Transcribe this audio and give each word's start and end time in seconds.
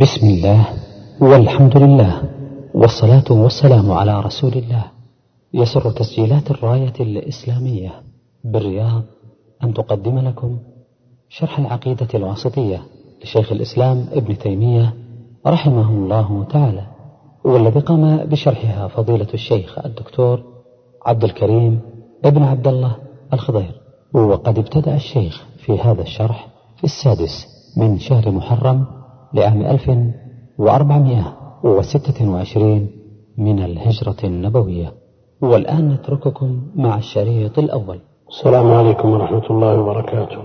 بسم 0.00 0.26
الله 0.26 0.66
والحمد 1.20 1.76
لله 1.76 2.22
والصلاة 2.74 3.24
والسلام 3.30 3.90
على 3.92 4.20
رسول 4.20 4.52
الله. 4.52 4.84
يسر 5.54 5.90
تسجيلات 5.90 6.50
الراية 6.50 6.92
الإسلامية 7.00 7.92
بالرياض. 8.44 9.02
أن 9.64 9.74
تقدم 9.74 10.18
لكم 10.18 10.58
شرح 11.28 11.58
العقيدة 11.58 12.08
الواسطية 12.14 12.82
لشيخ 13.24 13.52
الإسلام 13.52 14.06
ابن 14.12 14.38
تيمية 14.38 14.94
رحمه 15.46 15.90
الله 15.90 16.44
تعالى 16.44 16.86
والذي 17.44 17.80
قام 17.80 18.16
بشرحها 18.16 18.88
فضيلة 18.88 19.28
الشيخ 19.34 19.78
الدكتور 19.78 20.42
عبد 21.06 21.24
الكريم 21.24 21.80
ابن 22.24 22.42
عبد 22.42 22.68
الله 22.68 22.96
الخضير. 23.32 23.80
وقد 24.14 24.58
ابتدأ 24.58 24.94
الشيخ 24.94 25.44
في 25.58 25.72
هذا 25.80 26.02
الشرح 26.02 26.48
في 26.76 26.84
السادس 26.84 27.46
من 27.76 27.98
شهر 27.98 28.30
محرم 28.30 28.86
لعام 29.34 29.66
ألف 29.66 29.90
وأربعمائة 30.58 31.36
وستة 31.64 32.30
وعشرين 32.30 32.90
من 33.38 33.64
الهجرة 33.64 34.16
النبوية. 34.24 34.92
والآن 35.42 35.88
نترككم 35.88 36.60
مع 36.74 36.98
الشريط 36.98 37.58
الأول. 37.58 38.00
السلام 38.28 38.72
عليكم 38.72 39.10
ورحمة 39.10 39.50
الله 39.50 39.80
وبركاته. 39.80 40.38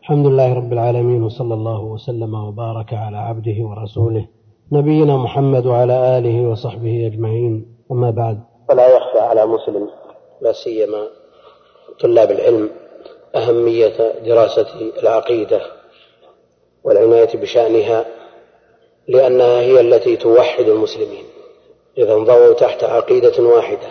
الحمد 0.00 0.26
لله 0.26 0.54
رب 0.54 0.72
العالمين 0.72 1.22
وصلى 1.22 1.54
الله 1.54 1.80
وسلم 1.80 2.34
وبارك 2.34 2.94
على 2.94 3.16
عبده 3.16 3.56
ورسوله 3.58 4.26
نبينا 4.72 5.16
محمد 5.16 5.66
وعلى 5.66 6.18
آله 6.18 6.48
وصحبه 6.48 7.06
أجمعين. 7.06 7.66
أما 7.92 8.10
بعد 8.10 8.40
فلا 8.68 8.96
يخفى 8.96 9.18
على 9.18 9.46
مسلم 9.46 9.88
لا 10.42 10.52
سيما 10.52 11.02
طلاب 12.00 12.30
العلم 12.30 12.70
أهمية 13.36 13.96
دراسة 14.26 14.66
العقيدة 15.02 15.60
والعناية 16.84 17.40
بشأنها 17.40 18.04
لأنها 19.08 19.60
هي 19.60 19.80
التي 19.80 20.16
توحد 20.16 20.68
المسلمين. 20.68 21.24
إذا 21.98 22.14
انضووا 22.14 22.52
تحت 22.52 22.84
عقيدة 22.84 23.42
واحدة 23.42 23.88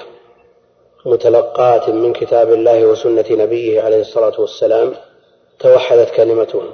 متلقاة 1.06 1.92
من 1.92 2.14
كتاب 2.14 2.54
الله 2.54 2.86
وسنة 2.86 3.26
نبيه 3.32 3.82
عليه 3.82 4.02
الصلاة 4.02 4.42
والسلام 4.42 4.94
توحدت 5.60 6.10
كلمتهم 6.10 6.70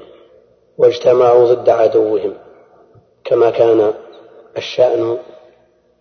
واجتمعوا 0.77 1.53
ضد 1.53 1.69
عدوهم 1.69 2.33
كما 3.23 3.49
كان 3.49 3.93
الشأن 4.57 5.17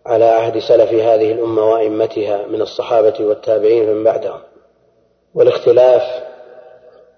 على 0.05 0.25
عهد 0.25 0.59
سلف 0.59 0.93
هذه 0.93 1.31
الأمة 1.31 1.71
وأئمتها 1.71 2.47
من 2.47 2.61
الصحابة 2.61 3.13
والتابعين 3.19 3.93
من 3.93 4.03
بعدهم. 4.03 4.39
والاختلاف 5.35 6.03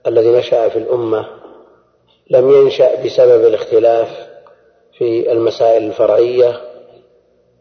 الذي 0.07 0.31
نشأ 0.31 0.69
في 0.69 0.79
الأمة 0.79 1.27
لم 2.29 2.51
ينشأ 2.51 3.05
بسبب 3.05 3.45
الاختلاف 3.45 4.30
في 5.01 5.31
المسائل 5.31 5.83
الفرعية 5.83 6.61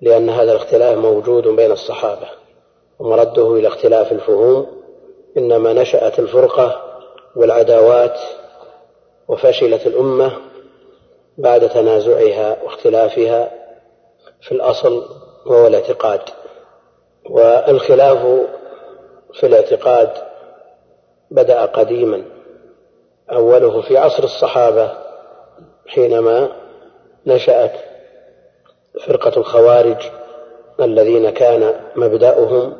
لأن 0.00 0.30
هذا 0.30 0.52
الاختلاف 0.52 0.98
موجود 0.98 1.48
بين 1.48 1.72
الصحابة 1.72 2.28
ومرده 2.98 3.54
إلى 3.54 3.68
اختلاف 3.68 4.12
الفهوم 4.12 4.66
إنما 5.36 5.72
نشأت 5.72 6.18
الفرقة 6.18 6.82
والعداوات 7.36 8.18
وفشلت 9.28 9.86
الأمة 9.86 10.32
بعد 11.38 11.68
تنازعها 11.68 12.62
واختلافها 12.62 13.50
في 14.40 14.52
الأصل 14.52 15.04
وهو 15.46 15.66
الاعتقاد. 15.66 16.20
والخلاف 17.30 18.18
في 19.32 19.46
الاعتقاد 19.46 20.10
بدأ 21.30 21.64
قديما 21.64 22.24
أوله 23.32 23.80
في 23.80 23.98
عصر 23.98 24.24
الصحابة 24.24 24.92
حينما 25.86 26.59
نشأت 27.26 27.72
فرقة 29.06 29.40
الخوارج 29.40 29.96
الذين 30.80 31.30
كان 31.30 31.74
مبدأهم 31.96 32.76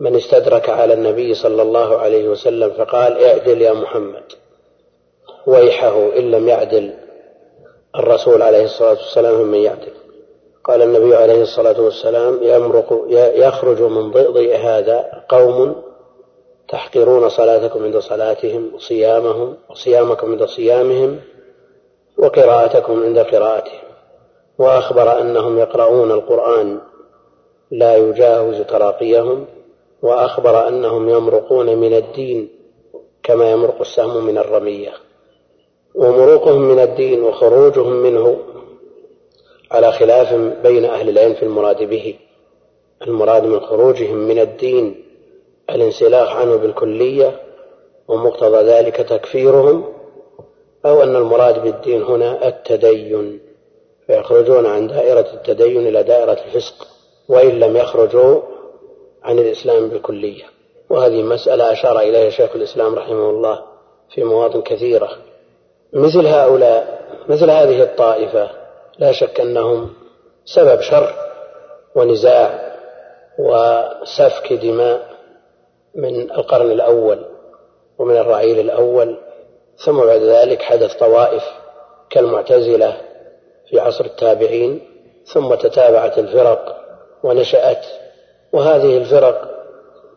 من 0.00 0.16
استدرك 0.16 0.70
على 0.70 0.94
النبي 0.94 1.34
صلى 1.34 1.62
الله 1.62 1.98
عليه 1.98 2.28
وسلم 2.28 2.70
فقال 2.70 3.24
اعدل 3.24 3.62
يا 3.62 3.72
محمد. 3.72 4.22
ويحه 5.46 6.18
إن 6.18 6.30
لم 6.30 6.48
يعدل 6.48 6.94
الرسول 7.96 8.42
عليه 8.42 8.64
الصلاة 8.64 8.90
والسلام 8.90 9.34
ممن 9.34 9.58
يعدل. 9.58 9.92
قال 10.64 10.82
النبي 10.82 11.16
عليه 11.16 11.42
الصلاة 11.42 11.80
والسلام 11.80 12.38
يمرق 12.42 13.06
يخرج 13.34 13.82
من 13.82 14.10
ضئضئ 14.10 14.56
هذا 14.56 15.24
قوم 15.28 15.82
تحقرون 16.68 17.28
صلاتكم 17.28 17.84
عند 17.84 17.98
صلاتهم 17.98 18.74
وصيامهم 18.74 19.56
وصيامكم 19.70 20.30
عند 20.30 20.44
صيامهم 20.44 21.20
وقراءتكم 22.18 23.02
عند 23.02 23.18
قراءتهم. 23.18 23.83
وأخبر 24.58 25.20
أنهم 25.20 25.58
يقرؤون 25.58 26.10
القرآن 26.10 26.80
لا 27.70 27.96
يجاوز 27.96 28.60
تراقيهم 28.60 29.46
وأخبر 30.02 30.68
أنهم 30.68 31.08
يمرقون 31.08 31.76
من 31.76 31.94
الدين 31.94 32.48
كما 33.22 33.52
يمرق 33.52 33.80
السهم 33.80 34.26
من 34.26 34.38
الرمية. 34.38 34.92
ومروقهم 35.94 36.60
من 36.60 36.78
الدين 36.78 37.22
وخروجهم 37.22 37.92
منه 37.92 38.38
على 39.70 39.92
خلاف 39.92 40.34
بين 40.62 40.84
أهل 40.84 41.08
العلم 41.08 41.34
في 41.34 41.42
المراد 41.42 41.82
به. 41.82 42.14
المراد 43.06 43.44
من 43.44 43.60
خروجهم 43.60 44.16
من 44.16 44.38
الدين 44.38 45.04
الانسلاخ 45.70 46.36
عنه 46.36 46.56
بالكلية 46.56 47.40
ومقتضى 48.08 48.62
ذلك 48.62 48.96
تكفيرهم 48.96 49.84
أو 50.86 51.02
أن 51.02 51.16
المراد 51.16 51.62
بالدين 51.62 52.02
هنا 52.02 52.48
التدين. 52.48 53.43
فيخرجون 54.06 54.66
عن 54.66 54.86
دائرة 54.86 55.26
التدين 55.34 55.86
إلى 55.86 56.02
دائرة 56.02 56.38
الفسق 56.46 56.86
وإن 57.28 57.60
لم 57.60 57.76
يخرجوا 57.76 58.40
عن 59.22 59.38
الإسلام 59.38 59.88
بالكلية. 59.88 60.44
وهذه 60.90 61.22
مسألة 61.22 61.72
أشار 61.72 61.98
إليها 61.98 62.30
شيخ 62.30 62.50
الإسلام 62.56 62.94
رحمه 62.94 63.30
الله 63.30 63.62
في 64.14 64.24
مواطن 64.24 64.62
كثيرة. 64.62 65.10
مثل 65.92 66.26
هؤلاء 66.26 67.04
مثل 67.28 67.50
هذه 67.50 67.82
الطائفة 67.82 68.50
لا 68.98 69.12
شك 69.12 69.40
أنهم 69.40 69.90
سبب 70.44 70.80
شر 70.80 71.14
ونزاع 71.94 72.74
وسفك 73.38 74.52
دماء 74.52 75.14
من 75.94 76.30
القرن 76.30 76.70
الأول 76.70 77.26
ومن 77.98 78.16
الرعيل 78.16 78.60
الأول 78.60 79.16
ثم 79.84 80.00
بعد 80.00 80.20
ذلك 80.20 80.62
حدث 80.62 80.94
طوائف 80.94 81.42
كالمعتزلة 82.10 82.96
في 83.74 83.80
عصر 83.80 84.04
التابعين 84.04 84.80
ثم 85.24 85.54
تتابعت 85.54 86.18
الفرق 86.18 86.76
ونشأت. 87.22 87.86
وهذه 88.52 88.96
الفرق 88.98 89.50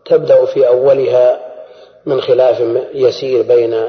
تبدأ 0.05 0.45
في 0.45 0.67
أولها 0.67 1.39
من 2.05 2.21
خلاف 2.21 2.59
يسير 2.93 3.41
بين 3.41 3.83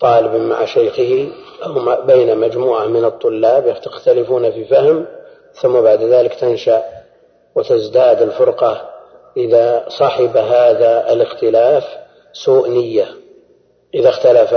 طالب 0.00 0.34
مع 0.34 0.64
شيخه 0.64 1.28
أو 1.64 2.06
بين 2.06 2.38
مجموعة 2.38 2.86
من 2.86 3.04
الطلاب 3.04 3.66
يختلفون 3.66 4.50
في 4.50 4.64
فهم 4.64 5.06
ثم 5.54 5.80
بعد 5.80 6.02
ذلك 6.02 6.34
تنشأ 6.34 6.82
وتزداد 7.54 8.22
الفرقة 8.22 8.90
إذا 9.36 9.84
صحب 9.88 10.36
هذا 10.36 11.12
الاختلاف 11.12 11.84
سوء 12.32 12.68
نية. 12.68 13.06
إذا 13.94 14.08
اختلف 14.08 14.54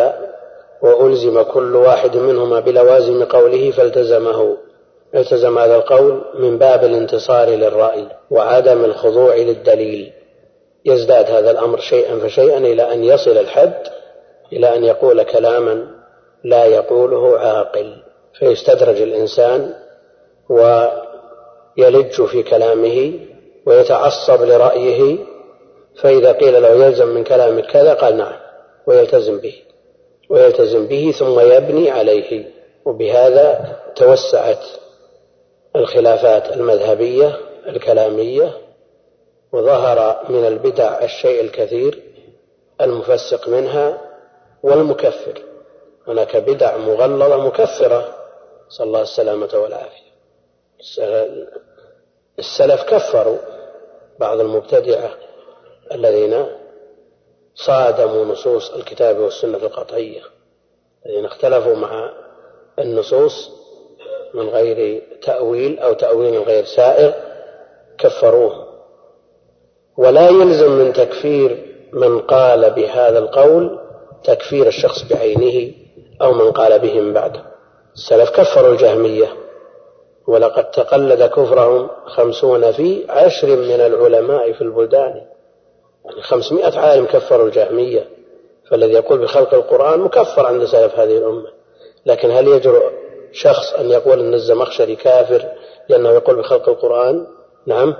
وألزم 0.85 1.41
كل 1.41 1.75
واحد 1.75 2.17
منهما 2.17 2.59
بلوازم 2.59 3.23
قوله 3.23 3.71
فالتزمه. 3.71 4.57
التزم 5.15 5.57
هذا 5.57 5.75
القول 5.75 6.21
من 6.39 6.57
باب 6.57 6.83
الانتصار 6.83 7.47
للرأي 7.49 8.07
وعدم 8.31 8.85
الخضوع 8.85 9.35
للدليل. 9.35 10.11
يزداد 10.85 11.31
هذا 11.31 11.51
الأمر 11.51 11.79
شيئا 11.79 12.19
فشيئا 12.19 12.57
إلى 12.57 12.93
أن 12.93 13.03
يصل 13.03 13.31
الحد 13.31 13.73
إلى 14.53 14.75
أن 14.75 14.83
يقول 14.83 15.23
كلاما 15.23 15.87
لا 16.43 16.65
يقوله 16.65 17.39
عاقل. 17.39 17.95
فيستدرج 18.39 19.01
الإنسان 19.01 19.73
ويلج 20.49 22.23
في 22.25 22.43
كلامه 22.43 23.13
ويتعصب 23.65 24.43
لرأيه 24.43 25.17
فإذا 26.01 26.31
قيل 26.31 26.61
له 26.61 26.69
يلزم 26.69 27.07
من 27.07 27.23
كلامك 27.23 27.65
كذا 27.65 27.93
قال 27.93 28.17
نعم 28.17 28.37
ويلتزم 28.87 29.37
به. 29.37 29.64
ويلتزم 30.29 30.87
به 30.87 31.11
ثم 31.19 31.39
يبني 31.39 31.91
عليه 31.91 32.45
وبهذا 32.85 33.75
توسعت 33.95 34.63
الخلافات 35.75 36.53
المذهبية 36.55 37.37
الكلامية 37.67 38.57
وظهر 39.51 40.25
من 40.29 40.47
البدع 40.47 41.03
الشيء 41.03 41.41
الكثير 41.41 42.03
المفسق 42.81 43.49
منها 43.49 44.01
والمكفر. 44.63 45.41
هناك 46.07 46.37
بدع 46.37 46.77
مغلظة 46.77 47.37
مكفرة 47.37 48.15
صلى 48.69 48.87
الله 48.87 49.01
السلامة 49.01 49.49
والعافية. 49.53 50.05
السلف 52.39 52.83
كفروا 52.83 53.37
بعض 54.19 54.39
المبتدعة 54.39 55.09
الذين 55.91 56.45
صادموا 57.55 58.25
نصوص 58.25 58.73
الكتاب 58.73 59.19
والسنة 59.19 59.57
القطعية 59.57 60.21
الذين 61.05 61.25
اختلفوا 61.25 61.75
مع 61.75 62.11
النصوص 62.79 63.51
من 64.33 64.49
غير 64.49 65.01
تأويل 65.21 65.79
أو 65.79 65.93
تأويل 65.93 66.39
غير 66.39 66.65
سائغ 66.65 67.11
كفروه. 67.97 68.65
ولا 69.97 70.29
يلزم 70.29 70.71
من 70.71 70.93
تكفير 70.93 71.75
من 71.93 72.19
قال 72.19 72.71
بهذا 72.71 73.19
القول 73.19 73.79
تكفير 74.23 74.67
الشخص 74.67 75.03
بعينه 75.03 75.73
أو 76.21 76.33
من 76.33 76.51
قال 76.51 76.79
به 76.79 77.01
من 77.01 77.13
بعده. 77.13 77.43
السلف 77.93 78.29
كفروا 78.29 78.73
الجهمية 78.73 79.27
ولقد 80.27 80.71
تقلد 80.71 81.23
كفرهم 81.23 81.89
خمسون 82.05 82.71
في 82.71 83.05
عشر 83.09 83.47
من 83.47 83.81
العلماء 83.81 84.53
في 84.53 84.61
البلدان. 84.61 85.21
يعني 86.09 86.21
خمسمائة 86.21 86.79
عالم 86.79 87.05
كفروا 87.05 87.47
الجهمية 87.47 88.07
فالذي 88.69 88.93
يقول 88.93 89.19
بخلق 89.19 89.53
القرآن 89.53 89.99
مكفر 89.99 90.45
عند 90.45 90.65
سلف 90.65 90.99
هذه 90.99 91.17
الأمة. 91.17 91.49
لكن 92.05 92.31
هل 92.31 92.47
يجرؤ 92.47 92.91
شخص 93.31 93.73
أن 93.73 93.91
يقول 93.91 94.19
أن 94.19 94.33
الزمخشري 94.33 94.95
كافر 94.95 95.45
لأنه 95.89 96.09
يقول 96.09 96.35
بخلق 96.35 96.69
القرآن؟ 96.69 97.27
نعم. 97.65 97.95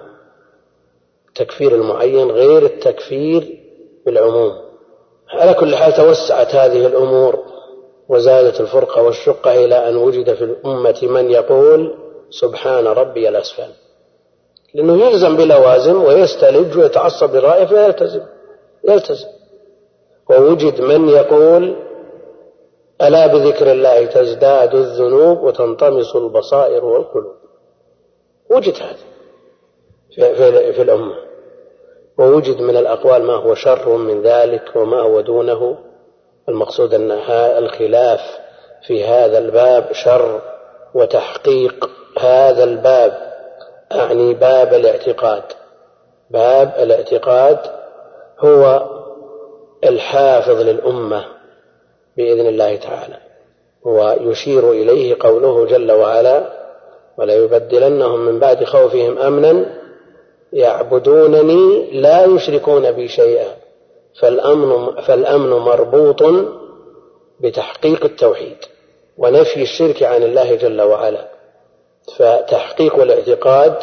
التكفير 1.27 1.75
المعين 1.75 2.31
غير 2.31 2.65
التكفير 2.65 3.59
بالعموم. 4.05 4.53
على 5.29 5.53
كل 5.53 5.75
حال 5.75 5.93
توسعت 5.93 6.55
هذه 6.55 6.87
الأمور 6.87 7.39
وزادت 8.09 8.61
الفرقة 8.61 9.01
والشقة 9.01 9.65
إلى 9.65 9.89
أن 9.89 9.95
وجد 9.95 10.33
في 10.33 10.43
الأمة 10.43 10.99
من 11.01 11.31
يقول 11.31 11.95
سبحان 12.29 12.87
ربي 12.87 13.29
الأسفل. 13.29 13.84
لأنه 14.75 15.05
يلزم 15.05 15.37
بلوازم 15.37 16.03
ويستلج 16.03 16.77
ويتعصب 16.77 17.35
للرأي 17.35 17.67
فيلتزم. 17.67 18.21
يلتزم. 18.89 19.27
ووجد 20.29 20.81
من 20.81 21.09
يقول 21.09 21.75
ألا 23.01 23.27
بذكر 23.27 23.71
الله 23.71 24.05
تزداد 24.05 24.75
الذنوب 24.75 25.43
وتنطمس 25.43 26.15
البصائر 26.15 26.85
والقلوب. 26.85 27.35
وجد 28.51 28.73
هذا 28.75 28.95
في, 30.15 30.35
في, 30.35 30.73
في 30.73 30.81
الأمة. 30.81 31.15
ووجد 32.17 32.61
من 32.61 32.77
الأقوال 32.77 33.23
ما 33.23 33.33
هو 33.33 33.55
شر 33.55 33.89
من 33.89 34.21
ذلك 34.21 34.75
وما 34.75 35.01
هو 35.01 35.21
دونه. 35.21 35.77
المقصود 36.49 36.93
أن 36.93 37.11
الخلاف 37.57 38.21
في 38.87 39.05
هذا 39.05 39.37
الباب 39.37 39.93
شر 39.93 40.41
وتحقيق 40.93 41.89
هذا 42.19 42.63
الباب. 42.63 43.34
أعني 43.91 44.33
باب 44.33 44.73
الاعتقاد. 44.73 45.43
باب 46.29 46.73
الاعتقاد 46.79 47.59
هو 48.39 48.89
الحافظ 49.83 50.61
للأمة 50.61 51.25
بإذن 52.17 52.47
الله 52.47 52.75
تعالى. 52.75 53.17
ويشير 53.83 54.71
إليه 54.71 55.15
قوله 55.19 55.65
جل 55.65 55.91
وعلا 55.91 56.65
وليبدلنهم 57.17 58.19
من 58.19 58.39
بعد 58.39 58.63
خوفهم 58.63 59.17
أمنا 59.17 59.65
يعبدونني 60.53 61.91
لا 62.01 62.25
يشركون 62.25 62.91
بي 62.91 63.07
شيئا 63.07 63.47
فالأمن, 64.19 65.01
فالأمن 65.01 65.49
مربوط 65.49 66.23
بتحقيق 67.39 68.03
التوحيد 68.05 68.57
ونفي 69.17 69.61
الشرك 69.61 70.03
عن 70.03 70.23
الله 70.23 70.55
جل 70.55 70.81
وعلا. 70.81 71.34
فتحقيق 72.17 72.95
الاعتقاد 72.99 73.75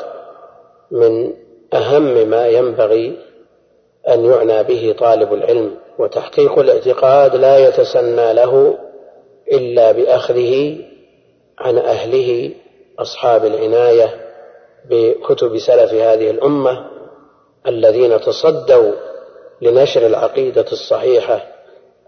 من 0.90 1.34
أهم 1.74 2.28
ما 2.28 2.46
ينبغي 2.48 3.18
أن 4.08 4.24
يعنى 4.24 4.62
به 4.62 4.94
طالب 4.98 5.32
العلم 5.34 5.76
وتحقيق 5.98 6.58
الاعتقاد 6.58 7.36
لا 7.36 7.68
يتسنى 7.68 8.32
له 8.32 8.78
إلا 9.52 9.92
بأخذه 9.92 10.78
عن 11.58 11.78
أهله 11.78 12.50
أصحاب 12.98 13.44
العناية 13.44 14.14
بكتب 14.90 15.58
سلف 15.58 15.92
هذه 15.94 16.30
الأمة 16.30 16.90
الذين 17.66 18.20
تصدوا 18.20 18.92
لنشر 19.62 20.06
العقيدة 20.06 20.66
الصحيحة 20.72 21.46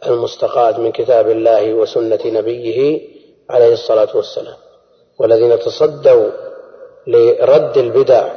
المستقاة 0.07 0.81
من 0.81 0.93
كتاب 0.93 1.31
الله 1.31 1.75
وسنة 1.75 2.21
نبيه 2.25 3.01
عليه 3.51 3.73
الصلاة 3.73 4.17
والسلام. 4.17 4.57
والذين 5.19 5.59
تصدوا 5.59 6.31
لرد 7.07 7.79
البدع 7.79 8.29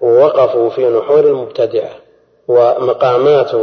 ووقفوا 0.00 0.70
في 0.70 0.88
نحور 0.88 1.20
المبتدعة 1.20 1.90
ومقامات 2.48 3.54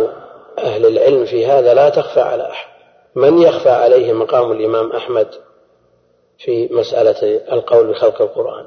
أهل 0.60 0.86
العلم 0.86 1.26
في 1.26 1.46
هذا 1.46 1.74
لا 1.74 1.90
تخفى 1.90 2.22
على 2.22 2.50
أحد. 2.50 2.70
من 3.16 3.42
يخفى 3.42 3.70
عليه 3.70 4.14
مقام 4.14 4.52
الإمام 4.52 4.92
أحمد 4.92 5.28
في 6.38 6.70
مسألة 6.72 7.42
القول 7.54 7.88
بخلق 7.88 8.22
القرآن؟ 8.22 8.66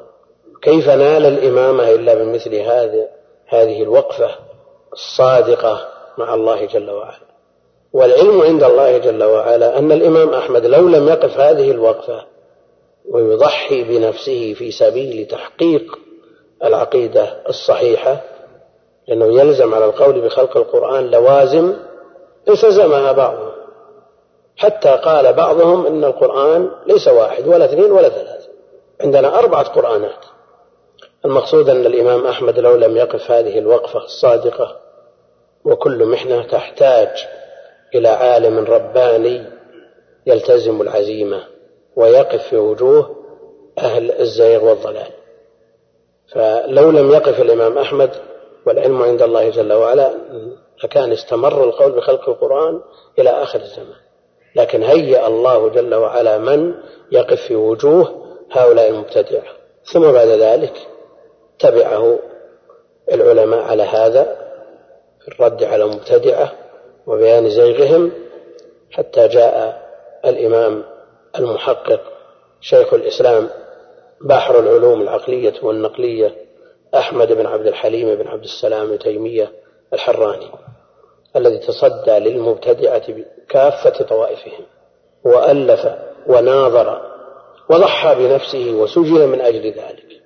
كيف 0.62 0.88
نال 0.88 1.26
الإمامة 1.26 1.90
إلا 1.90 2.14
بمثل 2.14 2.54
هذه 2.54 3.08
هذه 3.46 3.82
الوقفة 3.82 4.30
الصادقة 4.92 5.88
مع 6.18 6.34
الله 6.34 6.64
جل 6.64 6.90
وعلا؟ 6.90 7.32
والعلم 7.92 8.42
عند 8.42 8.62
الله 8.62 8.98
جل 8.98 9.24
وعلا 9.24 9.78
أن 9.78 9.92
الإمام 9.92 10.34
أحمد 10.34 10.66
لو 10.66 10.88
لم 10.88 11.08
يقف 11.08 11.40
هذه 11.40 11.70
الوقفة 11.70 12.31
ويضحي 13.10 13.84
بنفسه 13.84 14.54
في 14.54 14.70
سبيل 14.70 15.26
تحقيق 15.26 15.98
العقيدة 16.64 17.42
الصحيحة 17.48 18.20
لأنه 19.08 19.40
يلزم 19.40 19.74
على 19.74 19.84
القول 19.84 20.20
بخلق 20.20 20.56
القرآن 20.56 21.10
لوازم 21.10 21.74
التزمها 22.48 23.12
بعضهم 23.12 23.52
حتى 24.56 24.88
قال 24.88 25.32
بعضهم 25.32 25.86
إن 25.86 26.04
القرآن 26.04 26.70
ليس 26.86 27.08
واحد 27.08 27.48
ولا 27.48 27.64
اثنين 27.64 27.92
ولا 27.92 28.08
ثلاثة. 28.08 28.48
عندنا 29.00 29.38
أربعة 29.38 29.62
قرآنات. 29.62 30.24
المقصود 31.24 31.68
أن 31.68 31.86
الإمام 31.86 32.26
أحمد 32.26 32.58
لو 32.58 32.76
لم 32.76 32.96
يقف 32.96 33.30
هذه 33.30 33.58
الوقفة 33.58 34.04
الصادقة 34.04 34.76
وكل 35.64 36.04
محنة 36.04 36.42
تحتاج 36.42 37.08
إلى 37.94 38.08
عالم 38.08 38.58
رباني 38.58 39.44
يلتزم 40.26 40.80
العزيمة. 40.80 41.42
ويقف 41.96 42.42
في 42.42 42.56
وجوه 42.56 43.16
أهل 43.78 44.20
الزيغ 44.20 44.64
والضلال. 44.64 45.10
فلو 46.32 46.90
لم 46.90 47.10
يقف 47.10 47.40
الإمام 47.40 47.78
أحمد 47.78 48.10
والعلم 48.66 49.02
عند 49.02 49.22
الله 49.22 49.50
جل 49.50 49.72
وعلا 49.72 50.14
لكان 50.84 51.12
استمر 51.12 51.64
القول 51.64 51.92
بخلق 51.92 52.28
القرآن 52.28 52.80
إلى 53.18 53.30
آخر 53.30 53.60
الزمان. 53.60 54.02
لكن 54.56 54.82
هيأ 54.82 55.26
الله 55.26 55.68
جل 55.68 55.94
وعلا 55.94 56.38
من 56.38 56.74
يقف 57.12 57.40
في 57.40 57.54
وجوه 57.54 58.26
هؤلاء 58.50 58.88
المبتدعة. 58.88 59.42
ثم 59.84 60.12
بعد 60.12 60.28
ذلك 60.28 60.72
تبعه 61.58 62.18
العلماء 63.12 63.60
على 63.60 63.82
هذا 63.82 64.36
في 65.20 65.28
الرد 65.28 65.64
على 65.64 65.84
المبتدعة 65.84 66.52
وبيان 67.06 67.50
زيغهم 67.50 68.12
حتى 68.90 69.28
جاء 69.28 69.82
الإمام 70.24 70.84
المحقق 71.38 72.00
شيخ 72.60 72.94
الإسلام 72.94 73.48
بحر 74.20 74.58
العلوم 74.58 75.00
العقلية 75.00 75.54
والنقلية 75.62 76.36
أحمد 76.94 77.32
بن 77.32 77.46
عبد 77.46 77.66
الحليم 77.66 78.14
بن 78.14 78.28
عبد 78.28 78.44
السلام 78.44 78.96
تيمية 78.96 79.52
الحراني 79.92 80.50
الذي 81.36 81.58
تصدى 81.58 82.18
للمبتدعة 82.18 83.02
بكافة 83.08 84.04
طوائفهم 84.04 84.64
وألف 85.24 85.88
وناظر 86.26 87.12
وضحى 87.70 88.14
بنفسه 88.14 88.70
وسجن 88.70 89.28
من 89.28 89.40
أجل 89.40 89.66
ذلك 89.66 90.22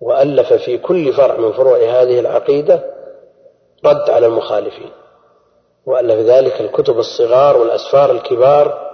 وألف 0.00 0.52
في 0.52 0.78
كل 0.78 1.12
فرع 1.12 1.36
من 1.36 1.52
فروع 1.52 1.78
هذه 1.78 2.20
العقيدة 2.20 2.94
رد 3.84 4.10
على 4.10 4.26
المخالفين 4.26 4.90
وألف 5.86 6.20
ذلك 6.20 6.60
الكتب 6.60 6.98
الصغار 6.98 7.56
والأسفار 7.56 8.10
الكبار 8.10 8.93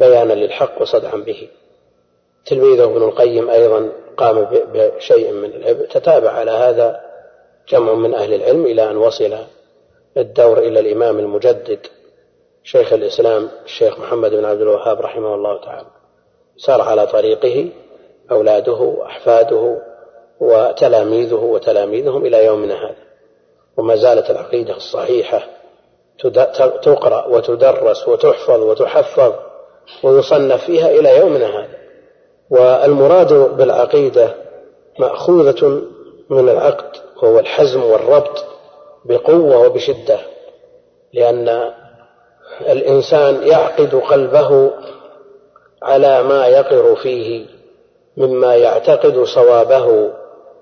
بيانا 0.00 0.32
للحق 0.32 0.82
وصدعا 0.82 1.16
به. 1.16 1.48
تلميذه 2.46 2.84
ابن 2.84 3.02
القيم 3.02 3.50
أيضا 3.50 3.92
قام 4.16 4.46
بشيء 4.74 5.32
من 5.32 5.50
العبء 5.54 5.86
تتابع 5.86 6.30
على 6.30 6.50
هذا 6.50 7.00
جمع 7.68 7.94
من 7.94 8.14
أهل 8.14 8.34
العلم 8.34 8.66
إلى 8.66 8.90
أن 8.90 8.96
وصل 8.96 9.36
الدور 10.16 10.58
إلى 10.58 10.80
الإمام 10.80 11.18
المجدد 11.18 11.86
شيخ 12.64 12.92
الإسلام 12.92 13.48
الشيخ 13.64 13.98
محمد 13.98 14.30
بن 14.30 14.44
عبد 14.44 14.60
الوهاب 14.60 15.00
رحمه 15.00 15.34
الله 15.34 15.60
تعالى. 15.60 15.86
سار 16.56 16.80
على 16.80 17.06
طريقه 17.06 17.68
أولاده 18.30 18.72
وأحفاده 18.72 19.78
وتلاميذه 20.40 21.34
وتلاميذهم 21.34 22.26
إلى 22.26 22.44
يومنا 22.44 22.74
هذا. 22.84 23.04
وما 23.76 23.96
زالت 23.96 24.30
العقيدة 24.30 24.76
الصحيحة 24.76 25.42
تقرأ 26.82 27.26
وتدرس 27.26 28.08
وتحفظ 28.08 28.60
وتحفظ 28.60 29.49
ويصنف 30.02 30.64
فيها 30.64 30.90
إلى 30.90 31.18
يومنا 31.18 31.46
هذا. 31.46 31.80
والمراد 32.50 33.32
بالعقيدة 33.32 34.34
مأخوذة 34.98 35.82
من 36.30 36.48
العقد 36.48 36.96
وهو 37.22 37.38
الحزم 37.38 37.84
والربط 37.84 38.44
بقوة 39.04 39.58
وبشدة 39.66 40.18
لأن 41.12 41.72
الإنسان 42.60 43.42
يعقد 43.48 43.94
قلبه 43.94 44.70
على 45.82 46.22
ما 46.22 46.46
يقر 46.46 46.96
فيه 46.96 47.46
مما 48.16 48.56
يعتقد 48.56 49.22
صوابه 49.22 50.10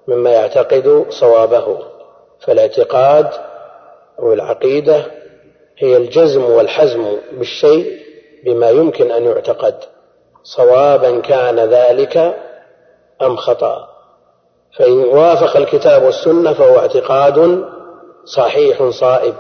مما 0.09 0.31
يعتقد 0.31 1.07
صوابه. 1.09 1.79
فالاعتقاد 2.41 3.29
أو 4.19 4.33
العقيدة 4.33 5.05
هي 5.79 5.97
الجزم 5.97 6.45
والحزم 6.45 7.17
بالشيء 7.33 8.08
بما 8.45 8.71
يمكن 8.71 9.11
أن 9.11 9.25
يعتقد 9.25 9.75
صوابا 10.43 11.21
كان 11.21 11.61
ذلك 11.61 12.37
أم 13.23 13.37
خطأ. 13.37 13.89
فإن 14.79 15.05
وافق 15.05 15.57
الكتاب 15.57 16.03
والسنة 16.03 16.53
فهو 16.53 16.79
اعتقاد 16.79 17.65
صحيح 18.25 18.89
صائب 18.89 19.35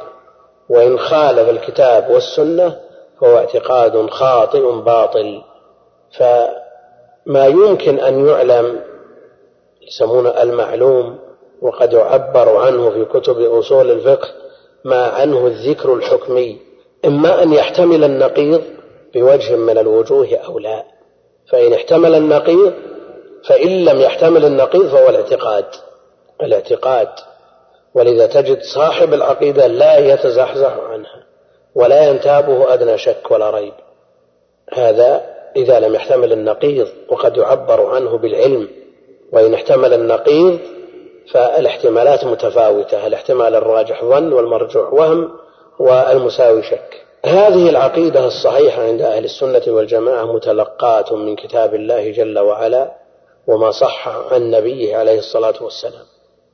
وإن 0.68 0.98
خالف 0.98 1.48
الكتاب 1.48 2.10
والسنة 2.10 2.76
فهو 3.20 3.36
اعتقاد 3.36 4.10
خاطئ 4.10 4.72
باطل. 4.72 5.42
فما 6.18 7.46
يمكن 7.46 7.98
أن 7.98 8.28
يعلم 8.28 8.80
يسمونه 9.88 10.42
المعلوم 10.42 11.18
وقد 11.62 11.92
يعبر 11.92 12.56
عنه 12.56 12.90
في 12.90 13.04
كتب 13.04 13.40
أصول 13.40 13.90
الفقه 13.90 14.28
ما 14.84 15.06
عنه 15.06 15.46
الذكر 15.46 15.94
الحكمي. 15.94 16.58
إما 17.04 17.42
أن 17.42 17.52
يحتمل 17.52 18.04
النقيض 18.04 18.62
بوجه 19.14 19.56
من 19.56 19.78
الوجوه 19.78 20.36
أو 20.46 20.58
لا. 20.58 20.84
فإن 21.50 21.72
احتمل 21.72 22.14
النقيض 22.14 22.72
فإن 23.48 23.84
لم 23.84 24.00
يحتمل 24.00 24.44
النقيض 24.44 24.88
فهو 24.88 25.08
الاعتقاد. 25.08 25.64
الاعتقاد. 26.42 27.08
ولذا 27.94 28.26
تجد 28.26 28.62
صاحب 28.62 29.14
العقيدة 29.14 29.66
لا 29.66 29.98
يتزحزح 29.98 30.76
عنها 30.90 31.24
ولا 31.74 32.10
ينتابه 32.10 32.74
أدنى 32.74 32.98
شك 32.98 33.30
ولا 33.30 33.50
ريب. 33.50 33.72
هذا 34.72 35.34
إذا 35.56 35.80
لم 35.80 35.94
يحتمل 35.94 36.32
النقيض 36.32 36.88
وقد 37.08 37.36
يعبر 37.36 37.86
عنه 37.86 38.18
بالعلم. 38.18 38.68
وإن 39.32 39.54
احتمل 39.54 39.94
النقيض 39.94 40.58
فالاحتمالات 41.32 42.24
متفاوتة. 42.24 43.06
الاحتمال 43.06 43.54
الراجح 43.54 44.04
ظن 44.04 44.32
والمرجوح 44.32 44.92
وهم 44.92 45.30
والمساوي 45.78 46.62
شك. 46.62 47.07
هذه 47.24 47.68
العقيدة 47.68 48.26
الصحيحة 48.26 48.82
عند 48.82 49.02
أهل 49.02 49.24
السنة 49.24 49.62
والجماعة 49.66 50.32
متلقاة 50.32 51.14
من 51.16 51.36
كتاب 51.36 51.74
الله 51.74 52.10
جل 52.10 52.38
وعلا 52.38 52.92
وما 53.46 53.70
صح 53.70 54.08
عن 54.08 54.50
نبيه 54.50 54.96
عليه 54.96 55.18
الصلاة 55.18 55.54
والسلام. 55.60 56.04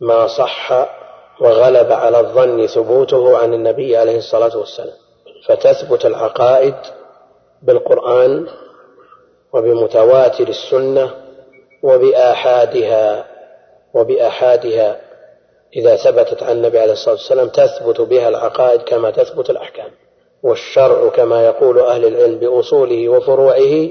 ما 0.01 0.27
صح 0.27 0.89
وغلب 1.41 1.93
على 1.93 2.21
الظن 2.21 2.67
ثبوته 2.67 3.39
عن 3.39 3.55
النبي 3.55 3.97
عليه 3.97 4.19
الصلاة 4.19 4.59
والسلام. 4.59 4.97
فتثبت 5.47 6.07
العقائد 6.07 6.75
بالقرآن 7.63 8.47
وبمتواتر 9.53 10.49
السنة 10.49 11.11
وبآحادها 11.83 13.25
وبآحادها 13.95 15.01
إذا 15.77 15.97
ثبتت 15.97 16.43
عن 16.43 16.57
النبي 16.57 16.79
عليه 16.79 16.93
الصلاة 16.93 17.15
والسلام 17.15 17.49
تثبت 17.49 18.01
بها 18.01 18.29
العقائد 18.29 18.81
كما 18.83 19.11
تثبت 19.11 19.51
الأحكام. 19.51 19.91
والشرع 20.45 21.09
كما 21.09 21.47
يقول 21.47 21.79
أهل 21.79 22.07
العلم 22.07 22.39
بأصوله 22.39 23.09
وفروعه 23.09 23.89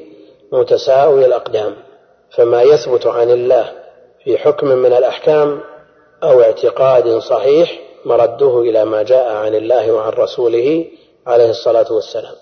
متساوي 0.51 1.25
الأقدام 1.25 1.75
فما 2.35 2.61
يثبت 2.61 3.07
عن 3.07 3.31
الله 3.31 3.71
في 4.23 4.37
حكم 4.37 4.67
من 4.67 4.93
الأحكام 4.93 5.61
أو 6.23 6.41
اعتقاد 6.41 7.17
صحيح 7.17 7.79
مرده 8.05 8.61
إلى 8.61 8.85
ما 8.85 9.03
جاء 9.03 9.31
عن 9.31 9.55
الله 9.55 9.91
وعن 9.91 10.11
رسوله 10.11 10.85
عليه 11.27 11.49
الصلاة 11.49 11.93
والسلام. 11.93 12.35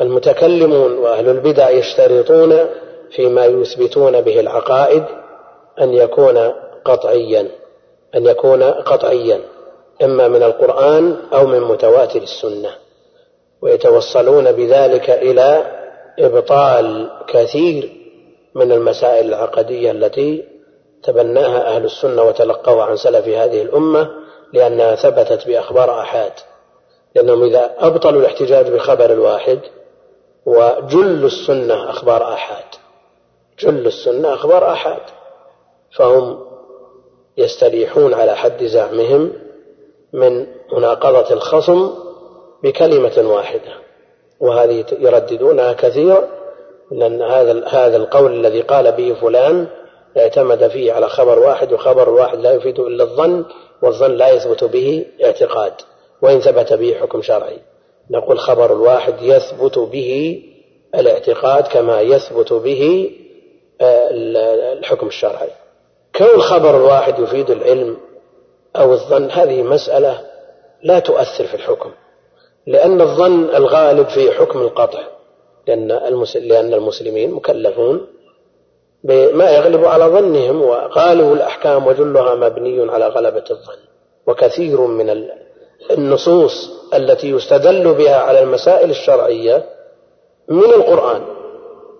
المتكلمون 0.00 0.98
وأهل 0.98 1.28
البدع 1.28 1.70
يشترطون 1.70 2.68
فيما 3.10 3.44
يثبتون 3.46 4.20
به 4.20 4.40
العقائد 4.40 5.04
أن 5.80 5.94
يكون 5.94 6.52
قطعيا 6.84 7.48
أن 8.14 8.26
يكون 8.26 8.62
قطعيا 8.62 9.40
إما 10.02 10.28
من 10.28 10.42
القرآن 10.42 11.16
أو 11.32 11.46
من 11.46 11.60
متواتر 11.60 12.22
السنة. 12.22 12.87
ويتوصلون 13.62 14.52
بذلك 14.52 15.10
إلى 15.10 15.78
إبطال 16.18 17.10
كثير 17.28 17.92
من 18.54 18.72
المسائل 18.72 19.26
العقدية 19.28 19.90
التي 19.90 20.44
تبناها 21.02 21.76
أهل 21.76 21.84
السنة 21.84 22.22
وتلقوها 22.22 22.84
عن 22.84 22.96
سلف 22.96 23.28
هذه 23.28 23.62
الأمة 23.62 24.10
لأنها 24.52 24.94
ثبتت 24.94 25.46
بأخبار 25.46 26.00
آحاد. 26.00 26.32
لأنهم 27.14 27.42
إذا 27.42 27.74
أبطلوا 27.78 28.20
الاحتجاج 28.20 28.70
بخبر 28.70 29.12
الواحد 29.12 29.60
وجل 30.46 31.24
السنة 31.24 31.90
أخبار 31.90 32.32
آحاد. 32.32 32.64
جل 33.58 33.86
السنة 33.86 34.34
أخبار 34.34 34.72
آحاد. 34.72 35.02
فهم 35.96 36.38
يستريحون 37.36 38.14
على 38.14 38.36
حد 38.36 38.64
زعمهم 38.64 39.32
من 40.12 40.46
مناقضة 40.72 41.34
الخصم 41.34 42.07
بكلمة 42.62 43.34
واحدة 43.34 43.72
وهذه 44.40 44.84
يرددونها 44.98 45.72
كثيرا 45.72 46.28
لأن 46.90 47.22
هذا 47.22 47.66
هذا 47.66 47.96
القول 47.96 48.34
الذي 48.34 48.60
قال 48.60 48.92
به 48.92 49.14
فلان 49.14 49.66
اعتمد 50.16 50.68
فيه 50.68 50.92
على 50.92 51.08
خبر 51.08 51.38
واحد 51.38 51.72
وخبر 51.72 52.08
واحد 52.08 52.38
لا 52.38 52.52
يفيد 52.52 52.78
إلا 52.78 53.04
الظن 53.04 53.44
والظن 53.82 54.10
لا 54.10 54.28
يثبت 54.28 54.64
به 54.64 55.06
اعتقاد 55.24 55.72
وإن 56.22 56.40
ثبت 56.40 56.72
به 56.72 56.94
حكم 56.94 57.22
شرعي. 57.22 57.58
نقول 58.10 58.38
خبر 58.38 58.72
الواحد 58.72 59.14
يثبت 59.22 59.78
به 59.78 60.42
الاعتقاد 60.94 61.66
كما 61.66 62.00
يثبت 62.00 62.52
به 62.52 63.10
آه، 63.80 64.08
الحكم 64.72 65.06
الشرعي. 65.06 65.50
كون 66.16 66.40
خبر 66.40 66.76
الواحد 66.76 67.18
يفيد 67.18 67.50
العلم 67.50 67.96
أو 68.76 68.92
الظن 68.92 69.30
هذه 69.30 69.62
مسألة 69.62 70.20
لا 70.82 70.98
تؤثر 70.98 71.46
في 71.46 71.54
الحكم. 71.54 71.90
لأن 72.68 73.00
الظن 73.00 73.44
الغالب 73.54 74.08
في 74.08 74.30
حكم 74.30 74.60
القطع 74.60 75.00
لأن 75.66 75.88
لأن 76.34 76.74
المسلمين 76.74 77.30
مكلفون 77.30 78.06
بما 79.04 79.50
يغلب 79.50 79.84
على 79.84 80.04
ظنهم 80.04 80.62
وغالب 80.62 81.32
الأحكام 81.32 81.86
وجلها 81.86 82.34
مبني 82.34 82.90
على 82.90 83.08
غلبة 83.08 83.44
الظن. 83.50 83.78
وكثير 84.26 84.80
من 84.80 85.28
النصوص 85.90 86.70
التي 86.94 87.30
يستدل 87.30 87.94
بها 87.94 88.16
على 88.16 88.42
المسائل 88.42 88.90
الشرعية 88.90 89.64
من 90.48 90.64
القرآن 90.64 91.22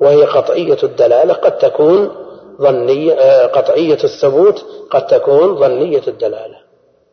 وهي 0.01 0.25
قطعية 0.25 0.79
الدلالة 0.83 1.35
قد 1.35 1.59
تكون 1.59 2.11
ظنية 2.61 3.13
آه، 3.13 3.47
قطعية 3.47 3.99
الثبوت 4.05 4.65
قد 4.91 5.07
تكون 5.07 5.57
ظنية 5.57 6.03
الدلالة. 6.09 6.57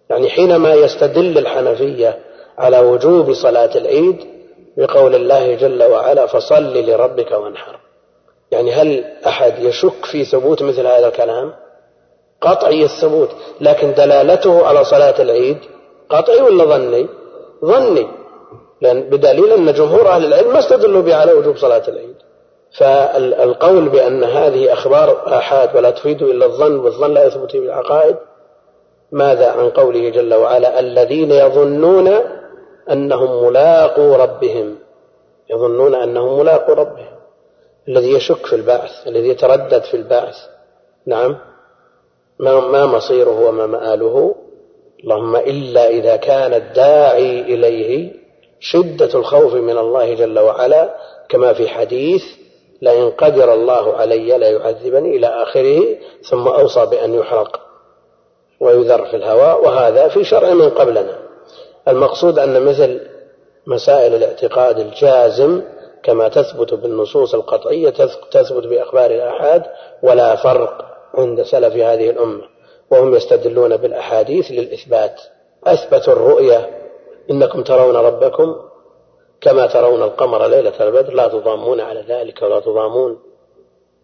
يعني 0.10 0.30
حينما 0.30 0.74
يستدل 0.74 1.38
الحنفية 1.38 2.20
على 2.58 2.80
وجوب 2.80 3.34
صلاة 3.34 3.78
العيد 3.78 4.18
بقول 4.78 5.16
الله 5.16 5.56
جل 5.56 5.84
وعلا 5.84 6.26
فصل 6.26 6.74
لربك 6.78 7.32
وانحر. 7.32 7.80
يعني 8.52 8.72
هل 8.72 9.04
أحد 9.28 9.64
يشك 9.64 10.06
في 10.06 10.26
ثبوت 10.26 10.64
مثل 10.64 10.88
هذا 10.88 11.08
الكلام؟ 11.08 11.54
قطعي 12.42 12.84
الثبوت 12.84 13.30
لكن 13.62 13.94
دلالته 13.94 14.68
على 14.68 14.84
صلاة 14.84 15.22
العيد 15.22 15.58
قطعي 16.10 16.42
ولا 16.42 16.66
ظني؟ 16.66 17.08
ظني 17.66 18.08
لأن 18.82 19.02
بدليل 19.02 19.52
أن 19.52 19.74
جمهور 19.74 20.08
أهل 20.08 20.26
العلم 20.26 20.54
ما 20.54 20.60
استدلوا 20.60 21.02
به 21.02 21.16
على 21.16 21.34
وجوب 21.34 21.58
صلاة 21.58 21.84
العيد. 21.88 22.16
فالقول 22.78 23.90
بأن 23.90 24.24
هذه 24.24 24.74
أخبار 24.74 25.38
آحاد 25.38 25.76
ولا 25.76 25.90
تفيد 25.90 26.22
إلا 26.22 26.46
الظن 26.46 26.76
والظن 26.76 27.14
لا 27.14 27.26
يثبت 27.26 27.56
بالعقائد 27.56 28.16
ماذا 29.12 29.52
عن 29.52 29.70
قوله 29.70 30.10
جل 30.10 30.34
وعلا 30.34 30.80
الذين 30.80 31.32
يظنون 31.32 32.20
أنهم 32.92 33.46
ملاقو 33.48 34.16
ربهم 34.16 34.76
يظنون 35.50 35.96
أنهم 35.96 36.40
ملاقو 36.40 36.74
ربهم 36.74 37.16
الذي 37.88 38.12
يشك 38.12 38.46
في 38.46 38.56
البعث 38.56 39.08
الذي 39.08 39.30
يتردد 39.30 39.84
في 39.84 39.98
البعث. 39.98 40.36
نعم. 41.06 41.38
ما 42.40 42.60
ما 42.60 42.86
مصيره 42.86 43.48
وما 43.48 43.66
مآله. 43.66 44.36
اللهم 45.04 45.36
إلا 45.36 45.90
إذا 45.90 46.16
كان 46.16 46.54
الداعي 46.54 47.42
إليه 47.42 48.12
شدة 48.60 49.20
الخوف 49.20 49.54
من 49.54 49.78
الله 49.78 50.14
جل 50.14 50.40
وعلا 50.40 50.96
كما 51.30 51.54
في 51.54 51.68
حديث 51.68 52.24
لئن 52.82 53.10
قدر 53.10 53.54
الله 53.54 53.94
علي 53.94 54.38
ليعذبني 54.38 55.18
إلى 55.18 55.28
آخره 55.28 55.98
ثم 56.30 56.48
أوصى 56.48 56.86
بأن 56.86 57.14
يحرق 57.14 57.60
ويذر 58.60 59.06
في 59.06 59.16
الهواء 59.16 59.66
وهذا 59.66 60.08
في 60.08 60.24
شرع 60.24 60.54
من 60.54 60.70
قبلنا. 60.70 61.25
المقصود 61.88 62.40
أن 62.40 62.66
مثل 62.66 63.02
مسائل 63.68 64.16
الاعتقاد 64.16 64.80
الجازم 64.80 65.62
كما 66.04 66.28
تثبت 66.28 66.74
بالنصوص 66.74 67.34
القطعية 67.34 67.90
تثبت 68.32 68.68
بأخبار 68.68 69.12
الآحاد 69.12 69.64
ولا 70.04 70.36
فرق 70.36 70.86
عند 71.14 71.44
سلف 71.44 71.74
هذه 71.76 72.10
الأمة 72.10 72.42
وهم 72.92 73.16
يستدلون 73.16 73.78
بالأحاديث 73.78 74.52
للإثبات. 74.52 75.22
أثبتوا 75.64 76.14
الرؤية 76.14 76.70
إنكم 77.32 77.64
ترون 77.64 77.96
ربكم 77.96 78.56
كما 79.42 79.68
ترون 79.68 80.04
القمر 80.04 80.48
ليلة 80.48 80.74
البدر 80.82 81.14
لا 81.14 81.28
تضامون 81.28 81.82
على 81.82 82.04
ذلك 82.08 82.42
ولا 82.42 82.60
تضامون. 82.60 83.20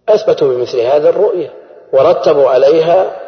أثبتوا 0.09 0.47
بمثل 0.47 0.79
هذا 0.79 1.09
الرؤية 1.09 1.53
ورتبوا 1.93 2.49
عليها 2.49 3.21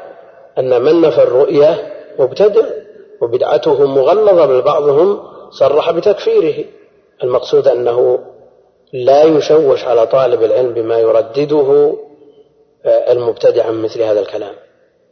أن 0.57 0.81
من 0.81 1.01
نفى 1.01 1.23
الرؤية 1.23 1.93
مبتدع 2.19 2.82
وبدعته 3.23 3.85
مغلظة 3.85 4.45
بل 4.45 4.61
بعضهم 4.61 5.19
صرح 5.51 5.91
بتكفيره. 5.91 6.65
المقصود 7.23 7.67
أنه 7.67 8.19
لا 8.93 9.23
يشوش 9.23 9.83
على 9.83 10.07
طالب 10.07 10.43
العلم 10.43 10.73
بما 10.73 10.99
يردده 10.99 11.95
آه، 12.85 13.11
المبتدع 13.11 13.65
عن 13.65 13.81
مثل 13.81 14.01
هذا 14.01 14.19
الكلام. 14.19 14.53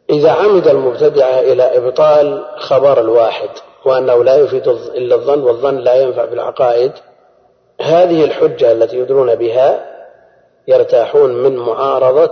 إذا 0.09 0.31
عمد 0.31 0.67
المبتدع 0.67 1.39
إلى 1.39 1.77
إبطال 1.77 2.45
خبر 2.57 2.99
الواحد 2.99 3.49
وأنه 3.85 4.23
لا 4.23 4.35
يفيد 4.35 4.67
إلا 4.67 5.15
الظن 5.15 5.39
والظن 5.39 5.75
لا 5.77 5.95
ينفع 5.95 6.25
في 6.25 6.33
العقائد 6.33 6.91
هذه 7.81 8.23
الحجة 8.23 8.71
التي 8.71 8.97
يدرون 8.97 9.35
بها 9.35 9.91
يرتاحون 10.67 11.33
من 11.33 11.55
معارضة 11.55 12.31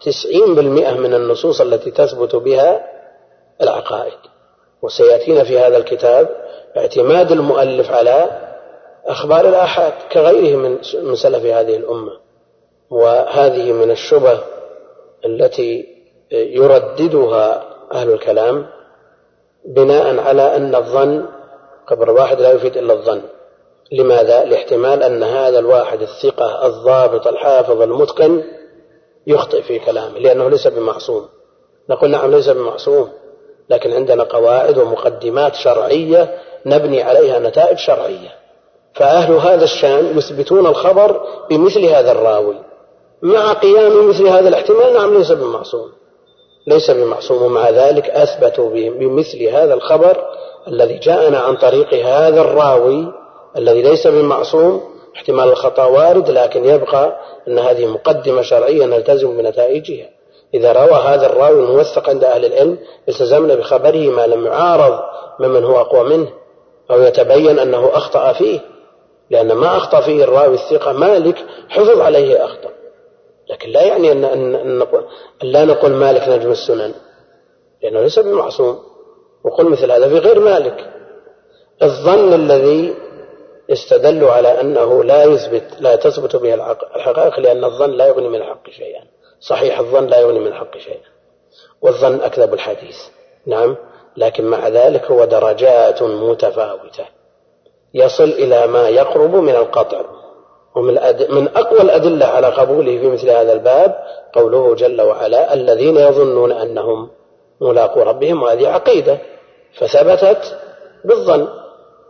تسعين 0.00 0.54
بالمئة 0.54 0.94
من 0.94 1.14
النصوص 1.14 1.60
التي 1.60 1.90
تثبت 1.90 2.36
بها 2.36 2.86
العقائد. 3.62 4.18
وسيأتينا 4.84 5.44
في 5.44 5.58
هذا 5.58 5.76
الكتاب 5.76 6.28
اعتماد 6.76 7.32
المؤلف 7.32 7.90
على 7.90 8.30
أخبار 9.06 9.48
الآحاد 9.48 9.92
كغيره 10.12 10.56
من 10.56 10.78
من 11.02 11.16
سلف 11.16 11.44
هذه 11.44 11.76
الأمة. 11.76 12.12
وهذه 12.90 13.72
من 13.72 13.90
الشبه 13.90 14.38
التي 15.24 15.86
يرددها 16.30 17.64
أهل 17.92 18.12
الكلام 18.12 18.66
بناء 19.64 20.18
على 20.18 20.56
أن 20.56 20.74
الظن 20.74 21.26
قبر 21.86 22.10
واحد 22.10 22.40
لا 22.40 22.50
يفيد 22.52 22.76
إلا 22.76 22.92
الظن. 22.92 23.22
لماذا؟ 23.92 24.44
لاحتمال 24.44 25.02
أن 25.02 25.22
هذا 25.22 25.58
الواحد 25.58 26.02
الثقة 26.02 26.66
الضابط 26.66 27.26
الحافظ 27.26 27.82
المتقن 27.82 28.42
يخطئ 29.26 29.62
في 29.62 29.78
كلامه 29.78 30.18
لأنه 30.18 30.48
ليس 30.48 30.66
بمعصوم. 30.66 31.28
نقول 31.90 32.10
نعم 32.10 32.30
ليس 32.30 32.48
بمعصوم. 32.48 33.08
لكن 33.70 33.92
عندنا 33.92 34.22
قواعد 34.22 34.78
ومقدمات 34.78 35.54
شرعية 35.54 36.38
نبني 36.66 37.02
عليها 37.02 37.38
نتائج 37.38 37.78
شرعية. 37.78 38.34
فأهل 38.94 39.34
هذا 39.34 39.64
الشأن 39.64 40.18
يثبتون 40.18 40.66
الخبر 40.66 41.20
بمثل 41.50 41.84
هذا 41.84 42.12
الراوي. 42.12 42.56
مع 43.22 43.52
قيام 43.52 44.08
مثل 44.08 44.26
هذا 44.26 44.48
الاحتمال 44.48 44.94
نعم 44.94 45.18
ليس 45.18 45.32
بمعصوم. 45.32 45.92
ليس 46.66 46.90
بمعصوم 46.90 47.42
ومع 47.42 47.70
ذلك 47.70 48.10
أثبتوا 48.10 48.70
بمثل 48.70 49.42
هذا 49.42 49.74
الخبر 49.74 50.24
الذي 50.68 50.98
جاءنا 50.98 51.38
عن 51.38 51.56
طريق 51.56 51.94
هذا 51.94 52.40
الراوي 52.40 53.12
الذي 53.56 53.82
ليس 53.82 54.06
بمعصوم. 54.06 54.94
احتمال 55.16 55.48
الخطأ 55.48 55.84
وارد 55.84 56.30
لكن 56.30 56.64
يبقى 56.64 57.16
أن 57.48 57.58
هذه 57.58 57.86
مقدمة 57.86 58.42
شرعية 58.42 58.86
نلتزم 58.86 59.36
بنتائجها. 59.36 60.13
إذا 60.54 60.72
روى 60.72 60.94
هذا 60.94 61.26
الراوي 61.26 61.64
الموثق 61.64 62.08
عند 62.08 62.24
أهل 62.24 62.44
العلم 62.44 62.78
التزمنا 63.08 63.54
بخبره 63.54 64.10
ما 64.10 64.26
لم 64.26 64.46
يعارض 64.46 65.00
ممن 65.40 65.64
هو 65.64 65.80
أقوى 65.80 66.16
منه 66.16 66.28
أو 66.90 67.02
يتبين 67.02 67.58
أنه 67.58 67.90
أخطأ 67.94 68.32
فيه 68.32 68.60
لأن 69.30 69.52
ما 69.52 69.76
أخطأ 69.76 70.00
فيه 70.00 70.24
الراوي 70.24 70.54
الثقة 70.54 70.92
مالك 70.92 71.36
حفظ 71.68 72.00
عليه 72.00 72.44
أخطأ. 72.44 72.70
لكن 73.50 73.70
لا 73.70 73.82
يعني 73.82 74.12
أن, 74.12 74.24
أن, 74.24 74.54
أن, 74.54 74.82
أن 75.42 75.48
لا 75.48 75.64
نقول 75.64 75.90
مالك 75.90 76.28
نجم 76.28 76.50
السنن 76.50 76.94
لأنه 77.82 78.00
ليس 78.00 78.18
بمعصوم. 78.18 78.78
وقل 79.44 79.64
مثل 79.64 79.90
هذا 79.90 80.08
في 80.08 80.18
غير 80.18 80.40
مالك. 80.40 80.90
الظن 81.82 82.32
الذي 82.32 82.94
استدلوا 83.70 84.30
على 84.30 84.60
أنه 84.60 85.04
لا 85.04 85.24
يثبت 85.24 85.64
لا 85.80 85.96
تثبت 85.96 86.36
به 86.36 86.54
الحقائق 86.96 87.40
لأن 87.40 87.64
الظن 87.64 87.90
لا 87.90 88.06
يغني 88.06 88.28
من 88.28 88.34
الحق 88.34 88.70
شيئا. 88.70 89.04
صحيح 89.48 89.78
الظن 89.78 90.06
لا 90.06 90.20
يغني 90.20 90.38
من 90.38 90.46
الحق 90.46 90.78
شيئا. 90.78 91.00
والظن 91.82 92.20
أكذب 92.20 92.54
الحديث. 92.54 92.96
نعم 93.46 93.76
لكن 94.16 94.44
مع 94.44 94.68
ذلك 94.68 95.10
هو 95.10 95.24
درجات 95.24 96.02
متفاوتة. 96.02 97.04
يصل 97.94 98.24
إلى 98.24 98.66
ما 98.66 98.88
يقرب 98.88 99.36
من 99.36 99.56
القطع. 99.56 100.00
ومن 100.74 100.94
من 101.30 101.48
أقوى 101.56 101.80
الأدلة 101.80 102.26
على 102.26 102.46
قبوله 102.46 102.98
في 102.98 103.08
مثل 103.08 103.30
هذا 103.30 103.52
الباب 103.52 104.04
قوله 104.32 104.74
جل 104.74 105.02
وعلا 105.02 105.54
الذين 105.54 105.96
يظنون 105.96 106.52
أنهم 106.52 107.10
ملاقو 107.60 108.02
ربهم 108.02 108.42
وهذه 108.42 108.68
عقيدة. 108.68 109.18
فثبتت 109.78 110.58
بالظن. 111.04 111.48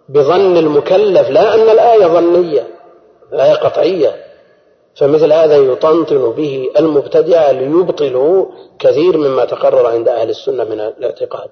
بظن 0.09 0.57
المكلف 0.57 1.31
لا 1.31 1.55
أن 1.55 1.71
الآية 1.71 2.07
ظنية 2.07 2.67
الآية 3.33 3.55
قطعية. 3.55 4.24
فمثل 4.97 5.33
هذا 5.33 5.57
يطنطن 5.57 6.33
به 6.33 6.71
المبتدعة 6.79 7.53
ليبطلوا 7.53 8.47
كثير 8.79 9.17
مما 9.17 9.45
تقرر 9.45 9.87
عند 9.87 10.09
أهل 10.09 10.31
السنة 10.31 10.65
من 10.65 10.81
الاعتقاد. 10.81 11.51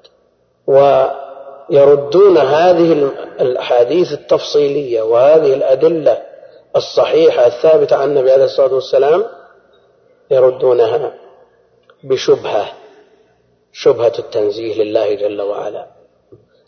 ويردون 0.66 2.38
هذه 2.38 3.10
الأحاديث 3.40 4.12
التفصيلية 4.12 5.02
وهذه 5.02 5.54
الأدلة 5.54 6.22
الصحيحة 6.76 7.46
الثابتة 7.46 7.96
عن 7.96 8.08
النبي 8.08 8.32
عليه 8.32 8.44
الصلاة 8.44 8.74
والسلام 8.74 9.24
يردونها 10.30 11.14
بشبهة 12.04 12.72
شبهة 13.72 14.12
التنزيه 14.18 14.82
لله 14.82 15.14
جل 15.14 15.40
وعلا 15.40 15.86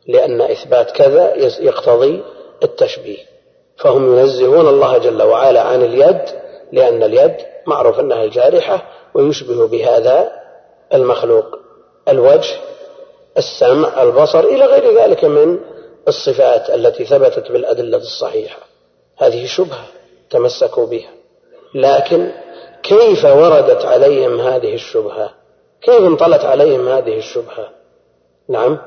لأن 0.07 0.41
إثبات 0.41 0.91
كذا 0.91 1.35
يقتضي 1.61 2.23
التشبيه. 2.63 3.19
فهم 3.77 4.19
ينزهون 4.19 4.69
الله 4.69 4.99
جل 4.99 5.23
وعلا 5.23 5.63
عن 5.63 5.83
اليد 5.83 6.44
لأن 6.75 7.03
اليد 7.03 7.37
معروف 7.67 8.01
أنها 8.01 8.25
الجارحة 8.25 8.83
ويشبه 9.15 9.67
بهذا 9.67 10.33
المخلوق. 10.95 11.59
الوجه 12.09 12.57
السمع 13.39 14.03
البصر 14.03 14.41
إلى 14.41 14.65
غير 14.65 14.99
ذلك 15.01 15.25
من 15.25 15.59
الصفات 16.09 16.71
التي 16.71 17.05
ثبتت 17.05 17.53
بالأدلة 17.53 17.97
الصحيحة. 17.97 18.59
هذه 19.17 19.47
شبهة 19.47 19.85
تمسكوا 20.31 20.87
بها. 20.87 21.11
لكن 21.75 22.31
كيف 22.83 23.25
وردت 23.25 23.85
عليهم 23.85 24.41
هذه 24.41 24.75
الشبهة؟ 24.75 25.31
كيف 25.83 26.01
انطلت 26.01 26.45
عليهم 26.45 26.89
هذه 26.89 27.19
الشبهة؟ 27.19 27.69
نعم. 28.49 28.79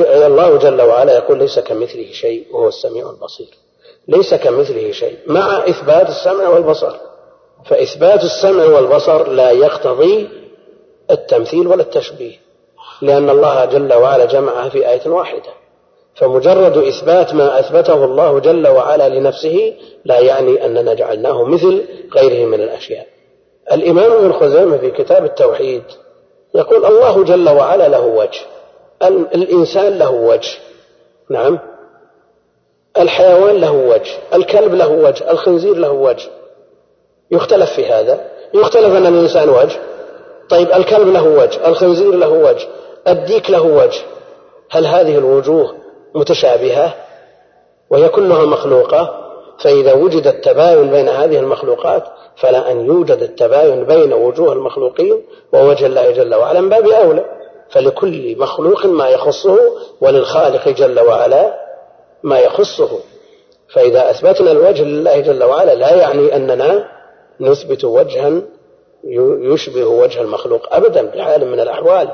الله 0.00 0.56
جل 0.56 0.82
وعلا 0.82 1.16
يقول 1.16 1.38
ليس 1.38 1.58
كمثله 1.58 2.12
شيء 2.12 2.46
وهو 2.52 2.68
السميع 2.68 3.10
البصير. 3.10 3.48
ليس 4.08 4.34
كمثله 4.34 4.92
شيء 4.92 5.18
مع 5.26 5.68
إثبات 5.68 6.08
السمع 6.08 6.48
والبصر. 6.48 6.96
فإثبات 7.68 8.24
السمع 8.24 8.64
والبصر 8.64 9.28
لا 9.28 9.50
يقتضي 9.50 10.28
التمثيل 11.10 11.66
ولا 11.66 11.82
التشبيه 11.82 12.36
لأن 13.02 13.30
الله 13.30 13.64
جل 13.64 13.94
وعلا 13.94 14.24
جمعها 14.24 14.68
في 14.68 14.88
آية 14.88 15.08
واحدة. 15.08 15.50
فمجرد 16.14 16.76
إثبات 16.76 17.34
ما 17.34 17.60
أثبته 17.60 18.04
الله 18.04 18.40
جل 18.40 18.68
وعلا 18.68 19.08
لنفسه 19.08 19.72
لا 20.04 20.18
يعني 20.18 20.66
أننا 20.66 20.94
جعلناه 20.94 21.44
مثل 21.44 21.82
غيره 22.14 22.46
من 22.46 22.60
الأشياء. 22.60 23.06
الإمام 23.72 24.12
ابن 24.12 24.32
خزيمة 24.32 24.76
في 24.78 24.90
كتاب 24.90 25.24
التوحيد 25.24 25.82
يقول 26.54 26.84
الله 26.84 27.24
جل 27.24 27.48
وعلا 27.48 27.88
له 27.88 28.06
وجه 28.06 28.40
الإنسان 29.34 29.98
له 29.98 30.10
وجه 30.10 30.58
نعم 31.30 31.58
الحيوان 32.98 33.56
له 33.56 33.72
وجه 33.72 34.12
الكلب 34.34 34.74
له 34.74 34.88
وجه 34.88 35.30
الخنزير 35.30 35.76
له 35.76 35.90
وجه 35.90 36.28
يختلف 37.30 37.72
في 37.72 37.86
هذا. 37.86 38.20
يختلف 38.54 38.96
أن 38.96 39.06
الإنسان 39.06 39.48
وجه. 39.48 39.78
طيب 40.48 40.72
الكلب 40.72 41.08
له 41.08 41.22
وجه 41.22 41.68
الخنزير 41.68 42.10
له 42.14 42.28
وجه 42.28 42.66
الديك 43.08 43.50
له 43.50 43.62
وجه. 43.62 44.00
هل 44.70 44.86
هذه 44.86 45.18
الوجوه 45.18 45.74
متشابهة؟ 46.14 46.94
وهي 47.90 48.08
كلها 48.08 48.44
مخلوقة. 48.44 49.22
فإذا 49.58 49.92
وجد 49.92 50.26
التباين 50.26 50.90
بين 50.90 51.08
هذه 51.08 51.38
المخلوقات 51.38 52.02
فلا 52.36 52.70
أن 52.70 52.86
يوجد 52.86 53.22
التباين 53.22 53.84
بين 53.84 54.12
وجوه 54.12 54.52
المخلوقين 54.52 55.22
ووجه 55.52 55.86
الله 55.86 56.10
جل 56.10 56.34
وعلا 56.34 56.60
من 56.60 56.68
باب 56.68 56.88
أولى. 56.88 57.24
فلكل 57.70 58.38
مخلوق 58.38 58.86
ما 58.86 59.08
يخصه 59.08 59.58
وللخالق 60.00 60.68
جل 60.68 61.00
وعلا 61.00 61.54
ما 62.22 62.38
يخصه. 62.38 62.98
فإذا 63.68 64.10
أثبتنا 64.10 64.50
الوجه 64.50 64.82
لله 64.82 65.20
جل 65.20 65.44
وعلا 65.44 65.74
لا 65.74 65.94
يعني 65.94 66.36
أننا 66.36 66.95
نثبت 67.40 67.84
وجها 67.84 68.32
يشبه 69.40 69.84
وجه 69.84 70.20
المخلوق 70.20 70.74
أبدا 70.74 71.02
بحال 71.02 71.46
من 71.46 71.60
الأحوال. 71.60 72.08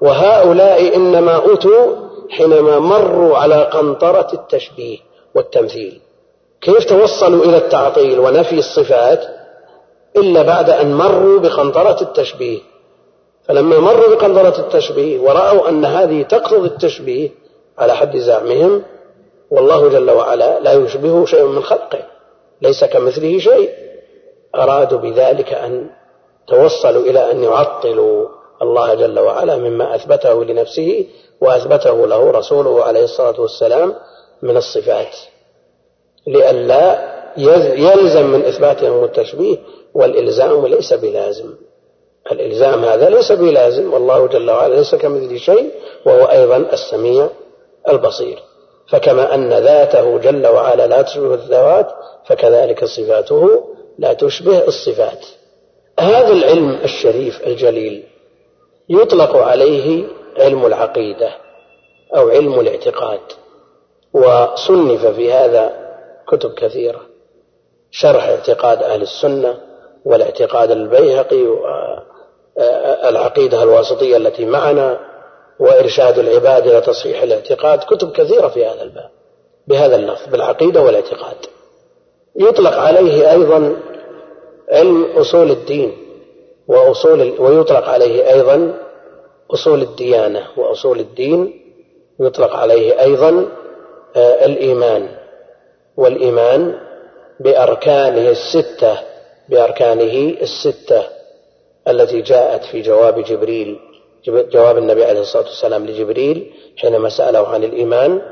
وهؤلاء 0.00 0.96
إنما 0.96 1.52
أتوا 1.52 1.96
حينما 2.30 2.78
مروا 2.78 3.36
على 3.36 3.64
قنطرة 3.64 4.28
التشبيه 4.32 4.98
والتمثيل. 5.34 6.00
كيف 6.60 6.84
توصلوا 6.84 7.44
إلى 7.44 7.56
التعطيل 7.56 8.18
ونفي 8.18 8.58
الصفات 8.58 9.26
إلا 10.16 10.42
بعد 10.42 10.70
أن 10.70 10.94
مروا 10.94 11.38
بقنطرة 11.38 12.02
التشبيه؟ 12.02 12.58
فلما 13.44 13.78
مروا 13.78 14.14
بقنطرة 14.14 14.58
التشبيه 14.58 15.20
ورأوا 15.20 15.68
أن 15.68 15.84
هذه 15.84 16.22
تقتضي 16.22 16.68
التشبيه 16.68 17.30
على 17.78 17.96
حد 17.96 18.16
زعمهم 18.16 18.82
والله 19.50 19.88
جل 19.88 20.10
وعلا 20.10 20.60
لا 20.60 20.72
يشبهه 20.72 21.24
شيء 21.24 21.44
من 21.44 21.62
خلقه 21.62 21.98
ليس 22.62 22.84
كمثله 22.84 23.38
شيء. 23.38 23.70
أرادوا 24.56 24.98
بذلك 24.98 25.52
أن 25.52 25.90
توصلوا 26.48 27.02
إلى 27.02 27.30
أن 27.30 27.42
يعطلوا 27.42 28.28
الله 28.62 28.94
جل 28.94 29.18
وعلا 29.18 29.56
مما 29.56 29.94
أثبته 29.94 30.44
لنفسه 30.44 31.06
وأثبته 31.40 32.06
له 32.06 32.30
رسوله 32.30 32.84
عليه 32.84 33.04
الصلاة 33.04 33.40
والسلام 33.40 33.94
من 34.42 34.56
الصفات. 34.56 35.16
لئلا 36.26 37.16
يلزم 37.76 38.26
من 38.26 38.44
إثباتهم 38.44 39.04
التشبيه 39.04 39.56
والإلزام 39.94 40.66
ليس 40.66 40.92
بلازم. 40.92 41.54
الإلزام 42.32 42.84
هذا 42.84 43.08
ليس 43.08 43.32
بلازم 43.32 43.92
والله 43.92 44.26
جل 44.26 44.50
وعلا 44.50 44.74
ليس 44.74 44.94
كمثله 44.94 45.36
شيء 45.38 45.70
وهو 46.06 46.24
أيضا 46.24 46.56
السميع 46.56 47.28
البصير. 47.88 48.38
فكما 48.88 49.34
أن 49.34 49.48
ذاته 49.48 50.18
جل 50.18 50.46
وعلا 50.46 50.86
لا 50.86 51.02
تشبه 51.02 51.34
الذوات 51.34 51.86
فكذلك 52.26 52.84
صفاته 52.84 53.64
لا 53.98 54.12
تشبه 54.12 54.66
الصفات. 54.68 55.26
هذا 56.00 56.32
العلم 56.32 56.70
الشريف 56.84 57.46
الجليل 57.46 58.02
يطلق 58.88 59.36
عليه 59.36 60.04
علم 60.38 60.66
العقيدة 60.66 61.30
أو 62.16 62.28
علم 62.28 62.60
الاعتقاد 62.60 63.20
وصنف 64.12 65.06
في 65.06 65.32
هذا 65.32 65.72
كتب 66.28 66.54
كثيرة 66.54 67.00
شرح 67.90 68.24
اعتقاد 68.24 68.82
أهل 68.82 69.02
السنة 69.02 69.58
والاعتقاد 70.04 70.70
البيهقي 70.70 71.46
والعقيدة 72.56 73.62
الواسطية 73.62 74.16
التي 74.16 74.44
معنا 74.44 75.00
وإرشاد 75.58 76.18
العباد 76.18 76.66
إلى 76.66 76.80
تصحيح 76.80 77.22
الاعتقاد 77.22 77.78
كتب 77.78 78.12
كثيرة 78.12 78.48
في 78.48 78.66
هذا 78.66 78.82
الباب 78.82 79.10
بهذا 79.66 79.96
اللفظ 79.96 80.28
بالعقيدة 80.28 80.82
والاعتقاد. 80.82 81.36
يطلق 82.40 82.72
عليه 82.78 83.30
أيضا 83.32 83.76
علم 84.68 85.04
أصول 85.16 85.50
الدين 85.50 85.92
وأصول 86.68 87.34
ويطلق 87.38 87.88
عليه 87.88 88.32
أيضا 88.32 88.74
أصول 89.50 89.82
الديانة 89.82 90.46
وأصول 90.56 91.00
الدين 91.00 91.60
يطلق 92.20 92.56
عليه 92.56 93.00
أيضا 93.02 93.48
آه، 94.16 94.44
الإيمان. 94.46 95.08
والإيمان 95.96 96.78
بأركانه 97.40 98.30
الستة 98.30 98.98
بأركانه 99.48 100.36
الستة 100.42 101.02
التي 101.88 102.20
جاءت 102.20 102.64
في 102.64 102.82
جواب 102.82 103.24
جبريل 103.24 103.78
جواب 104.28 104.78
النبي 104.78 105.04
عليه 105.04 105.20
الصلاة 105.20 105.44
والسلام 105.44 105.86
لجبريل 105.86 106.52
حينما 106.76 107.08
سأله 107.08 107.48
عن 107.48 107.64
الإيمان 107.64 108.22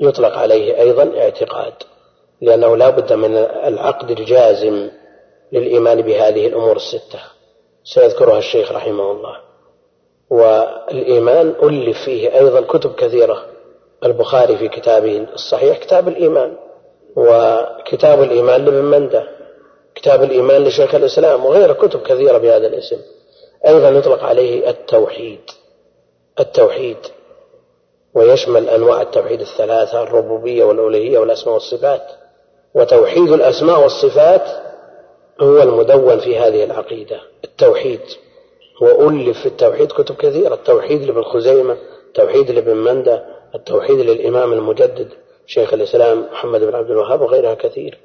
يطلق 0.00 0.38
عليه 0.38 0.80
أيضا 0.80 1.12
اعتقاد. 1.18 1.72
لأنه 2.40 2.76
لا 2.76 2.90
بد 2.90 3.12
من 3.12 3.36
العقد 3.36 4.10
الجازم 4.10 4.90
للإيمان 5.52 6.02
بهذه 6.02 6.46
الأمور 6.46 6.76
الستة. 6.76 7.20
سيذكرها 7.84 8.38
الشيخ 8.38 8.72
رحمه 8.72 9.10
الله. 9.10 9.36
والإيمان 10.30 11.54
ألف 11.62 12.04
فيه 12.04 12.38
أيضا 12.38 12.60
كتب 12.60 12.94
كثيرة. 12.94 13.44
البخاري 14.04 14.56
في 14.56 14.68
كتابه 14.68 15.26
الصحيح 15.34 15.78
كتاب 15.78 16.08
الإيمان. 16.08 16.56
وكتاب 17.16 18.22
الإيمان 18.22 18.64
لابن 18.64 18.84
مندة. 18.84 19.28
كتاب 19.94 20.22
الإيمان 20.22 20.64
لشيخ 20.64 20.94
الإسلام. 20.94 21.44
وغير 21.44 21.72
كتب 21.72 22.02
كثيرة 22.02 22.38
بهذا 22.38 22.66
الاسم. 22.66 22.98
أيضا 23.66 23.88
يطلق 23.88 24.24
عليه 24.24 24.70
التوحيد. 24.70 25.40
التوحيد. 26.40 26.98
ويشمل 28.14 28.68
أنواع 28.68 29.02
التوحيد 29.02 29.40
الثلاثة 29.40 30.02
الربوبية 30.02 30.64
والألوهية 30.64 31.18
والأسماء 31.18 31.54
والصفات. 31.54 32.23
وتوحيد 32.74 33.32
الأسماء 33.32 33.82
والصفات 33.82 34.42
هو 35.40 35.62
المدون 35.62 36.18
في 36.18 36.38
هذه 36.38 36.64
العقيدة 36.64 37.20
التوحيد. 37.44 38.00
وألف 38.80 39.40
في 39.40 39.46
التوحيد 39.46 39.92
كتب 39.92 40.16
كثيرة 40.16 40.54
التوحيد 40.54 41.02
لابن 41.02 41.22
خزيمة 41.22 41.76
التوحيد 42.06 42.50
لابن 42.50 42.76
مندة 42.76 43.24
التوحيد 43.54 43.98
للإمام 43.98 44.52
المجدد 44.52 45.08
شيخ 45.46 45.74
الإسلام 45.74 46.24
محمد 46.32 46.60
بن 46.60 46.74
عبد 46.74 46.90
الوهاب 46.90 47.20
وغيرها 47.20 47.54
كثير. 47.54 47.98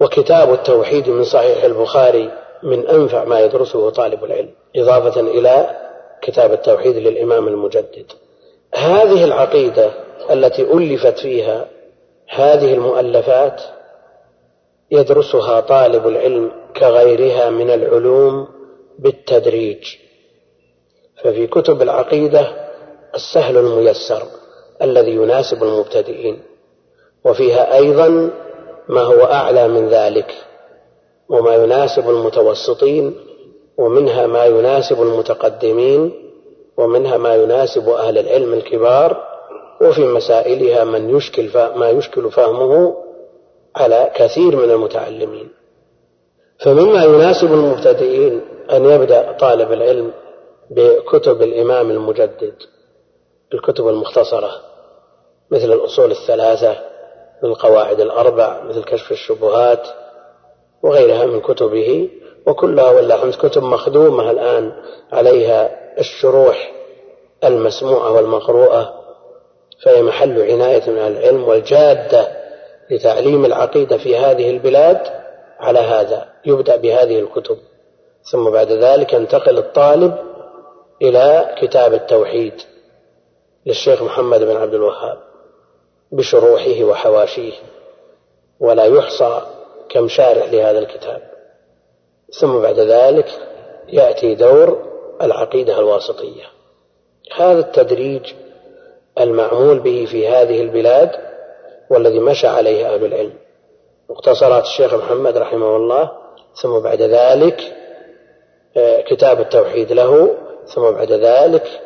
وكتاب 0.00 0.52
التوحيد 0.52 1.08
من 1.08 1.24
صحيح 1.24 1.64
البخاري 1.64 2.30
من 2.62 2.86
أنفع 2.86 3.24
ما 3.24 3.40
يدرسه 3.40 3.90
طالب 3.90 4.24
العلم 4.24 4.50
إضافة 4.76 5.20
إلى 5.20 5.76
كتاب 6.22 6.52
التوحيد 6.52 6.96
للإمام 6.96 7.48
المجدد. 7.48 8.12
هذه 8.74 9.24
العقيدة 9.24 9.90
التي 10.30 10.62
ألفت 10.62 11.18
فيها 11.18 11.66
هذه 12.28 12.74
المؤلفات 12.74 13.62
يدرسها 14.90 15.60
طالب 15.60 16.08
العلم 16.08 16.50
كغيرها 16.76 17.50
من 17.50 17.70
العلوم 17.70 18.48
بالتدريج. 18.98 19.84
ففي 21.24 21.46
كتب 21.46 21.82
العقيدة 21.82 22.70
السهل 23.14 23.56
الميسر 23.56 24.22
الذي 24.82 25.10
يناسب 25.10 25.62
المبتدئين 25.62 26.42
وفيها 27.24 27.76
أيضا 27.76 28.30
ما 28.88 29.00
هو 29.00 29.24
أعلى 29.24 29.68
من 29.68 29.88
ذلك 29.88 30.34
وما 31.28 31.54
يناسب 31.54 32.10
المتوسطين 32.10 33.14
ومنها 33.78 34.26
ما 34.26 34.44
يناسب 34.44 35.02
المتقدمين 35.02 36.12
ومنها 36.76 37.16
ما 37.16 37.34
يناسب 37.34 37.88
أهل 37.88 38.18
العلم 38.18 38.54
الكبار 38.54 39.24
وفي 39.80 40.04
مسائلها 40.04 40.84
من 40.84 41.16
يشكل 41.16 41.50
ما 41.76 41.90
يشكل 41.90 42.30
فهمه 42.30 42.96
على 43.76 44.10
كثير 44.14 44.56
من 44.56 44.70
المتعلمين. 44.70 45.48
فمما 46.58 47.04
يناسب 47.04 47.52
المبتدئين 47.52 48.40
أن 48.70 48.84
يبدأ 48.84 49.32
طالب 49.32 49.72
العلم 49.72 50.12
بكتب 50.70 51.42
الإمام 51.42 51.90
المجدد 51.90 52.54
الكتب 53.54 53.88
المختصرة 53.88 54.50
مثل 55.50 55.72
الأصول 55.72 56.10
الثلاثة 56.10 56.76
من 57.42 57.50
القواعد 57.50 58.00
الأربع 58.00 58.62
مثل 58.62 58.84
كشف 58.84 59.12
الشبهات 59.12 59.88
وغيرها 60.82 61.26
من 61.26 61.40
كتبه 61.40 62.08
وكلها 62.46 62.90
والله 62.90 63.30
كتب 63.30 63.62
مخدومة 63.62 64.30
الآن 64.30 64.72
عليها 65.12 65.70
الشروح 65.98 66.72
المسموعة 67.44 68.12
والمقروءة 68.12 68.94
فهي 69.84 70.02
محل 70.02 70.42
عناية 70.42 70.90
من 70.90 70.98
العلم 70.98 71.48
والجادة 71.48 72.39
لتعليم 72.90 73.44
العقيدة 73.44 73.98
في 73.98 74.16
هذه 74.16 74.50
البلاد 74.50 75.00
على 75.60 75.78
هذا 75.78 76.28
يبدأ 76.44 76.76
بهذه 76.76 77.18
الكتب. 77.18 77.58
ثم 78.32 78.50
بعد 78.50 78.72
ذلك 78.72 79.12
ينتقل 79.12 79.58
الطالب 79.58 80.14
إلى 81.02 81.54
كتاب 81.58 81.94
التوحيد 81.94 82.54
للشيخ 83.66 84.02
محمد 84.02 84.42
بن 84.42 84.56
عبد 84.56 84.74
الوهاب 84.74 85.18
بشروحه 86.12 86.84
وحواشيه 86.84 87.52
ولا 88.60 88.84
يحصى 88.84 89.42
كم 89.88 90.08
شارح 90.08 90.52
لهذا 90.52 90.78
الكتاب. 90.78 91.22
ثم 92.40 92.58
بعد 92.58 92.78
ذلك 92.78 93.28
يأتي 93.88 94.34
دور 94.34 94.90
العقيدة 95.22 95.78
الواسطية. 95.78 96.44
هذا 97.36 97.58
التدريج 97.58 98.32
المعمول 99.20 99.78
به 99.78 100.06
في 100.10 100.28
هذه 100.28 100.60
البلاد 100.60 101.29
والذي 101.90 102.18
مشى 102.18 102.46
عليه 102.46 102.94
أهل 102.94 103.04
العلم. 103.04 103.32
مختصرات 104.10 104.62
الشيخ 104.62 104.94
محمد 104.94 105.36
رحمه 105.36 105.76
الله 105.76 106.10
ثم 106.62 106.78
بعد 106.78 107.02
ذلك 107.02 107.60
آه، 108.76 109.00
كتاب 109.00 109.40
التوحيد 109.40 109.92
له 109.92 110.36
ثم 110.74 110.90
بعد 110.90 111.12
ذلك 111.12 111.80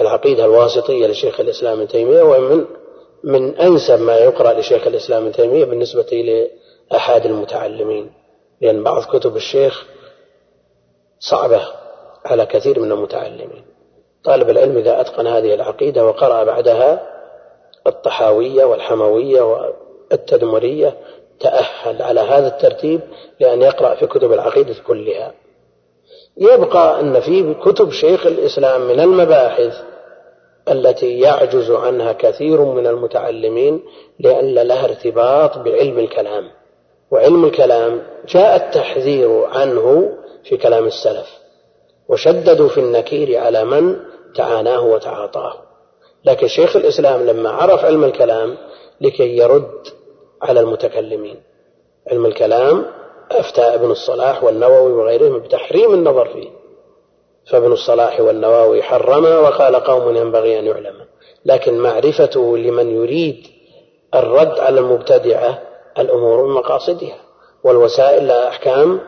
العقيدة 0.00 0.44
الواسطية 0.44 1.06
لشيخ 1.06 1.40
الإسلام 1.40 1.78
ابن 1.78 1.88
تيمية 1.88 2.22
ومن 2.22 2.64
من 3.24 3.56
أنسب 3.56 4.00
ما 4.00 4.16
يقرأ 4.16 4.52
لشيخ 4.52 4.86
الإسلام 4.86 5.22
ابن 5.22 5.32
تيمية 5.32 5.64
بالنسبة 5.64 6.48
لأحد 6.90 7.26
المتعلمين 7.26 8.12
لأن 8.60 8.82
بعض 8.82 9.02
كتب 9.02 9.36
الشيخ 9.36 9.86
صعبة 11.20 11.62
على 12.24 12.46
كثير 12.46 12.80
من 12.80 12.92
المتعلمين. 12.92 13.64
طالب 14.24 14.50
العلم 14.50 14.78
إذا 14.78 15.00
أتقن 15.00 15.26
هذه 15.26 15.54
العقيدة 15.54 16.06
وقرأ 16.06 16.44
بعدها 16.44 17.11
الطحاوية 17.86 18.64
والحموية 18.64 19.42
والتدمرية 19.42 20.94
تأهل 21.40 22.02
على 22.02 22.20
هذا 22.20 22.46
الترتيب 22.46 23.00
لأن 23.40 23.62
يقرأ 23.62 23.94
في 23.94 24.06
كتب 24.06 24.32
العقيدة 24.32 24.74
كلها. 24.86 25.32
يبقى 26.36 27.00
أن 27.00 27.20
في 27.20 27.54
كتب 27.54 27.90
شيخ 27.90 28.26
الإسلام 28.26 28.80
من 28.80 29.00
المباحث 29.00 29.82
التي 30.68 31.20
يعجز 31.20 31.70
عنها 31.70 32.12
كثير 32.12 32.60
من 32.64 32.86
المتعلمين 32.86 33.82
لأن 34.18 34.54
لها 34.54 34.84
ارتباط 34.84 35.58
بعلم 35.58 35.98
الكلام. 35.98 36.50
وعلم 37.10 37.44
الكلام 37.44 38.02
جاء 38.28 38.56
التحذير 38.56 39.44
عنه 39.44 40.12
في 40.44 40.56
كلام 40.56 40.86
السلف 40.86 41.38
وشددوا 42.08 42.68
في 42.68 42.80
النكير 42.80 43.38
على 43.38 43.64
من 43.64 43.96
تعاناه 44.34 44.80
وتعاطاه. 44.84 45.71
لكن 46.24 46.48
شيخ 46.48 46.76
الإسلام 46.76 47.26
لما 47.26 47.50
عرف 47.50 47.84
علم 47.84 48.04
الكلام 48.04 48.56
لكي 49.00 49.36
يرد 49.36 49.88
على 50.42 50.60
المتكلمين. 50.60 51.42
علم 52.10 52.26
الكلام 52.26 52.86
أفتى 53.30 53.62
ابن 53.62 53.90
الصلاح 53.90 54.44
والنووي 54.44 54.92
وغيرهم 54.92 55.38
بتحريم 55.38 55.94
النظر 55.94 56.28
فيه. 56.28 56.48
فابن 57.50 57.72
الصلاح 57.72 58.20
والنووي 58.20 58.82
حرم 58.82 59.24
وقال 59.24 59.76
قوم 59.76 60.16
ينبغي 60.16 60.58
أن 60.58 60.66
يعلم. 60.66 60.94
لكن 61.44 61.78
معرفته 61.78 62.58
لمن 62.58 62.90
يريد 62.90 63.46
الرد 64.14 64.58
على 64.60 64.80
المبتدعة 64.80 65.58
الأمور 65.98 66.46
بمقاصدها 66.46 67.16
والوسائل 67.64 68.28
لها 68.28 68.48
أحكام 68.48 69.00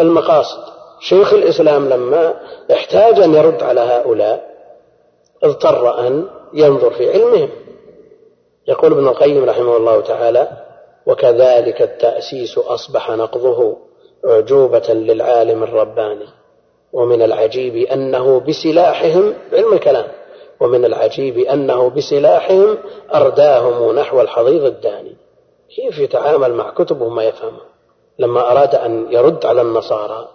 المقاصد. 0.00 0.76
شيخ 1.00 1.32
الإسلام 1.34 1.88
لما 1.88 2.34
احتاج 2.72 3.20
أن 3.20 3.34
يرد 3.34 3.62
على 3.62 3.80
هؤلاء 3.80 4.56
اضطر 5.42 6.06
أن 6.06 6.28
ينظر 6.54 6.90
في 6.90 7.12
علمهم 7.12 7.48
يقول 8.68 8.92
ابن 8.92 9.08
القيم 9.08 9.44
رحمه 9.44 9.76
الله 9.76 10.00
تعالى 10.00 10.48
وكذلك 11.06 11.82
التأسيس 11.82 12.58
أصبح 12.58 13.10
نقضه 13.10 13.76
أعجوبة 14.26 14.86
للعالم 14.88 15.62
الرباني 15.62 16.26
ومن 16.92 17.22
العجيب 17.22 17.76
أنه 17.76 18.40
بسلاحهم 18.40 19.34
علم 19.52 19.72
الكلام 19.72 20.06
ومن 20.60 20.84
العجيب 20.84 21.38
أنه 21.38 21.90
بسلاحهم 21.90 22.78
أرداهم 23.14 23.98
نحو 23.98 24.20
الحضيض 24.20 24.64
الداني. 24.64 25.16
كيف 25.76 25.98
يتعامل 25.98 26.52
مع 26.52 26.70
كتبه 26.70 27.08
ما 27.08 27.24
يفهمه؟ 27.24 27.60
لما 28.18 28.52
أراد 28.52 28.74
أن 28.74 29.12
يرد 29.12 29.46
على 29.46 29.62
النصارى 29.62 30.28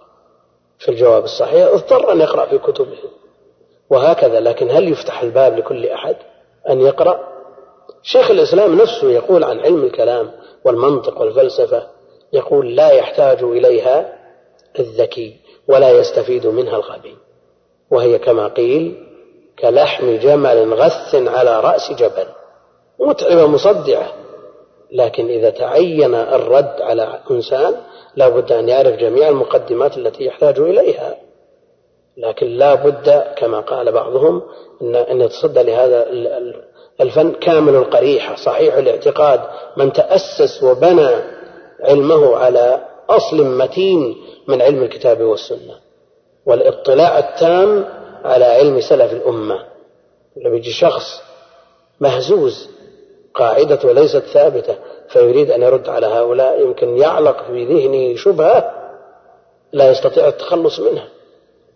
في 0.80 0.90
الجواب 0.90 1.24
الصحيح 1.24 1.68
اضطر 1.68 2.12
أن 2.12 2.22
يقرأ 2.22 2.46
في 2.46 2.58
كتبهم. 2.58 3.10
وهكذا. 3.92 4.40
لكن 4.40 4.70
هل 4.70 4.92
يفتح 4.92 5.22
الباب 5.22 5.58
لكل 5.58 5.86
أحد 5.86 6.16
أن 6.70 6.82
يقرأ؟ 6.82 7.20
شيخ 8.04 8.32
الإسلام 8.32 8.76
نفسه 8.82 9.12
يقول 9.12 9.44
عن 9.44 9.60
علم 9.60 9.84
الكلام 9.84 10.32
والمنطق 10.66 11.22
والفلسفة 11.22 11.88
يقول 12.34 12.76
لا 12.76 12.90
يحتاج 12.92 13.44
إليها 13.44 14.14
الذكي 14.80 15.36
ولا 15.68 15.90
يستفيد 15.90 16.48
منها 16.48 16.76
الغبي. 16.76 17.16
وهي 17.92 18.20
كما 18.20 18.48
قيل 18.48 19.08
كلحم 19.60 20.18
جمل 20.18 20.74
غث 20.74 21.16
على 21.16 21.60
رأس 21.60 21.92
جبل. 21.92 22.28
متعبة 23.00 23.48
مصدعة. 23.48 24.14
لكن 24.92 25.28
إذا 25.28 25.50
تعين 25.50 26.16
الرد 26.16 26.82
على 26.82 27.20
إنسان 27.32 27.76
لا 28.16 28.30
بد 28.30 28.52
أن 28.52 28.70
يعرف 28.70 28.96
جميع 28.96 29.30
المقدمات 29.30 29.98
التي 29.98 30.26
يحتاج 30.26 30.60
إليها. 30.60 31.16
لكن 32.18 32.48
لا 32.48 32.76
بد 32.76 33.24
كما 33.38 33.60
قال 33.60 33.92
بعضهم 33.92 34.42
أن 34.82 34.96
أن 34.96 35.22
يتصدى 35.22 35.64
لهذا 35.64 36.08
الفن 37.02 37.32
كامل 37.32 37.76
القريحة. 37.76 38.36
صحيح 38.36 38.76
الاعتقاد 38.76 39.42
من 39.78 39.94
تأسس 39.94 40.64
وبنى 40.64 41.10
علمه 41.80 42.36
على 42.38 42.86
أصل 43.10 43.44
متين 43.44 44.16
من 44.48 44.62
علم 44.62 44.84
الكتاب 44.84 45.22
والسنة 45.22 45.76
والاطلاع 46.46 47.20
التام 47.20 47.86
على 48.24 48.46
علم 48.46 48.82
سلف 48.82 49.14
الأمة. 49.14 49.66
لما 50.38 50.56
يجي 50.56 50.72
شخص 50.72 51.22
مهزوز 52.00 52.70
قاعدته 53.34 53.94
ليست 53.94 54.24
ثابتة 54.34 54.76
فيريد 55.10 55.52
أن 55.52 55.62
يرد 55.62 55.90
على 55.90 56.08
هؤلاء 56.08 56.62
يمكن 56.62 56.98
يعلق 56.98 57.44
في 57.48 57.66
ذهنه 57.66 58.16
شبهة 58.16 58.72
لا 59.74 59.92
يستطيع 59.92 60.28
التخلص 60.28 60.80
منها. 60.80 61.08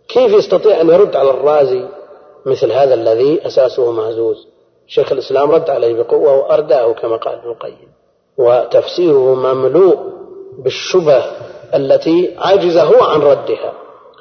كيف 0.08 0.32
يستطيع 0.32 0.80
أن 0.80 0.88
يرد 0.88 1.16
على 1.16 1.30
الرازي 1.30 1.88
مثل 2.46 2.72
هذا 2.72 2.94
الذي 2.94 3.46
أساسه 3.46 3.92
مهزوز 3.92 4.46
شيخ 4.86 5.12
الإسلام 5.12 5.50
رد 5.50 5.70
عليه 5.70 5.94
بقوة 5.94 6.36
وأرداه 6.36 6.92
كما 6.92 7.16
قال 7.16 7.34
ابن 7.34 7.48
القيم. 7.50 7.88
وتفسيره 8.38 9.34
مملوء 9.34 9.98
بالشبه 10.58 11.24
التي 11.74 12.34
عجز 12.38 12.76
هو 12.76 13.02
عن 13.02 13.20
ردها 13.20 13.72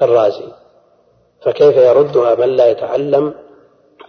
الرازي. 0.02 0.48
فكيف 1.42 1.78
يردها 1.78 2.36
من 2.36 2.50
لا 2.50 2.68
يتعلم 2.72 3.34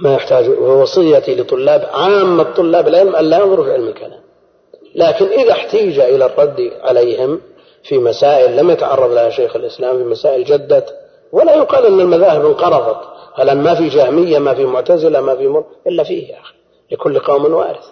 ما 0.01 0.15
يحتاج 0.15 0.49
ووصيتي 0.49 1.35
لطلاب 1.35 1.89
عامة 1.93 2.55
طلاب 2.55 2.89
العلم 2.89 3.17
أن 3.17 3.25
لا 3.25 3.39
ينظروا 3.39 3.65
في 3.65 3.73
علم 3.73 3.89
الكلام. 3.89 4.21
لكن 4.95 5.27
إذا 5.27 5.53
احتيج 5.53 6.01
إلى 6.01 6.27
الرد 6.27 6.73
عليهم 6.83 7.41
في 7.83 7.99
مسائل 7.99 8.57
لم 8.57 8.71
يتعرض 8.71 9.13
لها 9.13 9.31
شيخ 9.31 9.57
الإسلام 9.57 9.99
في 9.99 10.05
مسائل 10.05 10.45
جدت 10.45 10.95
ولا 11.33 11.55
يقال 11.55 11.87
أن 11.87 12.01
المذاهب 12.01 12.47
انقرضت. 12.47 12.99
هل 13.35 13.59
ما 13.59 13.75
في 13.75 13.89
جهمية 13.89 14.39
ما 14.39 14.55
في 14.55 14.65
معتزلة 14.65 15.21
ما 15.21 15.37
في 15.37 15.49
مر 15.49 15.65
إلا 15.87 16.05
فيه 16.05 16.29
يا 16.29 16.41
أخي. 16.41 16.55
لكل 16.91 17.19
قوم 17.19 17.55
وارث. 17.55 17.87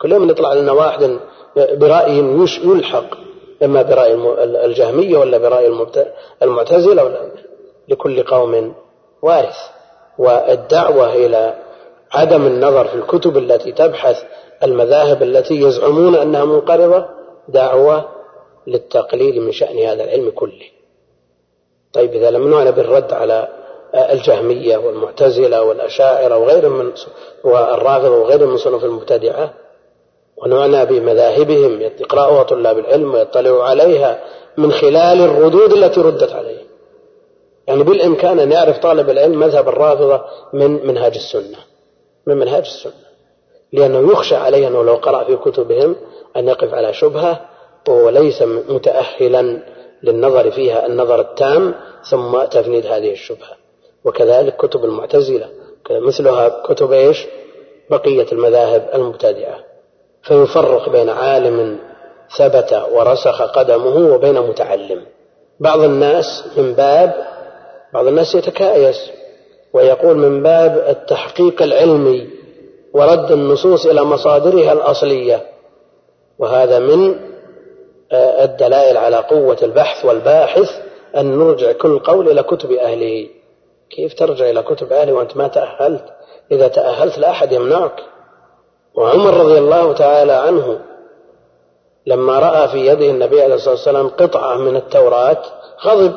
كل 0.00 0.12
يوم 0.12 0.30
يطلع 0.30 0.52
لنا 0.54 0.72
واحد 0.72 1.18
برأي 1.56 2.18
يلحق. 2.64 3.04
إما 3.62 3.82
برأي 3.82 4.14
الجهمية 4.66 5.18
ولا 5.18 5.38
برأي 5.38 5.86
المعتزلة 6.42 7.04
ولا 7.04 7.30
لكل 7.88 8.22
قوم 8.22 8.74
وارث. 9.22 9.58
والدعوة 10.18 11.14
إلى 11.14 11.54
عدم 12.12 12.46
النظر 12.46 12.84
في 12.84 12.94
الكتب 12.94 13.36
التي 13.36 13.72
تبحث 13.72 14.22
المذاهب 14.62 15.22
التي 15.22 15.60
يزعمون 15.60 16.14
أنها 16.14 16.44
منقرضة 16.44 17.06
دعوة 17.48 18.08
للتقليل 18.66 19.42
من 19.42 19.52
شأن 19.52 19.78
هذا 19.78 20.04
العلم 20.04 20.30
كله. 20.30 20.77
طيب 21.92 22.14
إذا 22.14 22.30
لم 22.30 22.50
نعنى 22.50 22.72
بالرد 22.72 23.12
على 23.12 23.48
الجهمية 23.94 24.76
والمعتزلة 24.76 25.62
والأشاعرة 25.62 26.38
وغيرهم 26.38 26.78
من 26.78 26.92
والرافضة 27.44 28.16
وغيرهم 28.16 28.50
من 28.50 28.56
صنوف 28.56 28.84
المبتدعة 28.84 29.54
ونعنى 30.36 30.86
بمذاهبهم 30.86 31.80
يقرأها 31.80 32.42
طلاب 32.42 32.78
العلم 32.78 33.14
ويطلعوا 33.14 33.64
عليها 33.64 34.20
من 34.56 34.72
خلال 34.72 35.20
الردود 35.20 35.72
التي 35.72 36.00
ردت 36.00 36.32
عليه. 36.32 36.68
يعني 37.68 37.82
بالإمكان 37.82 38.40
أن 38.40 38.52
يعرف 38.52 38.78
طالب 38.78 39.10
العلم 39.10 39.40
مذهب 39.40 39.68
الرافضة 39.68 40.24
من 40.52 40.86
منهاج 40.86 41.14
السنة 41.14 41.58
من 42.26 42.36
منهاج 42.36 42.64
السنة 42.66 43.08
لأنه 43.72 44.12
يخشى 44.12 44.36
عليه 44.36 44.68
أنه 44.68 44.82
لو 44.82 44.94
قرأ 44.94 45.24
في 45.24 45.36
كتبهم 45.36 45.96
أن 46.36 46.48
يقف 46.48 46.74
على 46.74 46.92
شبهة 46.92 47.40
وهو 47.88 48.08
ليس 48.08 48.42
متأهلا 48.42 49.62
للنظر 50.02 50.50
فيها 50.50 50.86
النظر 50.86 51.20
التام 51.20 51.74
ثم 52.10 52.42
تفنيد 52.44 52.86
هذه 52.86 53.12
الشبهة. 53.12 53.56
وكذلك 54.04 54.56
كتب 54.56 54.84
المعتزلة 54.84 55.48
مثلها 55.90 56.48
كتب 56.48 56.92
إيش؟ 56.92 57.26
بقية 57.90 58.26
المذاهب 58.32 58.88
المبتدعة 58.94 59.58
فيفرق 60.22 60.88
بين 60.88 61.08
عالم 61.08 61.78
ثبت 62.36 62.82
ورسخ 62.92 63.42
قدمه 63.42 64.14
وبين 64.14 64.40
متعلم. 64.40 65.02
بعض 65.60 65.80
الناس 65.80 66.44
من 66.56 66.72
باب 66.72 67.14
بعض 67.92 68.06
الناس 68.06 68.34
يتكايس 68.34 69.10
ويقول 69.72 70.16
من 70.16 70.42
باب 70.42 70.84
التحقيق 70.88 71.62
العلمي 71.62 72.28
ورد 72.92 73.32
النصوص 73.32 73.86
إلى 73.86 74.04
مصادرها 74.04 74.72
الأصلية. 74.72 75.42
وهذا 76.38 76.78
من 76.78 77.14
الدلائل 78.12 78.96
على 78.96 79.16
قوة 79.16 79.56
البحث 79.62 80.04
والباحث 80.04 80.70
أن 81.16 81.38
نرجع 81.38 81.72
كل 81.72 81.98
قول 81.98 82.28
إلى 82.28 82.42
كتب 82.42 82.72
أهله. 82.72 83.28
كيف 83.90 84.14
ترجع 84.14 84.50
إلى 84.50 84.62
كتب 84.62 84.92
أهله 84.92 85.12
وأنت 85.12 85.36
ما 85.36 85.48
تأهلت؟ 85.48 86.04
إذا 86.52 86.68
تأهلت 86.68 87.18
لا 87.18 87.30
أحد 87.30 87.52
يمنعك. 87.52 88.04
وعمر 88.94 89.34
رضي 89.34 89.58
الله 89.58 89.92
تعالى 89.92 90.32
عنه 90.32 90.80
لما 92.06 92.38
رأى 92.38 92.68
في 92.68 92.86
يده 92.86 93.06
النبي 93.10 93.42
عليه 93.42 93.54
الصلاة 93.54 93.74
والسلام 93.74 94.08
قطعة 94.08 94.56
من 94.56 94.76
التوراة 94.76 95.42
غضب. 95.84 96.14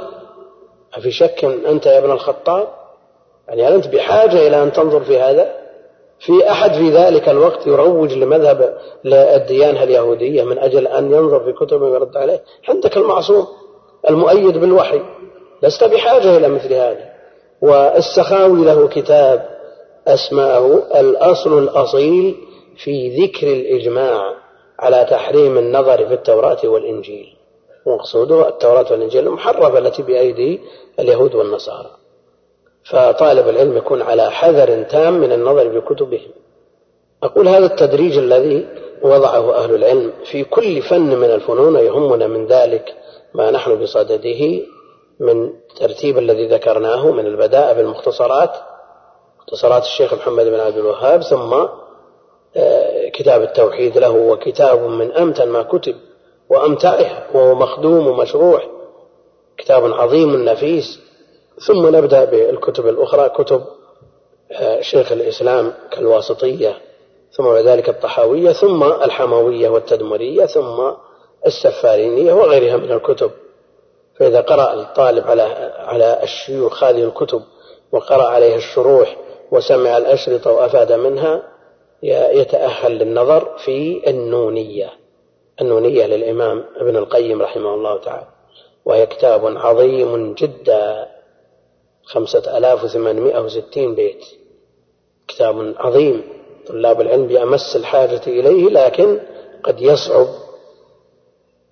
أفي 0.94 1.12
شك 1.12 1.46
أنت 1.46 1.86
يا 1.86 1.98
ابن 1.98 2.12
الخطاب؟ 2.12 2.68
يعني 3.48 3.68
هل 3.68 3.74
أنت 3.74 3.88
بحاجة 3.88 4.48
إلى 4.48 4.64
أن 4.64 4.72
تنظر 4.72 5.02
في 5.04 5.20
هذا؟ 5.20 5.61
في 6.26 6.52
أحد 6.52 6.74
في 6.74 6.90
ذلك 6.90 7.30
الوقت 7.30 7.68
يروج 7.68 8.14
لمذهب 8.14 8.78
الديانة 9.06 9.84
اليهودية 9.84 10.44
من 10.44 10.60
أجل 10.60 10.88
أن 10.88 11.12
ينظر 11.12 11.40
في 11.44 11.54
كتب 11.54 11.82
ويرد 11.82 12.18
عليه. 12.18 12.44
عندك 12.70 12.98
المعصوم 12.98 13.48
المؤيد 14.10 14.58
بالوحي 14.58 15.02
لست 15.64 15.84
بحاجة 15.84 16.38
إلى 16.38 16.50
مثل 16.50 16.74
هذا. 16.74 17.12
والسخاوي 17.62 18.66
له 18.66 18.88
كتاب 18.88 19.46
أسماءه 20.08 21.00
الأصل 21.00 21.58
الأصيل 21.58 22.36
في 22.84 23.24
ذكر 23.24 23.48
الإجماع 23.48 24.22
على 24.80 25.08
تحريم 25.10 25.58
النظر 25.58 26.08
في 26.08 26.14
التوراة 26.14 26.60
والإنجيل. 26.64 27.28
ومقصوده 27.86 28.48
التوراة 28.48 28.86
والإنجيل 28.92 29.28
المحرفة 29.28 29.78
التي 29.78 30.04
بأيدي 30.04 30.60
اليهود 31.00 31.36
والنصارى. 31.36 32.01
فطالب 32.84 33.50
العلم 33.50 33.78
يكون 33.78 34.02
على 34.02 34.32
حذر 34.32 34.84
تام 34.84 35.14
من 35.14 35.32
النظر 35.32 35.70
في 35.70 35.82
كتبهم 35.82 36.32
أقول 37.24 37.48
هذا 37.48 37.66
التدريج 37.66 38.18
الذي 38.18 38.68
وضعه 39.02 39.56
أهل 39.56 39.76
العلم 39.76 40.14
في 40.32 40.44
كل 40.44 40.82
فن 40.82 41.16
من 41.16 41.32
الفنون 41.32 41.76
يهمنا 41.76 42.28
من 42.28 42.46
ذلك 42.46 42.96
ما 43.34 43.52
نحن 43.52 43.76
بصدده 43.76 44.62
من 45.20 45.54
ترتيب 45.76 46.18
الذي 46.18 46.48
ذكرناه 46.48 47.12
من 47.12 47.26
البداء 47.26 47.74
بالمختصرات 47.76 48.52
مختصرات 49.40 49.84
الشيخ 49.84 50.14
محمد 50.14 50.46
بن 50.46 50.60
عبد 50.60 50.78
الوهاب 50.78 51.22
ثم 51.22 51.54
آه، 52.56 53.10
كتاب 53.10 53.42
التوحيد 53.42 53.98
له 53.98 54.12
وكتاب 54.12 54.80
من 54.80 55.12
أمتن 55.12 55.50
ما 55.50 55.64
كتب 55.64 55.96
وأمتعها 56.50 57.28
وهو 57.34 57.56
مخدوم 57.56 58.08
ومشروح 58.08 58.68
كتاب 59.58 59.94
عظيم 59.94 60.46
نفيس 60.46 61.00
ثم 61.60 61.96
نبدأ 61.96 62.26
بالكتب 62.26 62.88
الأخرى 62.88 63.30
كتب 63.30 63.64
آه، 64.52 64.82
شيخ 64.82 65.12
الإسلام 65.12 65.74
كالواسطية 65.92 66.78
ثم 67.32 67.44
بعد 67.44 67.66
ذلك 67.66 67.90
الطحاوية 67.90 68.52
ثم 68.52 68.84
الحموية 68.84 69.70
والتدمرية 69.70 70.46
ثم 70.46 70.92
السفارينية 71.46 72.34
وغيرها 72.34 72.78
من 72.78 72.92
الكتب. 72.92 73.32
فإذا 74.20 74.42
قرأ 74.42 74.74
الطالب 74.74 75.28
على 75.28 75.42
على 75.78 76.20
الشيوخ 76.24 76.84
هذه 76.84 77.04
الكتب 77.04 77.42
وقرأ 77.92 78.24
عليها 78.24 78.56
الشروح 78.56 79.18
وسمع 79.52 79.98
الأشرطة 79.98 80.52
وأفاد 80.52 80.92
منها 80.92 81.44
يتأهل 82.04 82.92
للنظر 82.92 83.58
في 83.58 84.10
النونية. 84.10 84.90
النونية 85.62 86.06
للإمام 86.06 86.64
ابن 86.78 86.98
القيم 86.98 87.42
رحمه 87.42 87.74
الله 87.74 88.00
تعالى. 88.00 88.28
وهي 88.86 89.06
كتاب 89.06 89.58
عظيم 89.58 90.34
جدا. 90.34 91.08
خمسة 92.12 92.58
آلاف 92.58 92.84
وثمانمائة 92.84 93.40
وستين 93.40 93.96
بيت. 93.96 94.26
كتاب 95.28 95.74
عظيم. 95.78 96.24
طلاب 96.68 97.02
العلم 97.02 97.28
بأمس 97.28 97.76
الحاجة 97.76 98.22
إليه 98.28 98.70
لكن 98.70 99.20
قد 99.64 99.82
يصعب 99.82 100.28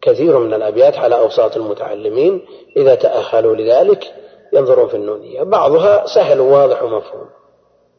كثير 0.01 0.39
من 0.39 0.53
الأبيات 0.53 0.97
على 0.97 1.19
أوساط 1.19 1.57
المتعلمين. 1.57 2.45
إذا 2.77 2.95
تأهلوا 2.95 3.55
لذلك 3.55 4.13
ينظرون 4.53 4.87
في 4.87 4.95
النونية. 4.97 5.43
بعضها 5.43 6.05
سهل 6.05 6.39
وواضح 6.39 6.83
ومفهوم. 6.83 7.29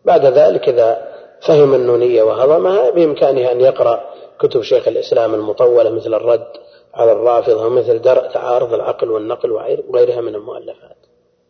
بعد 0.04 0.26
ذلك 0.26 0.68
إذا 0.68 1.10
فهم 1.40 1.74
النونية 1.74 2.22
وهضمها 2.22 2.90
بإمكانه 2.90 3.52
أن 3.52 3.60
يقرأ 3.60 4.00
كتب 4.40 4.62
شيخ 4.62 4.88
الإسلام 4.88 5.34
المطولة 5.34 5.90
مثل 5.90 6.14
الرد 6.14 6.46
على 6.94 7.12
الرافضة 7.12 7.66
ومثل 7.66 8.02
درء 8.02 8.28
تعارض 8.28 8.74
العقل 8.74 9.10
والنقل 9.10 9.50
وغيرها 9.88 10.20
من 10.20 10.34
المؤلفات. 10.34 10.99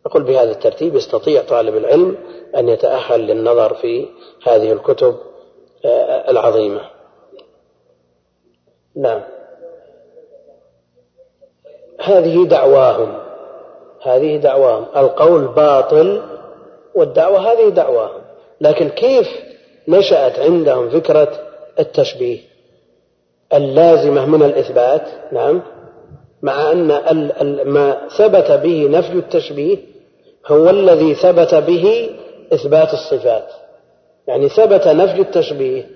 أقول 0.05 0.23
بهذا 0.23 0.51
الترتيب 0.51 0.95
يستطيع 0.95 1.41
طالب 1.41 1.77
العلم 1.77 2.17
أن 2.55 2.69
يتأهل 2.69 3.19
للنظر 3.19 3.73
في 3.73 4.07
هذه 4.43 4.71
الكتب 4.71 5.15
آه، 5.85 6.31
العظيمة. 6.31 6.81
نعم. 8.95 9.21
هذه 11.99 12.45
دعواهم. 12.45 13.17
هذه 14.01 14.37
دعواهم. 14.37 14.85
القول 14.95 15.47
باطل 15.47 16.21
والدعوة 16.95 17.51
هذه 17.51 17.69
دعواهم. 17.69 18.21
لكن 18.61 18.89
كيف 18.89 19.27
نشأت 19.87 20.39
عندهم 20.39 20.89
فكرة 20.89 21.31
التشبيه؟ 21.79 22.39
اللازمة 23.53 24.25
من 24.25 24.43
الإثبات 24.43 25.07
نعم 25.31 25.61
مع 26.41 26.71
أن 26.71 27.61
ما 27.65 28.07
ثبت 28.17 28.51
به 28.51 28.87
نفي 28.89 29.13
التشبيه 29.13 29.77
هو 30.47 30.69
الذي 30.69 31.15
ثبت 31.15 31.55
به 31.55 32.09
إثبات 32.53 32.93
الصفات. 32.93 33.47
يعني 34.27 34.49
ثبت 34.49 34.87
نفي 34.87 35.21
التشبيه 35.21 35.89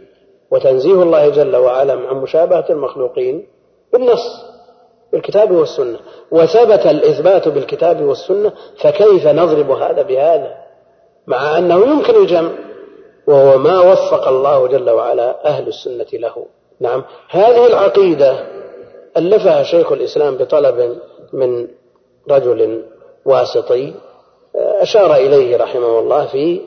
وتنزيه 0.52 1.04
الله 1.04 1.30
جل 1.30 1.56
وعلا 1.56 1.94
عن 1.94 2.16
مشابهة 2.16 2.66
المخلوقين 2.70 3.48
بالنص 3.94 4.46
بالكتاب 5.12 5.52
والسنة. 5.52 6.00
وثبت 6.32 6.86
الإثبات 6.86 7.48
بالكتاب 7.48 8.02
والسنة 8.02 8.52
فكيف 8.78 9.28
نضرب 9.28 9.72
هذا 9.72 10.02
بهذا؟ 10.02 10.58
مع 11.28 11.58
أنه 11.58 11.86
يمكن 11.86 12.16
الجمع 12.16 12.52
وهو 13.28 13.58
ما 13.58 13.92
وفق 13.92 14.28
الله 14.28 14.68
جل 14.68 14.90
وعلا 14.90 15.48
أهل 15.48 15.68
السنة 15.68 16.08
له. 16.14 16.46
نعم 16.80 17.04
هذه 17.30 17.68
العقيدة 17.68 18.46
ألفها 19.18 19.64
شيخ 19.64 19.92
الإسلام 19.92 20.36
بطلب 20.36 20.98
من 21.34 21.68
رجل 22.32 22.84
واسطي 23.26 23.94
أشار 24.58 25.16
إليه 25.16 25.58
رحمه 25.58 26.00
الله 26.00 26.26
في 26.26 26.62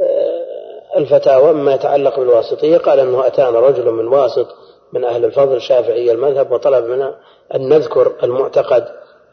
آه، 0.00 0.98
الفتاوى 0.98 1.52
مما 1.52 1.74
يتعلق 1.74 2.18
بالواسطية. 2.18 2.78
قال 2.78 3.00
أنه 3.00 3.26
أتانا 3.26 3.60
رجل 3.60 3.90
من 3.90 4.08
واسط 4.08 4.46
من 4.92 5.04
أهل 5.04 5.24
الفضل 5.24 5.60
شافعي 5.60 6.12
المذهب 6.12 6.52
وطلب 6.52 6.84
منا 6.84 7.14
أن 7.54 7.68
نذكر 7.68 8.12
المعتقد 8.22 8.84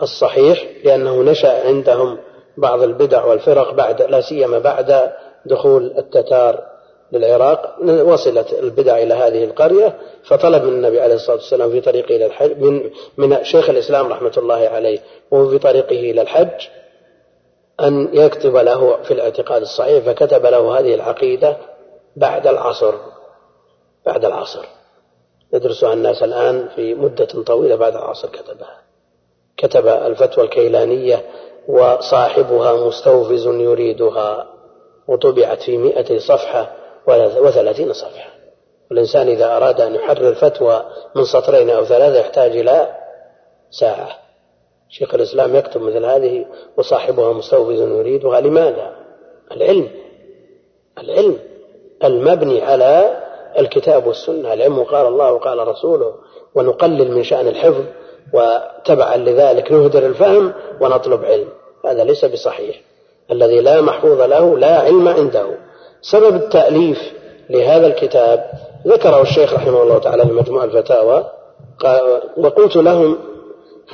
الصحيح 0.01 0.65
لأنه 0.83 1.21
نشأ 1.21 1.67
عندهم 1.67 2.17
بعض 2.57 2.81
البدع 2.83 3.25
والفرق 3.25 3.73
بعد 3.73 4.01
لا 4.01 4.21
سيما 4.21 4.59
بعد 4.59 5.11
دخول 5.45 5.93
التتار 5.97 6.59
للعراق. 7.11 7.75
وصلت 7.81 8.53
البدع 8.53 8.97
إلى 8.97 9.13
هذه 9.13 9.43
القرية 9.43 9.97
فطلب 10.23 10.63
من 10.63 10.73
النبي 10.73 11.01
عليه 11.01 11.15
الصلاة 11.15 11.35
والسلام 11.35 11.71
في 11.71 11.81
طريقه 11.81 12.15
إلى 12.15 12.25
الحج 12.25 12.57
من 12.57 12.89
من 13.17 13.43
شيخ 13.43 13.69
الإسلام 13.69 14.07
رحمة 14.07 14.33
الله 14.37 14.69
عليه 14.69 14.99
وهو 15.31 15.49
في 15.49 15.57
طريقه 15.57 15.99
إلى 15.99 16.21
الحج 16.21 16.67
أن 17.83 18.09
يكتب 18.13 18.55
له 18.55 19.03
في 19.03 19.13
الاعتقاد 19.13 19.61
الصحيح 19.61 20.03
فكتب 20.05 20.45
له 20.45 20.79
هذه 20.79 20.95
العقيدة 20.95 21.57
بعد 22.15 22.47
العصر 22.47 22.93
بعد 24.05 24.25
العصر. 24.25 24.65
يدرسها 25.53 25.93
الناس 25.93 26.23
الآن 26.23 26.69
في 26.75 26.93
مدة 26.93 27.25
طويلة 27.25 27.75
بعد 27.75 27.95
العصر 27.95 28.29
كتبها. 28.29 28.77
كتب 29.57 29.87
الفتوى 29.87 30.43
الكيلانية 30.43 31.25
وصاحبها 31.67 32.87
مستوفز 32.87 33.47
يريدها 33.47 34.47
وطبعت 35.07 35.61
في 35.61 35.77
مئة 35.77 36.19
صفحة 36.19 36.71
وثلاثين 37.37 37.93
صفحة. 37.93 38.29
الإنسان 38.91 39.27
إذا 39.27 39.57
أراد 39.57 39.81
أن 39.81 39.95
يحرر 39.95 40.33
فتوى 40.33 40.85
من 41.15 41.25
سطرين 41.25 41.69
أو 41.69 41.85
ثلاثة 41.85 42.19
يحتاج 42.19 42.57
إلى 42.57 42.95
ساعة. 43.71 44.22
شيخ 44.93 45.13
الإسلام 45.15 45.56
يكتب 45.56 45.82
مثل 45.82 46.06
هذه 46.06 46.45
وصاحبها 46.77 47.34
مستوفز 47.34 47.82
يريدها. 47.82 48.41
لماذا؟ 48.41 48.95
العلم. 49.51 49.89
العلم. 50.97 51.38
المبني 52.03 52.62
على 52.62 53.17
الكتاب 53.60 54.08
والسنة. 54.08 54.53
العلم 54.53 54.84
قال 54.84 55.08
الله 55.08 55.34
وقال 55.34 55.67
رسوله 55.67 56.13
ونقلل 56.56 57.12
من 57.12 57.23
شأن 57.23 57.47
الحفظ 57.47 57.84
وتبعا 58.34 59.17
لذلك 59.17 59.71
نهدر 59.71 60.06
الفهم 60.06 60.53
ونطلب 60.82 61.25
علم. 61.25 61.47
هذا 61.86 62.03
ليس 62.03 62.25
بصحيح. 62.25 62.82
الذي 63.32 63.60
لا 63.62 63.82
محفوظ 63.82 64.21
له 64.21 64.58
لا 64.58 64.79
علم 64.79 65.08
عنده. 65.08 65.58
سبب 66.01 66.36
التأليف 66.36 67.13
لهذا 67.49 67.88
الكتاب 67.88 68.51
ذكره 68.88 69.21
الشيخ 69.21 69.53
رحمه 69.53 69.84
الله 69.84 69.97
تعالى 69.99 70.25
في 70.25 70.32
مجموع 70.32 70.63
الفتاوى. 70.63 71.25
وقلت 72.38 72.75
لهم 72.75 73.17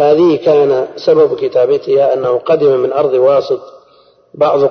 هذه 0.01 0.35
كان 0.35 0.87
سبب 0.95 1.35
كتابتها 1.35 2.13
أنه 2.13 2.37
قدم 2.37 2.79
من 2.79 2.91
أرض 2.91 3.13
واسط 3.13 3.59
بعض 4.33 4.63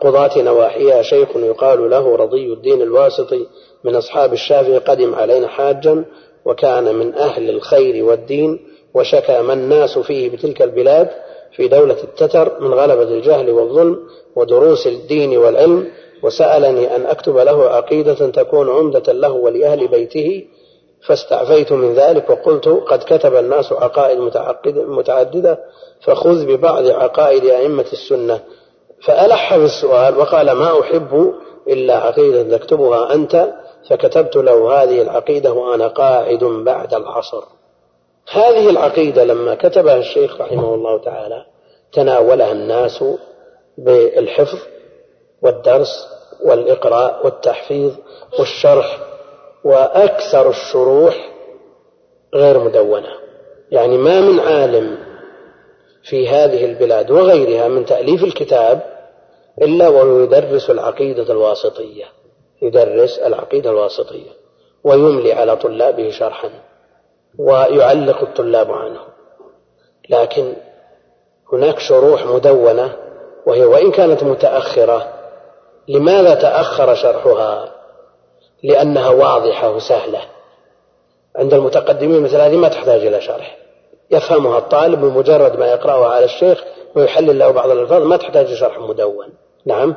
قضاة 0.00 0.42
نواحيها. 0.42 1.02
شيخ 1.02 1.28
يقال 1.36 1.90
له 1.90 2.16
رضي 2.16 2.52
الدين 2.52 2.82
الواسطي 2.82 3.46
من 3.84 3.96
أصحاب 3.96 4.32
الشافعي 4.32 4.78
قدم 4.78 5.14
علينا 5.14 5.48
حاجا 5.48 6.04
وكان 6.44 6.94
من 6.94 7.14
أهل 7.14 7.50
الخير 7.50 8.04
والدين 8.04 8.60
وشكى 8.94 9.42
ما 9.42 9.52
الناس 9.52 9.98
فيه 9.98 10.30
بتلك 10.30 10.62
البلاد 10.62 11.08
في 11.56 11.68
دولة 11.68 11.96
التتر 12.02 12.60
من 12.60 12.74
غلبة 12.74 13.02
الجهل 13.02 13.50
والظلم 13.50 13.98
ودروس 14.36 14.86
الدين 14.86 15.38
والعلم. 15.38 15.90
وسألني 16.22 16.96
أن 16.96 17.06
أكتب 17.06 17.36
له 17.36 17.64
عقيدة 17.64 18.14
تكون 18.14 18.70
عمدة 18.70 19.12
له 19.12 19.32
ولأهل 19.32 19.88
بيته 19.88 20.44
فاستعفيت 21.06 21.72
من 21.72 21.94
ذلك 21.94 22.30
وقلت 22.30 22.68
قد 22.68 22.98
كتب 22.98 23.36
الناس 23.36 23.72
عقائد 23.72 24.18
متعددة 24.78 25.58
فخذ 26.02 26.46
ببعض 26.46 26.86
عقائد 26.86 27.44
أئمة 27.44 27.86
السنة. 27.92 28.40
فألح 29.02 29.56
في 29.56 29.64
السؤال 29.64 30.18
وقال 30.18 30.52
ما 30.52 30.80
أحب 30.80 31.34
إلا 31.68 31.96
عقيدة 31.96 32.58
تكتبها 32.58 33.14
أنت 33.14 33.52
فكتبت 33.90 34.36
له 34.36 34.82
هذه 34.82 35.02
العقيدة 35.02 35.52
وأنا 35.52 35.88
قاعد 35.88 36.44
بعد 36.44 36.94
العصر. 36.94 37.42
هذه 38.32 38.70
العقيدة 38.70 39.24
لما 39.24 39.54
كتبها 39.54 39.96
الشيخ 39.96 40.40
رحمه 40.40 40.74
الله 40.74 40.98
تعالى 40.98 41.44
تناولها 41.92 42.52
الناس 42.52 43.04
بالحفظ 43.78 44.58
والدرس 45.42 46.08
والإقراء 46.44 47.20
والتحفيظ 47.24 47.92
والشرح 48.38 48.98
وأكثر 49.66 50.50
الشروح 50.50 51.30
غير 52.34 52.58
مدونة 52.58 53.08
يعني 53.70 53.98
ما 53.98 54.20
من 54.20 54.40
عالم 54.40 54.98
في 56.02 56.28
هذه 56.28 56.64
البلاد 56.64 57.10
وغيرها 57.10 57.68
من 57.68 57.84
تأليف 57.84 58.24
الكتاب 58.24 58.80
إلا 59.62 59.88
وهو 59.88 60.20
يدرس 60.20 60.70
العقيدة 60.70 61.32
الواسطية 61.32 62.04
يدرس 62.62 63.18
العقيدة 63.18 63.70
الواسطية 63.70 64.30
ويملي 64.84 65.32
على 65.32 65.56
طلابه 65.56 66.10
شرحا 66.10 66.50
ويعلق 67.38 68.22
الطلاب 68.22 68.70
عنه 68.72 69.00
لكن 70.08 70.52
هناك 71.52 71.78
شروح 71.78 72.26
مدونة 72.26 72.96
وهي 73.46 73.64
وإن 73.64 73.90
كانت 73.90 74.22
متأخرة 74.22 75.12
لماذا 75.88 76.34
تأخر 76.34 76.94
شرحها؟ 76.94 77.75
لأنها 78.66 79.08
واضحة 79.08 79.70
وسهلة. 79.70 80.20
عند 81.36 81.54
المتقدمين 81.54 82.22
مثل 82.22 82.36
هذه 82.36 82.56
ما 82.56 82.68
تحتاج 82.68 83.06
إلى 83.06 83.20
شرح. 83.20 83.56
يفهمها 84.10 84.58
الطالب 84.58 85.00
بمجرد 85.00 85.58
ما 85.58 85.66
يقرأها 85.66 86.08
على 86.14 86.24
الشيخ 86.24 86.64
ويحلل 86.94 87.38
له 87.38 87.50
بعض 87.50 87.70
الألفاظ 87.70 88.02
ما 88.02 88.16
تحتاج 88.16 88.52
لشرح 88.52 88.78
مدون. 88.78 89.26
نعم؟ 89.66 89.96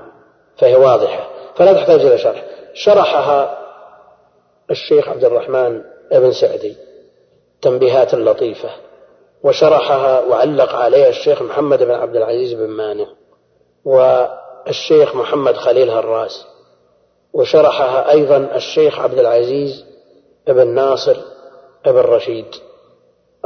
فهي 0.57 0.76
واضحة. 0.76 1.28
فلا 1.55 1.74
تحتاج 1.74 1.99
إلى 2.01 2.17
شرح. 2.17 2.45
شرحها 2.74 3.57
الشيخ 4.72 5.09
عبد 5.09 5.26
الرحمن 5.26 5.82
بن 6.11 6.32
سعدي 6.32 6.76
تنبيهات 7.61 8.15
لطيفة. 8.15 8.70
وشرحها 9.43 10.20
وعلق 10.20 10.76
عليها 10.76 11.09
الشيخ 11.09 11.41
محمد 11.41 11.84
بن 11.84 11.91
عبد 11.91 12.15
العزيز 12.15 12.53
بن 12.53 12.67
مانع 12.67 13.05
والشيخ 13.86 15.15
محمد 15.15 15.57
خليل 15.57 15.89
هراس. 15.89 16.45
وشرحها 17.34 18.11
أيضا 18.11 18.38
الشيخ 18.55 18.99
عبد 18.99 19.19
العزيز 19.19 19.86
بن 20.47 20.67
ناصر 20.67 21.17
بن 21.86 21.97
رشيد 21.97 22.45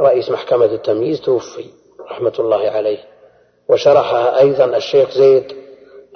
رئيس 0.00 0.30
محكمة 0.30 0.64
التمييز 0.64 1.20
توفي 1.20 1.64
رحمة 2.10 2.32
الله 2.38 2.70
عليه. 2.70 2.98
وشرحها 3.68 4.40
أيضا 4.40 4.64
الشيخ 4.64 5.10
زيد 5.10 5.52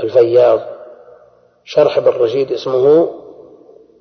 الفياض. 0.00 0.60
شرح 1.64 1.98
ابن 1.98 2.08
رشيد 2.08 2.52
اسمه 2.52 3.10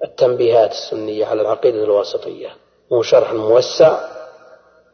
التنبيهات 0.04 0.72
السنية 0.72 1.26
على 1.26 1.42
العقيدة 1.42 1.84
الواسطية. 1.84 2.50
هو 2.94 3.02
شرح 3.02 3.34
موسع 3.34 4.00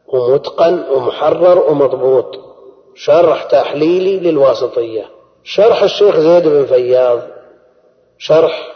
ومتقن 0.06 0.84
ومحرر 0.90 1.70
ومضبوط. 1.70 2.40
شرح 2.94 3.44
تحليلي 3.44 4.18
للواسطية. 4.20 5.04
شرح 5.44 5.82
الشيخ 5.82 6.18
زيد 6.18 6.48
بن 6.48 6.66
فياض 6.66 7.33
شرح 8.18 8.68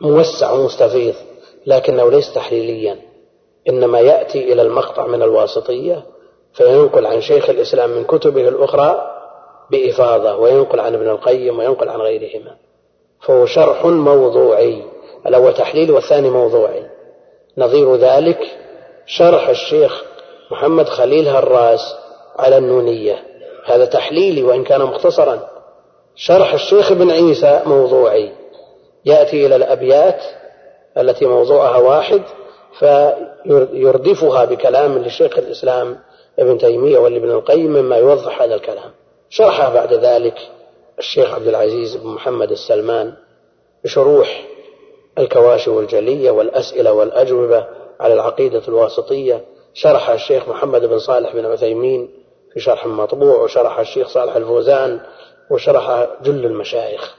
موسع 0.00 0.52
ومستفيض 0.52 1.14
لكنه 1.66 2.10
ليس 2.10 2.34
تحليليا 2.34 2.98
إنما 3.68 4.00
يأتي 4.00 4.52
إلى 4.52 4.62
المقطع 4.62 5.06
من 5.06 5.22
الواسطية 5.22 6.04
فينقل 6.52 7.06
عن 7.06 7.20
شيخ 7.20 7.50
الإسلام 7.50 7.90
من 7.90 8.04
كتبه 8.04 8.48
الأخرى 8.48 9.14
بإفاضة 9.70 10.36
وينقل 10.36 10.80
عن 10.80 10.94
ابن 10.94 11.08
القيم 11.08 11.58
وينقل 11.58 11.88
عن 11.88 12.00
غيرهما. 12.00 12.56
فهو 13.20 13.46
شرح 13.46 13.84
موضوعي 13.84 14.82
الأول 15.26 15.54
تحليل 15.54 15.90
والثاني 15.90 16.30
موضوعي. 16.30 16.86
نظير 17.58 17.96
ذلك 17.96 18.40
شرح 19.06 19.48
الشيخ 19.48 20.04
محمد 20.50 20.88
خليل 20.88 21.28
هراس 21.28 21.94
على 22.38 22.58
النونية. 22.58 23.24
هذا 23.64 23.84
تحليلي 23.84 24.42
وإن 24.42 24.64
كان 24.64 24.82
مختصرا. 24.82 25.48
شرح 26.16 26.54
الشيخ 26.54 26.92
ابن 26.92 27.10
عيسى 27.10 27.62
موضوعي. 27.66 28.32
يأتي 29.08 29.46
إلى 29.46 29.56
الأبيات 29.56 30.22
التي 30.98 31.26
موضوعها 31.26 31.76
واحد 31.76 32.22
فيردفها 32.78 34.44
بكلام 34.44 34.98
لشيخ 34.98 35.38
الإسلام 35.38 35.98
ابن 36.38 36.58
تيمية 36.58 36.98
والابن 36.98 37.30
القيم 37.30 37.72
مما 37.72 37.96
يوضح 37.96 38.42
هذا 38.42 38.54
الكلام. 38.54 38.90
شرحها 39.30 39.74
بعد 39.74 39.94
ذلك 39.94 40.38
الشيخ 40.98 41.34
عبد 41.34 41.48
العزيز 41.48 41.96
بن 41.96 42.06
محمد 42.08 42.50
السلمان 42.50 43.12
بشروح 43.84 44.44
الكواشف 45.18 45.68
الجلية 45.78 46.30
والأسئلة 46.30 46.92
والأجوبة 46.92 47.66
على 48.00 48.14
العقيدة 48.14 48.62
الواسطية. 48.68 49.44
شرح 49.74 50.10
الشيخ 50.10 50.48
محمد 50.48 50.84
بن 50.84 50.98
صالح 50.98 51.32
بن 51.34 51.46
عثيمين 51.46 52.10
في 52.54 52.60
شرح 52.60 52.86
مطبوع 52.86 53.36
وشرح 53.36 53.78
الشيخ 53.78 54.08
صالح 54.08 54.36
الفوزان 54.36 55.00
وشرح 55.50 56.06
جل 56.22 56.44
المشايخ. 56.46 57.17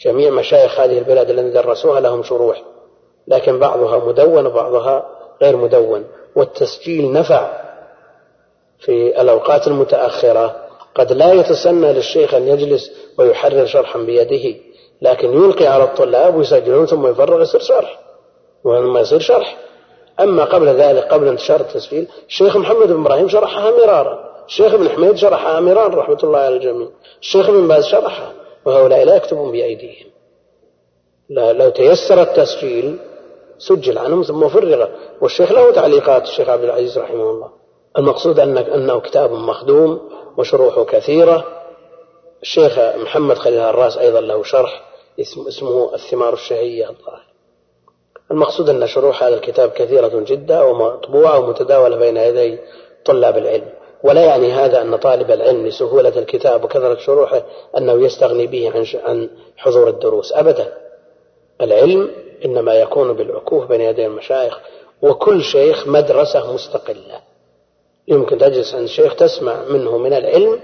جميع 0.00 0.30
مشايخ 0.30 0.80
هذه 0.80 0.98
البلاد 0.98 1.30
الذين 1.30 1.52
درسوها 1.52 2.00
لهم 2.00 2.22
شروح 2.22 2.62
لكن 3.28 3.58
بعضها 3.58 3.98
مدون 3.98 4.46
وبعضها 4.46 5.06
غير 5.42 5.56
مدون 5.56 6.04
والتسجيل 6.36 7.12
نفع 7.12 7.62
في 8.78 9.20
الأوقات 9.20 9.66
المتأخرة. 9.66 10.56
قد 10.94 11.12
لا 11.12 11.32
يتسنى 11.32 11.92
للشيخ 11.92 12.34
أن 12.34 12.48
يجلس 12.48 12.90
ويحرر 13.18 13.66
شرحا 13.66 13.98
بيده 13.98 14.58
لكن 15.02 15.32
يلقي 15.32 15.66
على 15.66 15.84
الطلاب 15.84 16.36
ويسجلون 16.36 16.86
ثم 16.86 17.06
يفرغ 17.06 17.42
يصير 17.42 17.60
شرح 17.60 18.00
ولما 18.64 19.00
يصير 19.00 19.20
شرح. 19.20 19.56
أما 20.20 20.44
قبل 20.44 20.68
ذلك 20.68 21.04
قبل 21.04 21.28
انتشار 21.28 21.60
التسجيل 21.60 22.08
الشيخ 22.28 22.56
محمد 22.56 22.86
بن 22.86 23.00
إبراهيم 23.00 23.28
شرحها 23.28 23.70
مرارا 23.70 24.32
الشيخ 24.46 24.74
ابن 24.74 24.88
حميد 24.88 25.16
شرحها 25.16 25.60
مرارا 25.60 26.00
رحمة 26.00 26.18
الله 26.24 26.38
على 26.38 26.56
الجميع 26.56 26.88
الشيخ 27.20 27.48
ابن 27.48 27.68
باز 27.68 27.86
شرحها. 27.86 28.32
وهؤلاء 28.64 29.04
لا 29.04 29.16
يكتبون 29.16 29.52
بأيديهم. 29.52 30.06
لا 31.28 31.52
لو 31.52 31.70
تيسر 31.70 32.22
التسجيل 32.22 32.98
سجل 33.58 33.98
عنهم 33.98 34.22
ثم 34.22 34.48
فرغ. 34.48 34.88
والشيخ 35.20 35.52
له 35.52 35.72
تعليقات 35.72 36.22
الشيخ 36.22 36.48
عبد 36.48 36.64
العزيز 36.64 36.98
رحمه 36.98 37.30
الله. 37.30 37.50
المقصود 37.98 38.40
أنك 38.40 38.68
أنه 38.68 39.00
كتاب 39.00 39.32
مخدوم 39.32 40.10
وشروحه 40.38 40.84
كثيرة. 40.84 41.44
الشيخ 42.42 42.78
محمد 42.78 43.38
خليل 43.38 43.58
الراس 43.58 43.98
أيضا 43.98 44.20
له 44.20 44.42
شرح 44.42 44.82
اسمه 45.20 45.94
الثمار 45.94 46.32
الشهية 46.32 46.90
الظاهر. 46.90 47.24
المقصود 48.30 48.68
أن 48.68 48.86
شروح 48.86 49.22
هذا 49.22 49.34
الكتاب 49.34 49.70
كثيرة 49.70 50.08
جدا 50.26 50.62
ومطبوعة 50.62 51.38
ومتداولة 51.38 51.96
بين 51.96 52.16
يدي 52.16 52.58
طلاب 53.04 53.38
العلم. 53.38 53.68
ولا 54.04 54.24
يعني 54.24 54.52
هذا 54.52 54.82
أن 54.82 54.96
طالب 54.96 55.30
العلم 55.30 55.66
لسهولة 55.66 56.18
الكتاب 56.18 56.64
وكثرة 56.64 56.98
شروحه 56.98 57.42
أنه 57.76 57.92
يستغني 57.92 58.46
به 58.46 58.70
عن 58.74 58.86
عن 59.04 59.28
حضور 59.56 59.88
الدروس. 59.88 60.32
أبدا. 60.32 60.72
العلم 61.60 62.10
إنما 62.44 62.74
يكون 62.74 63.12
بالعكوف 63.12 63.66
بين 63.66 63.80
يدي 63.80 64.06
المشايخ 64.06 64.60
وكل 65.02 65.42
شيخ 65.42 65.88
مدرسة 65.88 66.54
مستقلة. 66.54 67.20
يمكن 68.08 68.38
تجلس 68.38 68.74
عند 68.74 68.86
شيخ 68.86 69.14
تسمع 69.14 69.64
منه 69.68 69.98
من 69.98 70.12
العلم 70.12 70.60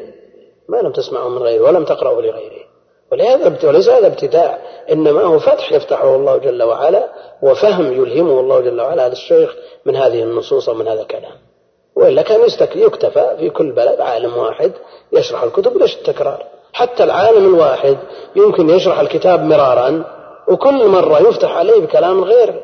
ما 0.69 0.77
لم 0.77 0.93
تسمعه 0.93 1.29
من 1.29 1.39
غيره 1.39 1.65
ولم 1.65 1.85
تقرأه 1.85 2.21
لغيره. 2.21 2.69
ولهذا 3.13 3.69
وليس 3.69 3.89
هذا 3.89 4.07
ابتداع 4.07 4.59
إنما 4.91 5.23
هو 5.23 5.39
فتح 5.39 5.73
يفتحه 5.73 6.17
الله 6.17 6.37
جل 6.37 6.63
وعلا 6.63 7.09
وفهم 7.43 7.93
يلهمه 7.93 8.41
الله 8.41 8.61
جل 8.61 8.81
وعلا 8.81 9.07
هذا 9.07 9.13
الشيخ 9.13 9.57
من 9.85 9.97
هذه 9.97 10.23
النصوص 10.23 10.69
ومن 10.69 10.89
هذا 10.89 11.03
الكلام. 11.03 11.48
وإلا 11.99 12.23
كان 12.23 12.41
يكتفى 12.75 13.37
في 13.39 13.51
كل 13.51 13.73
بلد 13.73 14.01
عالم 14.01 14.37
واحد 14.37 14.73
يشرح 15.13 15.43
الكتب 15.43 15.77
ليش 15.77 15.97
التكرار؟ 15.97 16.45
حتى 16.73 17.05
العالم 17.05 17.55
الواحد 17.55 17.99
يمكن 18.37 18.71
يشرح 18.71 19.01
الكتاب 19.01 19.43
مرارا 19.43 20.05
وكل 20.49 20.89
مرة 20.89 21.19
يفتح 21.19 21.57
عليه 21.57 21.81
بكلام 21.81 22.25
غير 22.25 22.63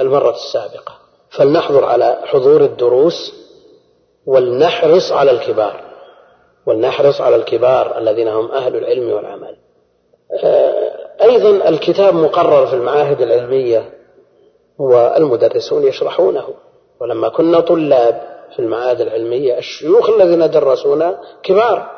المرة 0.00 0.30
السابقة. 0.30 0.92
فلنحضر 1.30 1.84
على 1.84 2.18
حضور 2.24 2.60
الدروس 2.60 3.34
ولنحرص 4.26 5.12
على 5.12 5.30
الكبار. 5.30 5.80
ولنحرص 6.66 7.20
على 7.20 7.36
الكبار 7.36 7.98
الذين 7.98 8.28
هم 8.28 8.52
أهل 8.52 8.76
العلم 8.76 9.12
والعمل. 9.12 9.56
آه، 10.44 10.92
أيضا 11.22 11.68
الكتاب 11.68 12.14
مقرر 12.14 12.66
في 12.66 12.74
المعاهد 12.74 13.20
العلمية 13.20 13.90
والمدرسون 14.78 15.86
يشرحونه. 15.86 16.44
ولما 17.00 17.28
كنا 17.28 17.60
طلاب 17.60 18.22
في 18.52 18.58
المعاهد 18.58 19.00
العلمية 19.00 19.58
الشيوخ 19.58 20.10
الذين 20.10 20.50
درسونا 20.50 21.20
كبار 21.42 21.90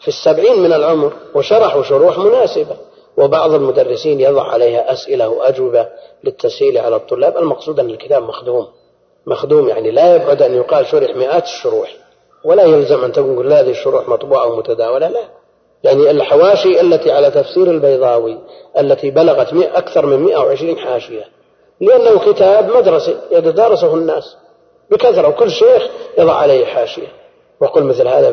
في 0.00 0.08
السبعين 0.08 0.60
من 0.60 0.72
العمر 0.72 1.12
وشرحوا 1.34 1.82
شروح 1.82 2.18
مناسبة. 2.18 2.76
وبعض 3.16 3.54
المدرسين 3.54 4.20
يضع 4.20 4.42
عليها 4.42 4.92
أسئلة 4.92 5.28
وأجوبة 5.28 5.86
للتسهيل 6.24 6.78
على 6.78 6.96
الطلاب. 6.96 7.38
المقصود 7.38 7.80
أن 7.80 7.90
الكتاب 7.90 8.22
مخدوم. 8.22 8.66
مخدوم 9.26 9.68
يعني 9.68 9.90
لا 9.90 10.16
يبعد 10.16 10.42
أن 10.42 10.54
يقال 10.54 10.86
شرح 10.86 11.16
مئات 11.16 11.44
الشروح. 11.44 11.96
ولا 12.44 12.62
يلزم 12.62 13.04
أن 13.04 13.12
تقول 13.12 13.52
هذه 13.52 13.70
الشروح 13.70 14.08
مطبوعة 14.08 14.46
ومتداولة 14.46 15.08
لا. 15.08 15.24
يعني 15.84 16.10
الحواشي 16.10 16.80
التي 16.80 17.12
على 17.12 17.30
تفسير 17.30 17.70
البيضاوي 17.70 18.38
التي 18.78 19.10
بلغت 19.10 19.52
أكثر 19.52 20.06
من 20.06 20.16
120 20.16 20.78
حاشية. 20.78 21.39
لأنه 21.80 22.32
كتاب 22.32 22.76
مدرسي 22.76 23.16
يتدارسه 23.30 23.94
الناس. 23.94 24.36
بكثرة 24.90 25.28
وكل 25.28 25.50
شيخ 25.50 25.88
يضع 26.18 26.32
عليه 26.32 26.66
حاشية. 26.66 27.08
وقل 27.60 27.84
مثل 27.84 28.08
هذا 28.08 28.30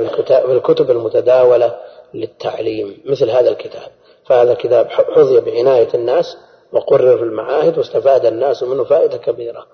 بالكتب 0.47 0.91
المتداولة 0.91 1.75
للتعليم 2.13 2.97
مثل 3.05 3.29
هذا 3.29 3.49
الكتاب. 3.49 3.91
فهذا 4.25 4.53
كتاب 4.53 4.87
حظي 4.89 5.39
بعناية 5.39 5.87
الناس 5.93 6.37
وقرر 6.73 7.17
في 7.17 7.23
المعاهد 7.23 7.77
واستفاد 7.77 8.25
الناس 8.25 8.63
منه 8.63 8.83
فائدة 8.83 9.17
كبيرة. 9.17 9.65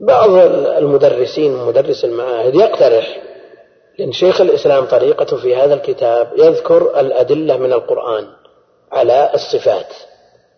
بعض 0.00 0.30
المدرسين 0.78 1.52
مدرس 1.56 2.04
المعاهد 2.04 2.54
يقترح 2.54 3.22
لأن 3.98 4.12
شيخ 4.12 4.40
الإسلام 4.40 4.84
طريقته 4.84 5.36
في 5.36 5.56
هذا 5.56 5.74
الكتاب 5.74 6.32
يذكر 6.36 7.00
الأدلة 7.00 7.56
من 7.56 7.72
القرآن 7.72 8.26
على 8.92 9.30
الصفات. 9.34 9.86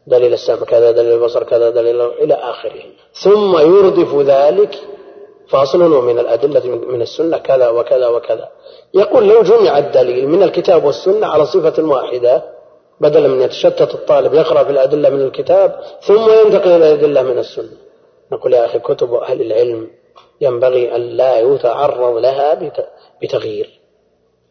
دليل 0.07 0.33
السمع 0.33 0.65
كذا 0.65 0.91
دليل 0.91 1.13
البصر 1.13 1.43
كذا 1.43 1.71
دليل 1.71 2.01
إلى 2.01 2.35
آخره. 2.35 2.83
ثم 3.13 3.59
يردف 3.59 4.15
ذلك 4.15 4.79
فاصل 5.49 5.93
ومن 5.93 6.19
الأدلة 6.19 6.67
من 6.67 7.03
السنة 7.03 7.39
كذا 7.39 7.69
وكذا 7.69 8.09
وكذا. 8.09 8.49
يقول 8.95 9.29
لو 9.29 9.43
جمع 9.43 9.79
الدليل 9.79 10.29
من 10.29 10.43
الكتاب 10.43 10.85
والسنة 10.85 11.27
على 11.27 11.47
صفة 11.47 11.83
واحدة 11.83 12.43
بدلا 13.01 13.29
من 13.29 13.43
يتشتت 13.43 13.95
الطالب 13.95 14.35
يقرأ 14.35 14.65
في 14.65 14.71
الأدلة 14.71 15.11
من 15.11 15.21
الكتاب 15.21 15.81
ثم 16.03 16.31
ينتقل 16.31 16.71
إلى 16.71 16.77
الأدلة 16.77 17.23
من 17.23 17.39
السنة. 17.39 17.77
نقول 18.33 18.53
يا 18.53 18.65
أخي 18.65 18.79
كتب 18.79 19.15
أهل 19.15 19.41
العلم 19.43 19.91
ينبغي 20.41 20.97
أن 20.97 21.01
لا 21.01 21.39
يتعرض 21.39 22.17
لها 22.17 22.73
بتغيير. 23.23 23.81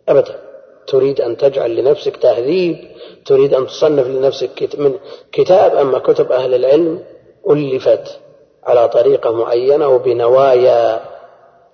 أبدا. 0.09 0.50
تريد 0.87 1.21
أن 1.21 1.37
تجعل 1.37 1.75
لنفسك 1.75 2.17
تهذيب 2.17 2.77
تريد 3.25 3.53
أن 3.53 3.67
تصنف 3.67 4.07
لنفسك 4.07 4.69
من 4.77 4.93
كتاب 5.31 5.75
أما 5.75 5.99
كتب 5.99 6.31
أهل 6.31 6.53
العلم 6.53 7.03
ألفت 7.49 8.19
على 8.63 8.89
طريقة 8.89 9.31
معينة 9.31 9.87
وبنوايا 9.87 11.01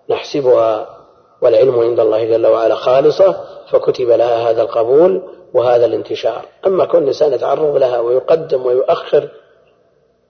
نحسبها 0.09 0.97
والعلم 1.41 1.79
عند 1.79 1.99
الله 1.99 2.25
جل 2.25 2.47
وعلا 2.47 2.75
خالصة 2.75 3.43
فكتب 3.71 4.09
لها 4.09 4.49
هذا 4.49 4.61
القبول 4.61 5.21
وهذا 5.53 5.85
الانتشار. 5.85 6.45
أما 6.67 6.85
كل 6.85 7.03
إنسان 7.03 7.33
يتعرض 7.33 7.75
لها 7.75 7.99
ويقدم 7.99 8.65
ويؤخر 8.65 9.29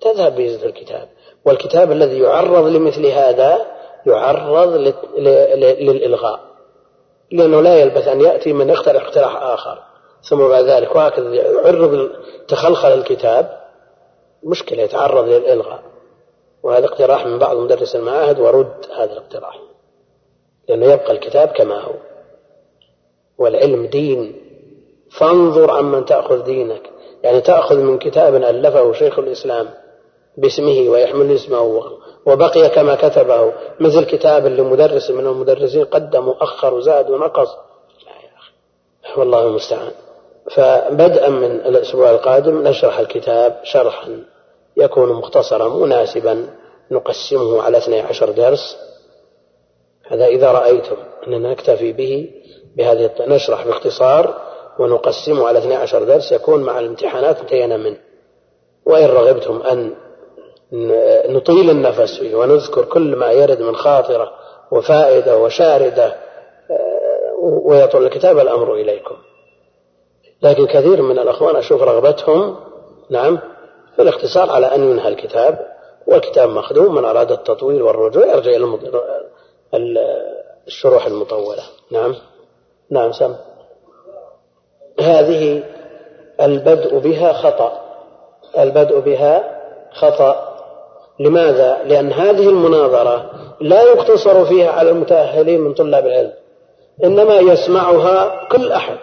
تذهب 0.01 0.36
بإذن 0.36 0.67
الكتاب. 0.67 1.07
والكتاب 1.45 1.91
الذي 1.91 2.19
يعرض 2.19 2.67
لمثل 2.67 3.05
هذا 3.05 3.65
يعرض 4.05 4.93
للإلغاء. 5.17 6.39
لأنه 7.32 7.61
لا 7.61 7.75
يلبث 7.75 8.07
أن 8.07 8.21
يأتي 8.21 8.53
من 8.53 8.69
يخترع 8.69 9.01
اقتراح 9.01 9.36
آخر. 9.36 9.84
ثم 10.30 10.47
بعد 10.47 10.63
ذلك 10.63 10.95
وهكذا 10.95 11.34
يعرض 11.34 12.09
تخلخل 12.47 12.93
الكتاب 12.93 13.57
مشكلة 14.43 14.84
يتعرض 14.84 15.28
للإلغاء. 15.28 15.84
وهذا 16.63 16.86
اقتراح 16.86 17.25
من 17.25 17.39
بعض 17.39 17.57
مدرس 17.57 17.95
المعاهد 17.95 18.39
ورد 18.39 18.86
هذا 18.97 19.11
الاقتراح. 19.11 19.59
لأنه 20.69 20.86
يبقى 20.86 21.11
الكتاب 21.11 21.47
كما 21.47 21.82
هو. 21.82 21.93
والعلم 23.38 23.86
دين. 23.86 24.36
فانظر 25.11 25.71
عمن 25.71 26.05
تأخذ 26.05 26.43
دينك. 26.43 26.89
يعني 27.23 27.41
تأخذ 27.41 27.78
من 27.78 27.97
كتاب 27.97 28.36
ألفه 28.36 28.93
شيخ 28.93 29.19
الإسلام 29.19 29.69
باسمه 30.38 30.89
ويحمل 30.89 31.36
اسمه. 31.36 31.97
وبقي 32.28 32.69
كما 32.69 32.95
كتبه. 32.95 33.53
مثل 33.80 34.05
كتاب 34.05 34.45
لمدرس 34.45 35.11
من 35.11 35.28
المدرسين 35.28 35.86
قدم 35.86 36.28
وأخر 36.28 36.73
وزاد 36.73 37.09
ونقص. 37.09 37.49
لا 38.05 38.11
يا 38.11 38.32
أخي 38.38 39.19
والله 39.19 39.47
المستعان. 39.47 39.91
فبدءا 40.51 41.30
من 41.30 41.51
الأسبوع 41.51 42.09
القادم 42.09 42.67
نشرح 42.67 42.99
الكتاب 42.99 43.59
شرحا 43.63 44.23
يكون 44.78 45.13
مختصرا 45.13 45.69
مناسبا 45.69 46.47
نقسمه 46.91 47.61
على 47.61 47.78
12 47.78 48.32
درس. 48.32 48.78
هذا 50.07 50.25
إذا 50.25 50.51
رأيتم 50.51 50.97
أننا 51.28 51.51
نكتفي 51.51 51.93
به 51.93 52.32
بهذه 52.75 53.11
نشرح 53.19 53.65
باختصار 53.65 54.41
ونقسمه 54.80 55.47
على 55.47 55.59
12 55.59 56.03
درس 56.03 56.32
يكون 56.32 56.63
مع 56.63 56.80
الامتحانات 56.80 57.39
انتهينا 57.39 57.78
منه. 57.78 57.97
وإن 58.86 59.05
رغبتم 59.05 59.61
أن 59.61 59.95
نطيل 61.30 61.70
النفس 61.70 62.20
فيه 62.20 62.36
ونذكر 62.36 62.86
كل 62.86 63.15
ما 63.15 63.32
يرد 63.32 63.61
من 63.61 63.76
خاطرة 63.76 64.32
وفائدة 64.72 65.38
وشاردة 65.38 66.05
آه، 66.72 67.34
ويطول 67.39 68.05
الكتاب 68.05 68.39
الأمر 68.39 68.74
إليكم. 68.74 69.15
لكن 70.41 70.65
كثير 70.65 71.01
من 71.01 71.20
الأخوان 71.20 71.55
أشوف 71.55 71.82
رغبتهم 71.82 72.55
نعم 73.09 73.39
في 73.95 74.01
الاختصار 74.01 74.49
على 74.49 74.65
أن 74.76 74.84
ينهى 74.84 75.07
الكتاب 75.07 75.68
والكتاب 76.07 76.49
مخدوم 76.49 76.95
من 76.95 77.05
أراد 77.05 77.32
التطويل 77.32 77.82
والرجوع 77.82 78.26
يرجع 78.26 78.51
إلى 78.51 78.65
الشروح 80.68 81.05
المطولة. 81.05 81.63
نعم. 81.91 82.15
نعم 82.89 83.11
سم. 83.11 83.36
هذه 84.99 85.63
البدء 86.41 86.97
بها 86.99 87.34
خطأ. 87.34 87.82
البدء 88.57 88.99
بها 88.99 89.61
خطأ. 89.91 90.46
لماذا؟ 91.20 91.78
لأن 91.86 92.11
هذه 92.11 92.49
المناظرة 92.49 93.32
لا 93.61 93.82
يقتصر 93.82 94.45
فيها 94.45 94.72
على 94.72 94.89
المتأهلين 94.89 95.61
من 95.61 95.74
طلاب 95.74 96.05
العلم 96.05 96.32
إنما 97.03 97.36
يسمعها 97.36 98.47
كل 98.51 98.72
أحد 98.72 98.97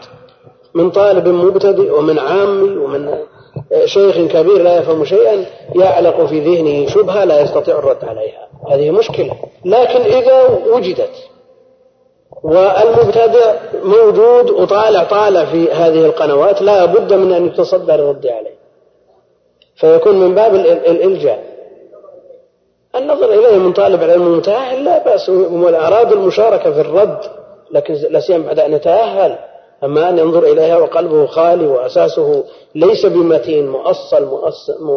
من 0.74 0.90
طالب 0.90 1.28
مبتدئ 1.28 1.98
ومن 1.98 2.18
عامي 2.18 2.76
ومن 2.76 3.18
شيخ 3.84 4.16
كبير 4.16 4.62
لا 4.62 4.78
يفهم 4.78 5.04
شيئا 5.04 5.44
يعلق 5.74 6.24
في 6.24 6.40
ذهنه 6.40 6.86
شبهة 6.86 7.24
لا 7.24 7.40
يستطيع 7.40 7.78
الرد 7.78 8.04
عليها. 8.04 8.48
هذه 8.70 8.90
مشكلة. 8.90 9.36
لكن 9.64 10.00
إذا 10.00 10.60
وجدت 10.72 11.14
والمبتدئ 12.42 13.52
موجود 13.84 14.50
وطالع 14.50 15.04
طالع 15.04 15.44
في 15.44 15.72
هذه 15.72 16.06
القنوات 16.06 16.62
لا 16.62 16.84
بد 16.84 17.12
من 17.12 17.32
أن 17.32 17.46
يتصدى 17.46 17.92
للرد 17.92 18.26
عليه. 18.26 18.54
فيكون 19.76 20.20
من 20.20 20.34
باب 20.34 20.54
الإلجاء 20.54 21.53
النظر 22.96 23.32
إليه 23.32 23.58
من 23.58 23.72
طالب 23.72 24.02
العلم 24.02 24.26
المتأهل 24.26 24.84
لا 24.84 25.04
بأس. 25.04 25.28
أراد 25.28 26.12
المشاركة 26.12 26.72
في 26.72 26.80
الرد 26.80 27.18
لكن 27.70 27.94
لا 27.94 28.20
سيما 28.20 28.46
بعد 28.46 28.58
أن 28.58 28.72
يتأهل 28.72 29.38
أما 29.84 30.08
أن 30.08 30.18
ينظر 30.18 30.44
إليها 30.44 30.78
وقلبه 30.78 31.26
خالي 31.26 31.66
وأساسه 31.66 32.44
ليس 32.74 33.06
بمتين 33.06 33.68
مؤصل 33.68 34.40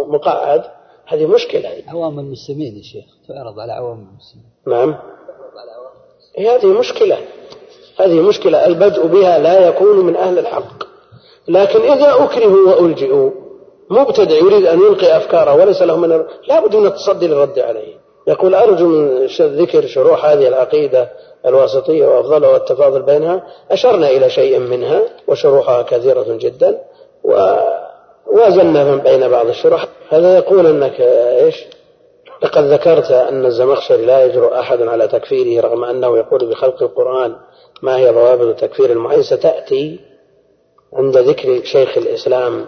مقعد 0.07 0.63
هذه 1.05 1.25
مشكلة. 1.25 1.69
عوام 1.87 2.19
المسلمين 2.19 2.77
يا 2.77 2.83
شيخ 2.83 3.05
تعرض 3.27 3.59
على 3.59 3.71
عوام 3.71 4.07
المسلمين. 4.11 4.49
نعم. 4.67 4.95
هذه 6.39 6.79
مشكلة. 6.79 7.17
هذه 7.97 8.21
مشكلة 8.21 8.65
البدء 8.65 9.07
بها 9.07 9.39
لا 9.39 9.67
يكون 9.67 10.05
من 10.05 10.15
أهل 10.15 10.39
الحق. 10.39 10.83
لكن 11.47 11.81
إذا 11.81 12.23
أكرهوا 12.23 12.73
وألجئوا 12.73 13.31
مبتدع 13.89 14.35
يريد 14.35 14.65
أن 14.65 14.79
يلقي 14.79 15.17
أفكاره 15.17 15.55
وليس 15.55 15.81
له 15.81 15.97
من 15.97 16.25
لا 16.47 16.59
بد 16.65 16.75
من 16.75 16.85
التصدي 16.85 17.27
للرد 17.27 17.59
عليه. 17.59 17.93
يقول 18.27 18.55
أرجو 18.55 18.87
من 18.87 19.25
ذكر 19.41 19.85
شروح 19.87 20.25
هذه 20.25 20.47
العقيدة 20.47 21.09
الواسطية 21.45 22.05
وأفضلها 22.05 22.49
والتفاضل 22.49 23.01
بينها. 23.01 23.43
أشرنا 23.71 24.09
إلى 24.09 24.29
شيء 24.29 24.59
منها 24.59 25.01
وشروحها 25.27 25.81
كثيرة 25.81 26.25
جدا 26.29 26.79
ووازنا 27.23 28.83
من 28.83 28.97
بين 28.97 29.27
بعض 29.27 29.47
الشروح. 29.47 29.87
هذا 30.09 30.37
يقول 30.37 30.67
أنك 30.67 31.01
إيش؟ 31.01 31.65
لقد 32.43 32.63
ذكرت 32.63 33.11
أن 33.11 33.45
الزمخشري 33.45 34.05
لا 34.05 34.25
يجرؤ 34.25 34.53
أحد 34.53 34.81
على 34.81 35.07
تكفيره 35.07 35.67
رغم 35.67 35.83
أنه 35.83 36.17
يقول 36.17 36.49
بخلق 36.49 36.83
القرآن 36.83 37.35
ما 37.81 37.97
هي 37.97 38.11
ضوابط 38.11 38.59
تكفير 38.59 38.91
المعين 38.91 39.23
ستأتي 39.23 39.99
عند 40.93 41.17
ذكر 41.17 41.63
شيخ 41.63 41.97
الإسلام 41.97 42.65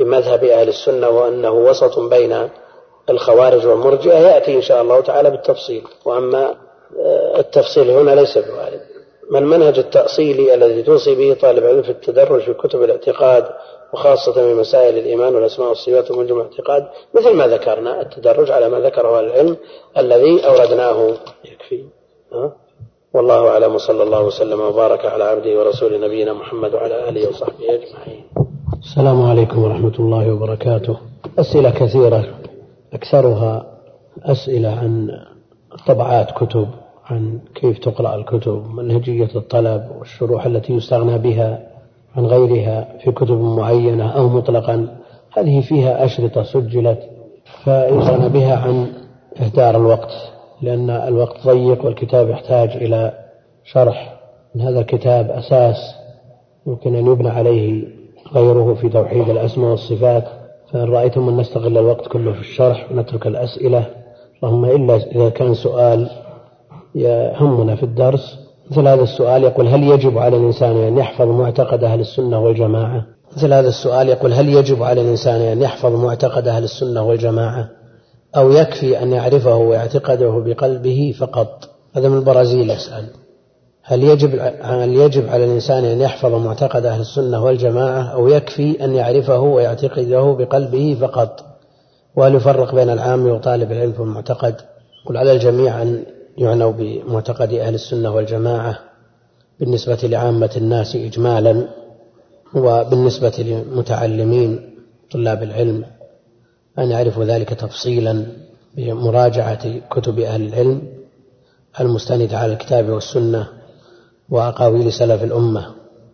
لمذهب 0.00 0.44
أهل 0.44 0.68
السنة 0.68 1.08
وأنه 1.08 1.50
وسط 1.50 1.98
بين 1.98 2.48
الخوارج 3.10 3.66
والمرجئة. 3.66 4.18
يأتي 4.18 4.54
إن 4.56 4.62
شاء 4.62 4.82
الله 4.82 5.00
تعالى 5.00 5.30
بالتفصيل. 5.30 5.82
وأما 6.04 6.54
آه، 6.98 7.40
التفصيل 7.40 7.90
هنا 7.90 8.14
ليس 8.14 8.38
بوارد. 8.38 8.80
ما 9.30 9.38
المنهج 9.38 9.78
التأصيلي 9.78 10.54
الذي 10.54 10.82
توصي 10.82 11.14
به 11.14 11.34
طالب 11.40 11.64
علم 11.64 11.82
في 11.82 11.90
التدرج 11.90 12.40
في 12.40 12.54
كتب 12.54 12.82
الاعتقاد 12.82 13.44
وخاصة 13.92 14.32
في 14.32 14.54
مسائل 14.54 14.98
الإيمان 14.98 15.34
والأسماء 15.34 15.68
والصفات 15.68 16.10
ومنجم 16.10 16.40
الاعتقاد 16.40 16.88
مثل 17.14 17.34
ما 17.34 17.46
ذكرنا 17.46 18.00
التدرج 18.00 18.50
على 18.50 18.68
ما 18.68 18.80
ذكره 18.80 19.20
العلم 19.20 19.56
الذي 19.98 20.46
أوردناه. 20.46 21.14
يكفي؟ 21.44 21.84
والله 23.14 23.48
أعلم. 23.48 23.74
وصلى 23.74 24.02
الله 24.02 24.22
وسلم 24.22 24.60
وبارك 24.60 25.04
على 25.04 25.24
عبده 25.24 25.58
ورسوله 25.58 25.98
نبينا 25.98 26.32
محمد 26.32 26.74
وعلى 26.74 27.08
آله 27.08 27.28
وصحبه 27.28 27.64
أجمعين. 27.64 28.24
السلام 28.78 29.22
عليكم 29.22 29.62
ورحمة 29.62 29.92
الله 29.98 30.32
وبركاته. 30.32 30.96
أسئلة 31.38 31.70
كثيرة. 31.70 32.24
أكثرها 32.92 33.66
أسئلة 34.22 34.68
عن 34.68 35.10
طبعات 35.86 36.30
كتب 36.30 36.68
عن 37.06 37.38
كيف 37.54 37.78
تقرأ 37.78 38.14
الكتب 38.14 38.64
منهجية 38.74 39.28
الطلب 39.36 39.90
والشروح 39.98 40.46
التي 40.46 40.72
يستغنى 40.72 41.18
بها 41.18 41.66
عن 42.16 42.26
غيرها 42.26 42.98
في 43.04 43.12
كتب 43.12 43.40
معينة 43.40 44.10
أو 44.10 44.28
مطلقا. 44.28 44.96
هذه 45.36 45.60
فيها 45.60 46.04
أشرطة 46.04 46.42
سجلت 46.42 47.00
فيستغنى 47.64 48.28
بها 48.28 48.56
عن 48.56 48.86
إهدار 49.40 49.76
الوقت 49.76 50.12
لأن 50.62 50.90
الوقت 50.90 51.46
ضيق 51.46 51.84
والكتاب 51.84 52.28
يحتاج 52.28 52.70
إلى 52.70 53.12
شرح. 53.64 54.20
من 54.54 54.60
هذا 54.60 54.80
الكتاب 54.80 55.30
أساس 55.30 55.76
يمكن 56.66 56.94
أن 56.94 57.06
يبنى 57.06 57.28
عليه 57.28 57.99
غيره 58.34 58.74
في 58.74 58.88
توحيد 58.88 59.28
الأسماء 59.28 59.70
والصفات. 59.70 60.24
فإن 60.72 60.84
رأيتم 60.84 61.28
أن 61.28 61.36
نستغل 61.36 61.78
الوقت 61.78 62.08
كله 62.08 62.32
في 62.32 62.40
الشرح 62.40 62.92
ونترك 62.92 63.26
الأسئلة. 63.26 63.86
اللهم 64.42 64.64
إلا 64.64 64.96
إذا 64.96 65.28
كان 65.28 65.54
سؤال 65.54 66.10
يهمنا 66.94 67.76
في 67.76 67.82
الدرس 67.82 68.38
مثل 68.70 68.88
هذا 68.88 69.02
السؤال 69.02 69.44
يقول 69.44 69.68
هل 69.68 69.82
يجب 69.82 70.18
على 70.18 70.36
الإنسان 70.36 70.76
أن 70.76 70.98
يحفظ 70.98 71.28
معتقد 71.28 71.84
أهل 71.84 72.00
السنة 72.00 72.40
والجماعة؟ 72.40 73.06
مثل 73.36 73.52
هذا 73.52 73.68
السؤال 73.68 74.08
يقول 74.08 74.32
هل 74.32 74.48
يجب 74.48 74.82
على 74.82 75.00
الإنسان 75.00 75.40
أن 75.40 75.62
يحفظ 75.62 76.04
معتقد 76.04 76.48
أهل 76.48 76.64
السنة 76.64 77.02
والجماعة؟ 77.02 77.68
أو 78.36 78.50
يكفي 78.50 79.02
أن 79.02 79.12
يعرفه 79.12 79.56
ويعتقده 79.56 80.42
بقلبه 80.46 81.14
فقط؟ 81.18 81.68
هذا 81.96 82.08
من 82.08 82.16
البرازيل 82.16 82.70
يسأل. 82.70 83.04
هل 83.90 84.04
يجب 84.04 84.54
هل 84.62 84.94
يجب 84.94 85.28
على 85.28 85.44
الإنسان 85.44 85.84
أن 85.84 86.00
يحفظ 86.00 86.34
معتقد 86.34 86.86
أهل 86.86 87.00
السنة 87.00 87.44
والجماعة 87.44 88.02
أو 88.02 88.28
يكفي 88.28 88.84
أن 88.84 88.94
يعرفه 88.94 89.40
ويعتقده 89.40 90.32
بقلبه 90.32 90.96
فقط؟ 91.00 91.44
وهل 92.16 92.34
يفرق 92.34 92.74
بين 92.74 92.90
العام 92.90 93.26
وطالب 93.26 93.72
العلم 93.72 93.92
في 93.92 94.00
المعتقد؟ 94.00 94.54
قل 95.06 95.16
على 95.16 95.32
الجميع 95.32 95.82
أن 95.82 96.04
يعنوا 96.38 96.72
بمعتقد 96.72 97.52
أهل 97.52 97.74
السنة 97.74 98.14
والجماعة 98.14 98.78
بالنسبة 99.60 99.98
لعامة 100.02 100.50
الناس 100.56 100.96
إجمالا 100.96 101.68
وبالنسبة 102.54 103.32
للمتعلمين 103.38 104.74
طلاب 105.12 105.42
العلم 105.42 105.84
أن 106.78 106.90
يعرفوا 106.90 107.24
ذلك 107.24 107.48
تفصيلا 107.48 108.26
بمراجعة 108.76 109.78
كتب 109.78 110.18
أهل 110.18 110.48
العلم 110.48 110.82
المستندة 111.80 112.38
على 112.38 112.52
الكتاب 112.52 112.88
والسنة 112.88 113.59
وأقاويل 114.30 114.92
سلف 114.92 115.22
الأمة 115.22 115.66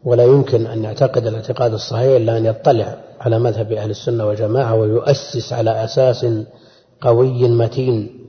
ولا 0.04 0.24
يمكن 0.24 0.66
أن 0.66 0.84
يعتقد 0.84 1.26
الاعتقاد 1.26 1.72
الصحيح 1.72 2.16
إلا 2.16 2.36
أن 2.36 2.46
يطلع 2.46 2.96
على 3.20 3.38
مذهب 3.38 3.72
أهل 3.72 3.90
السنة 3.90 4.26
والجماعة 4.26 4.74
ويؤسس 4.74 5.52
على 5.52 5.84
أساس 5.84 6.26
قوي 7.00 7.48
متين 7.48 8.20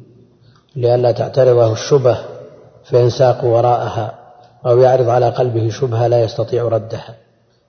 لئلا 0.76 1.12
تعترضه 1.12 1.74
الشبه 1.74 2.18
فينساق 2.84 3.46
وراءها 3.46 4.16
أو 4.66 4.82
يعرض 4.82 5.10
على 5.10 5.30
قلبه 5.30 5.70
شبهة 5.70 6.08
لا 6.08 6.24
يستطيع 6.24 6.68
ردها. 6.68 7.16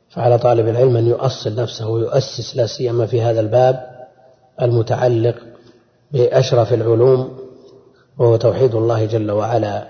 فعلى 0.08 0.38
طالب 0.38 0.68
العلم 0.68 0.96
أن 0.96 1.06
يؤصل 1.06 1.54
نفسه 1.54 1.88
ويؤسس 1.88 2.56
لا 2.56 2.66
سيما 2.66 3.06
في 3.06 3.22
هذا 3.22 3.40
الباب 3.40 3.86
المتعلق 4.62 5.34
بأشرف 6.12 6.72
العلوم 6.72 7.38
وهو 8.18 8.36
توحيد 8.36 8.74
الله 8.74 9.04
جل 9.04 9.30
وعلا 9.30 9.88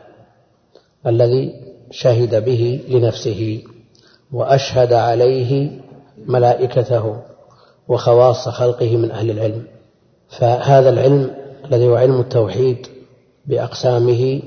الذي 1.06 1.67
شهد 1.90 2.44
به 2.44 2.84
لنفسه 2.88 3.62
وأشهد 4.32 4.92
عليه 4.92 5.70
ملائكته 6.26 7.16
وخواص 7.88 8.48
خلقه 8.48 8.96
من 8.96 9.10
أهل 9.10 9.30
العلم. 9.30 9.62
فهذا 10.28 10.90
العلم 10.90 11.30
الذي 11.64 11.88
هو 11.88 11.96
علم 11.96 12.20
التوحيد 12.20 12.86
بأقسامه 13.46 14.42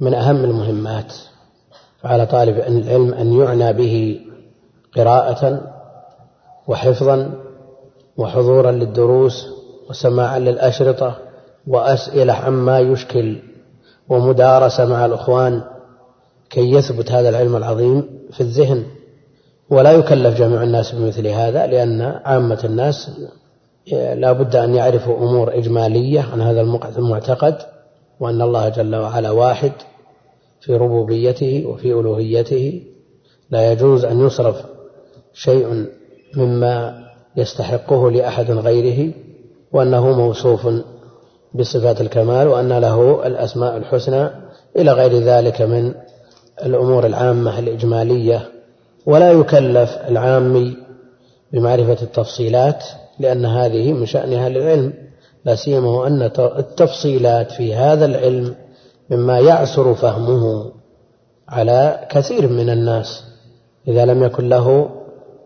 من 0.00 0.14
أهم 0.14 0.44
المهمات 0.44 1.12
فعلى 2.02 2.26
طالب 2.26 2.58
العلم 2.58 3.14
أن 3.14 3.32
يعنى 3.32 3.72
به 3.72 4.20
قراءة 4.96 5.60
وحفظا 6.68 7.30
وحضورا 8.16 8.70
للدروس 8.70 9.46
وسماعا 9.90 10.38
للأشرطة 10.38 11.16
وأسئلة 11.66 12.32
عما 12.32 12.78
يشكل 12.78 13.38
ومدارسة 14.08 14.86
مع 14.86 15.06
الأخوان 15.06 15.62
كي 16.50 16.72
يثبت 16.72 17.12
هذا 17.12 17.28
العلم 17.28 17.56
العظيم 17.56 18.04
في 18.32 18.40
الذهن. 18.40 18.84
ولا 19.70 19.92
يكلف 19.92 20.38
جميع 20.38 20.62
الناس 20.62 20.92
بمثل 20.92 21.26
هذا 21.26 21.66
لأن 21.66 22.00
عامة 22.24 22.60
الناس 22.64 23.10
لا 23.92 24.32
بد 24.32 24.56
أن 24.56 24.74
يعرفوا 24.74 25.16
أمور 25.18 25.58
إجمالية 25.58 26.20
عن 26.32 26.40
هذا 26.40 26.60
المعتقد 26.98 27.56
وأن 28.20 28.42
الله 28.42 28.68
جل 28.68 28.96
وعلا 28.96 29.30
واحد 29.30 29.72
في 30.60 30.76
ربوبيته 30.76 31.66
وفي 31.66 31.92
ألوهيته. 31.92 32.82
لا 33.50 33.72
يجوز 33.72 34.04
أن 34.04 34.26
يصرف 34.26 34.56
شيء 35.34 35.86
مما 36.36 37.04
يستحقه 37.36 38.10
لأحد 38.10 38.50
غيره 38.50 39.12
وأنه 39.72 40.12
موصوف 40.12 40.68
بصفات 41.54 42.00
الكمال 42.00 42.48
وأن 42.48 42.72
له 42.72 43.26
الأسماء 43.26 43.76
الحسنى 43.76 44.30
إلى 44.76 44.92
غير 44.92 45.12
ذلك 45.12 45.62
من 45.62 45.94
الأمور 46.66 47.06
العامة 47.06 47.58
الإجمالية 47.58 48.48
ولا 49.06 49.32
يكلف 49.32 49.98
العامي 50.08 50.76
بمعرفة 51.52 52.02
التفصيلات 52.02 52.84
لأن 53.18 53.46
هذه 53.46 53.92
من 53.92 54.06
شأن 54.06 54.32
أهل 54.32 54.56
العلم 54.56 54.92
لا 55.44 55.54
سيما 55.54 55.88
وأن 55.88 56.22
التفصيلات 56.38 57.52
في 57.52 57.74
هذا 57.74 58.04
العلم 58.04 58.54
مما 59.10 59.38
يعسر 59.38 59.94
فهمه 59.94 60.72
على 61.48 62.06
كثير 62.10 62.48
من 62.48 62.70
الناس. 62.70 63.24
إذا 63.88 64.04
لم 64.04 64.22
يكن 64.22 64.48
له 64.48 64.90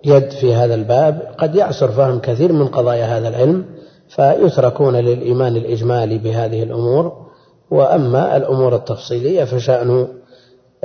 يد 0.04 0.30
في 0.30 0.54
هذا 0.54 0.74
الباب 0.74 1.34
قد 1.38 1.54
يعسر 1.54 1.88
فهم 1.88 2.18
كثير 2.18 2.52
من 2.52 2.68
قضايا 2.68 3.18
هذا 3.18 3.28
العلم 3.28 3.64
فيتركون 4.08 4.96
للإيمان 4.96 5.56
الإجمالي 5.56 6.18
بهذه 6.18 6.62
الأمور. 6.62 7.24
وأما 7.70 8.36
الأمور 8.36 8.74
التفصيلية 8.74 9.44
فشأن 9.44 10.08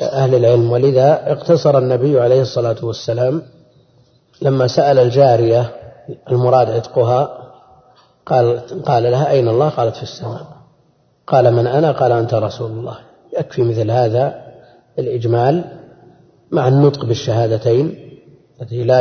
أهل 0.01 0.35
العلم. 0.35 0.71
ولذا 0.71 1.31
اقتصر 1.31 1.77
النبي 1.77 2.19
عليه 2.19 2.41
الصلاة 2.41 2.75
والسلام 2.83 3.41
لما 4.41 4.67
سأل 4.67 4.99
الجارية 4.99 5.71
المراد 6.31 6.69
عتقها 6.69 7.29
قال 8.25 8.59
قال 8.85 9.03
لها 9.03 9.31
أين 9.31 9.47
الله؟ 9.47 9.69
قالت 9.69 9.95
في 9.95 10.03
السماء. 10.03 10.45
قال 11.27 11.53
من 11.53 11.67
أنا؟ 11.67 11.91
قال 11.91 12.11
أنت 12.11 12.33
رسول 12.33 12.71
الله. 12.71 12.97
يكفي 13.39 13.61
مثل 13.61 13.91
هذا 13.91 14.41
الإجمال 14.99 15.63
مع 16.51 16.67
النطق 16.67 17.05
بالشهادتين 17.05 17.95
التي 18.61 18.83
لا 18.83 18.99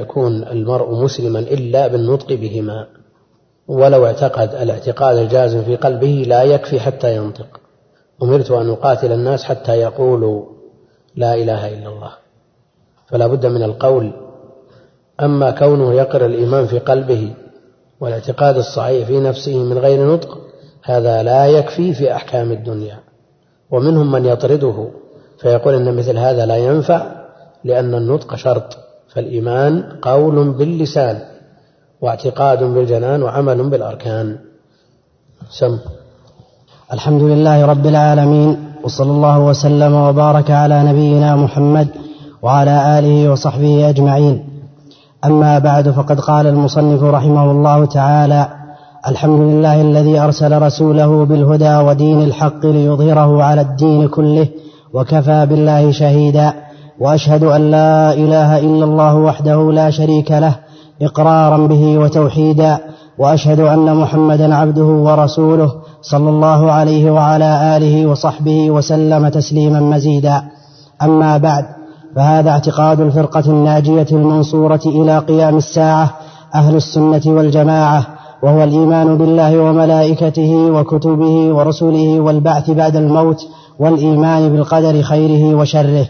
يكون 0.00 0.44
المرء 0.44 0.94
مسلما 0.94 1.38
إلا 1.38 1.86
بالنطق 1.86 2.32
بهما. 2.32 2.86
ولو 3.68 4.06
اعتقد 4.06 4.54
الاعتقاد 4.54 5.16
الجازم 5.16 5.64
في 5.64 5.76
قلبه 5.76 6.24
لا 6.26 6.42
يكفي 6.42 6.80
حتى 6.80 7.16
ينطق. 7.16 7.60
أمرت 8.22 8.50
أن 8.50 8.70
أقاتل 8.70 9.12
الناس 9.12 9.44
حتى 9.44 9.72
يقولوا 9.72 10.44
لا 11.16 11.34
إله 11.34 11.68
إلا 11.68 11.88
الله. 11.88 12.12
فلا 13.06 13.26
بد 13.26 13.46
من 13.46 13.62
القول. 13.62 14.12
أما 15.20 15.50
كونه 15.50 15.94
يقر 15.94 16.26
الإيمان 16.26 16.66
في 16.66 16.78
قلبه 16.78 17.34
والاعتقاد 18.00 18.56
الصحيح 18.56 19.06
في 19.06 19.20
نفسه 19.20 19.58
من 19.58 19.78
غير 19.78 20.12
نطق 20.14 20.38
هذا 20.82 21.22
لا 21.22 21.46
يكفي 21.46 21.94
في 21.94 22.12
أحكام 22.12 22.52
الدنيا. 22.52 22.98
ومنهم 23.70 24.12
من 24.12 24.24
يطرده 24.26 24.88
فيقول 25.38 25.74
أن 25.74 25.96
مثل 25.96 26.18
هذا 26.18 26.46
لا 26.46 26.56
ينفع 26.56 27.12
لأن 27.64 27.94
النطق 27.94 28.34
شرط. 28.34 28.76
فالإيمان 29.08 29.98
قول 30.02 30.52
باللسان 30.52 31.22
واعتقاد 32.00 32.62
بالجنان 32.62 33.22
وعمل 33.22 33.70
بالأركان. 33.70 34.38
سم. 35.50 35.78
الحمد 36.92 37.22
لله 37.22 37.66
رب 37.66 37.86
العالمين 37.86 38.58
وصلى 38.84 39.10
الله 39.10 39.38
وسلم 39.38 39.94
وبارك 39.94 40.50
على 40.50 40.82
نبينا 40.82 41.36
محمد 41.36 41.88
وعلى 42.42 42.98
آله 42.98 43.32
وصحبه 43.32 43.88
أجمعين. 43.88 44.44
أما 45.24 45.58
بعد 45.58 45.90
فقد 45.90 46.20
قال 46.20 46.46
المصنف 46.46 47.02
رحمه 47.02 47.50
الله 47.50 47.84
تعالى 47.84 48.48
الحمد 49.08 49.40
لله 49.40 49.80
الذي 49.80 50.18
أرسل 50.18 50.62
رسوله 50.62 51.24
بالهدى 51.24 51.76
ودين 51.76 52.22
الحق 52.22 52.66
ليظهره 52.66 53.42
على 53.42 53.60
الدين 53.60 54.08
كله 54.08 54.48
وكفى 54.94 55.46
بالله 55.46 55.90
شهيدا 55.92 56.52
وأشهد 57.00 57.44
أن 57.44 57.70
لا 57.70 58.12
إله 58.12 58.58
إلا 58.58 58.84
الله 58.84 59.14
وحده 59.16 59.72
لا 59.72 59.90
شريك 59.90 60.30
له 60.30 60.54
إقرارا 61.02 61.66
به 61.66 61.98
وتوحيدا 61.98 62.78
وأشهد 63.18 63.60
أن 63.60 63.96
محمدا 63.96 64.54
عبده 64.54 64.84
ورسوله 64.84 65.72
صلى 66.02 66.30
الله 66.30 66.72
عليه 66.72 67.10
وعلى 67.10 67.76
آله 67.76 68.06
وصحبه 68.06 68.70
وسلم 68.70 69.28
تسليما 69.28 69.80
مزيدا. 69.80 70.42
أما 71.02 71.36
بعد 71.38 71.64
فهذا 72.16 72.50
اعتقاد 72.50 73.00
الفرقة 73.00 73.46
الناجية 73.46 74.06
المنصورة 74.12 74.80
إلى 74.86 75.18
قيام 75.18 75.56
الساعة 75.56 76.16
أهل 76.54 76.76
السنة 76.76 77.22
والجماعة 77.26 78.06
وهو 78.42 78.64
الإيمان 78.64 79.18
بالله 79.18 79.58
وملائكته 79.58 80.54
وكتبه 80.56 81.54
ورسله 81.54 82.20
والبعث 82.20 82.70
بعد 82.70 82.96
الموت 82.96 83.46
والإيمان 83.78 84.52
بالقدر 84.52 85.02
خيره 85.02 85.54
وشره. 85.54 86.06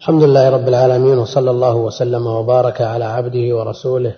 الحمد 0.00 0.22
لله 0.22 0.50
رب 0.50 0.68
العالمين 0.68 1.18
وصلى 1.18 1.50
الله 1.50 1.76
وسلم 1.76 2.26
وبارك 2.26 2.80
على 2.80 3.04
عبده 3.04 3.56
ورسوله 3.56 4.14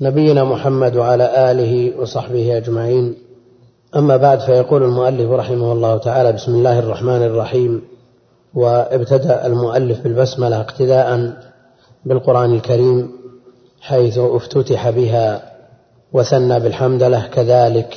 نبينا 0.00 0.44
محمد 0.44 0.96
وعلى 0.96 1.50
آله 1.50 2.00
وصحبه 2.00 2.56
أجمعين. 2.56 3.23
أما 3.96 4.16
بعد 4.16 4.40
فيقول 4.40 4.82
المؤلف 4.82 5.30
رحمه 5.30 5.72
الله 5.72 5.98
تعالى 5.98 6.32
بسم 6.32 6.54
الله 6.54 6.78
الرحمن 6.78 7.22
الرحيم. 7.22 7.82
وابتدأ 8.54 9.46
المؤلف 9.46 10.00
بالبسملة 10.00 10.60
اقتداء 10.60 11.32
بالقرآن 12.04 12.54
الكريم 12.54 13.12
حيث 13.80 14.18
افتتح 14.18 14.90
بها 14.90 15.42
وثنى 16.12 16.60
بالحمدلة 16.60 17.26
كذلك. 17.26 17.94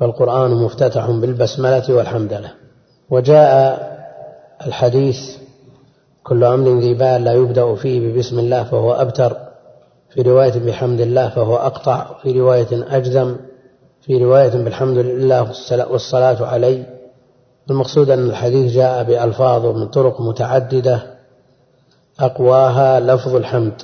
فالقرآن 0.00 0.50
مفتتح 0.50 1.10
بالبسملة 1.10 1.84
والحمدلة 1.94 2.50
وجاء 3.10 3.80
الحديث 4.66 5.36
كل 6.24 6.44
أمر 6.44 6.78
ذي 6.78 6.94
بال 6.94 7.24
لا 7.24 7.32
يبدأ 7.32 7.74
فيه 7.74 8.00
ببسم 8.00 8.38
الله 8.38 8.64
فهو 8.64 8.92
أبتر 8.92 9.36
في 10.10 10.22
رواية 10.22 10.58
بحمد 10.58 11.00
الله 11.00 11.28
فهو 11.28 11.56
أقطع 11.56 12.06
في 12.22 12.40
رواية 12.40 12.66
أجزم 12.72 13.36
في 14.06 14.18
رواية 14.24 14.48
بالحمد 14.48 14.98
لله 14.98 15.52
والصلاة 15.90 16.46
عليه 16.46 16.96
المقصود 17.70 18.10
أن 18.10 18.30
الحديث 18.30 18.72
جاء 18.72 19.02
بألفاظ 19.04 19.66
من 19.66 19.88
طرق 19.88 20.20
متعددة 20.20 21.02
أقواها 22.20 23.00
لفظ 23.00 23.34
الحمد. 23.36 23.82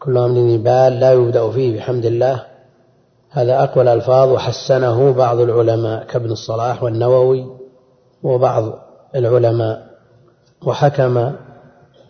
كل 0.00 0.18
أمر 0.18 0.56
بال 0.56 1.00
لا 1.00 1.12
يبدأ 1.12 1.50
فيه 1.50 1.76
بحمد 1.76 2.04
الله. 2.04 2.42
هذا 3.30 3.62
أقوى 3.62 3.82
الألفاظ 3.82 4.28
وحسنه 4.28 5.12
بعض 5.12 5.40
العلماء 5.40 6.04
كابن 6.04 6.30
الصلاح 6.30 6.82
والنووي 6.82 7.46
وبعض 8.22 8.78
العلماء. 9.14 9.86
وحكم 10.66 11.32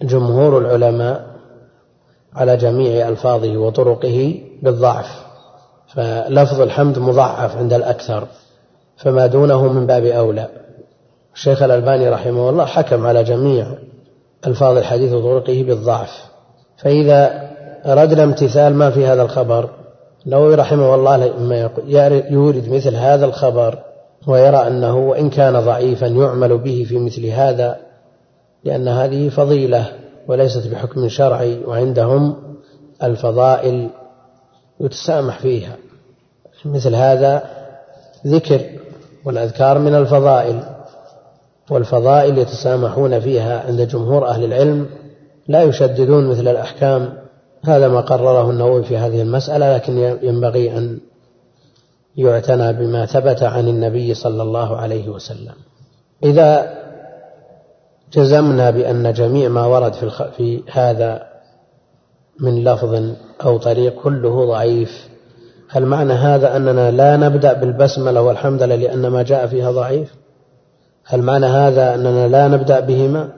جمهور 0.02 0.58
العلماء 0.58 1.26
على 2.34 2.56
جميع 2.56 3.08
ألفاظه 3.08 3.56
وطرقه 3.56 4.40
بالضعف. 4.62 5.21
فلفظ 5.94 6.60
الحمد 6.60 6.98
مضعف 6.98 7.56
عند 7.56 7.72
الأكثر 7.72 8.26
فما 8.96 9.26
دونه 9.26 9.72
من 9.72 9.86
باب 9.86 10.04
أولى. 10.04 10.48
الشيخ 11.34 11.62
الألباني 11.62 12.08
رحمه 12.08 12.50
الله 12.50 12.64
حكم 12.64 13.06
على 13.06 13.24
جميع 13.24 13.66
ألفاظ 14.46 14.76
الحديث 14.76 15.12
وطرقه 15.12 15.62
بالضعف. 15.62 16.10
فإذا 16.76 17.50
أردنا 17.86 18.24
امتثال 18.24 18.74
ما 18.74 18.90
في 18.90 19.06
هذا 19.06 19.22
الخبر 19.22 19.70
النووي 20.26 20.54
رحمه 20.54 20.94
الله 20.94 21.16
لما 21.16 21.70
يورد 22.30 22.68
مثل 22.68 22.94
هذا 22.94 23.26
الخبر 23.26 23.78
ويرى 24.26 24.56
أنه 24.56 24.96
وإن 24.96 25.30
كان 25.30 25.60
ضعيفا 25.60 26.06
يعمل 26.06 26.58
به 26.58 26.86
في 26.88 26.98
مثل 26.98 27.26
هذا 27.26 27.76
لأن 28.64 28.88
هذه 28.88 29.28
فضيلة 29.28 29.86
وليست 30.28 30.66
بحكم 30.68 31.08
شرعي 31.08 31.64
وعندهم 31.64 32.36
الفضائل 33.02 33.88
يتسامح 34.80 35.38
فيها. 35.38 35.76
مثل 36.64 36.94
هذا 36.94 37.42
ذكر 38.26 38.60
والأذكار 39.24 39.78
من 39.78 39.94
الفضائل 39.94 40.62
والفضائل 41.70 42.38
يتسامحون 42.38 43.20
فيها 43.20 43.66
عند 43.66 43.80
جمهور 43.80 44.28
أهل 44.28 44.44
العلم 44.44 44.86
لا 45.48 45.62
يشددون 45.62 46.26
مثل 46.26 46.48
الأحكام. 46.48 47.12
هذا 47.64 47.88
ما 47.88 48.00
قرره 48.00 48.50
النووي 48.50 48.82
في 48.82 48.96
هذه 48.96 49.22
المسألة 49.22 49.74
لكن 49.74 50.18
ينبغي 50.22 50.78
أن 50.78 50.98
يعتنى 52.16 52.72
بما 52.72 53.06
ثبت 53.06 53.42
عن 53.42 53.68
النبي 53.68 54.14
صلى 54.14 54.42
الله 54.42 54.76
عليه 54.76 55.08
وسلم. 55.08 55.54
إذا 56.24 56.78
جزمنا 58.12 58.70
بأن 58.70 59.12
جميع 59.12 59.48
ما 59.48 59.66
ورد 59.66 59.92
في, 59.92 60.10
في 60.36 60.62
هذا 60.72 61.26
من 62.40 62.64
لفظ 62.64 63.02
أو 63.44 63.58
طريق 63.58 64.02
كله 64.02 64.46
ضعيف 64.46 65.11
هل 65.72 65.86
معنى 65.86 66.12
هذا 66.12 66.56
أننا 66.56 66.90
لا 66.90 67.16
نبدأ 67.16 67.52
بالبسملة 67.52 68.22
والحمد 68.22 68.62
لله 68.62 68.76
لأن 68.76 69.06
ما 69.06 69.22
جاء 69.22 69.46
فيها 69.46 69.70
ضعيف. 69.70 70.14
هل 71.04 71.22
معنى 71.22 71.46
هذا 71.46 71.94
أننا 71.94 72.28
لا 72.28 72.48
نبدأ 72.48 72.80
بهما. 72.80 73.28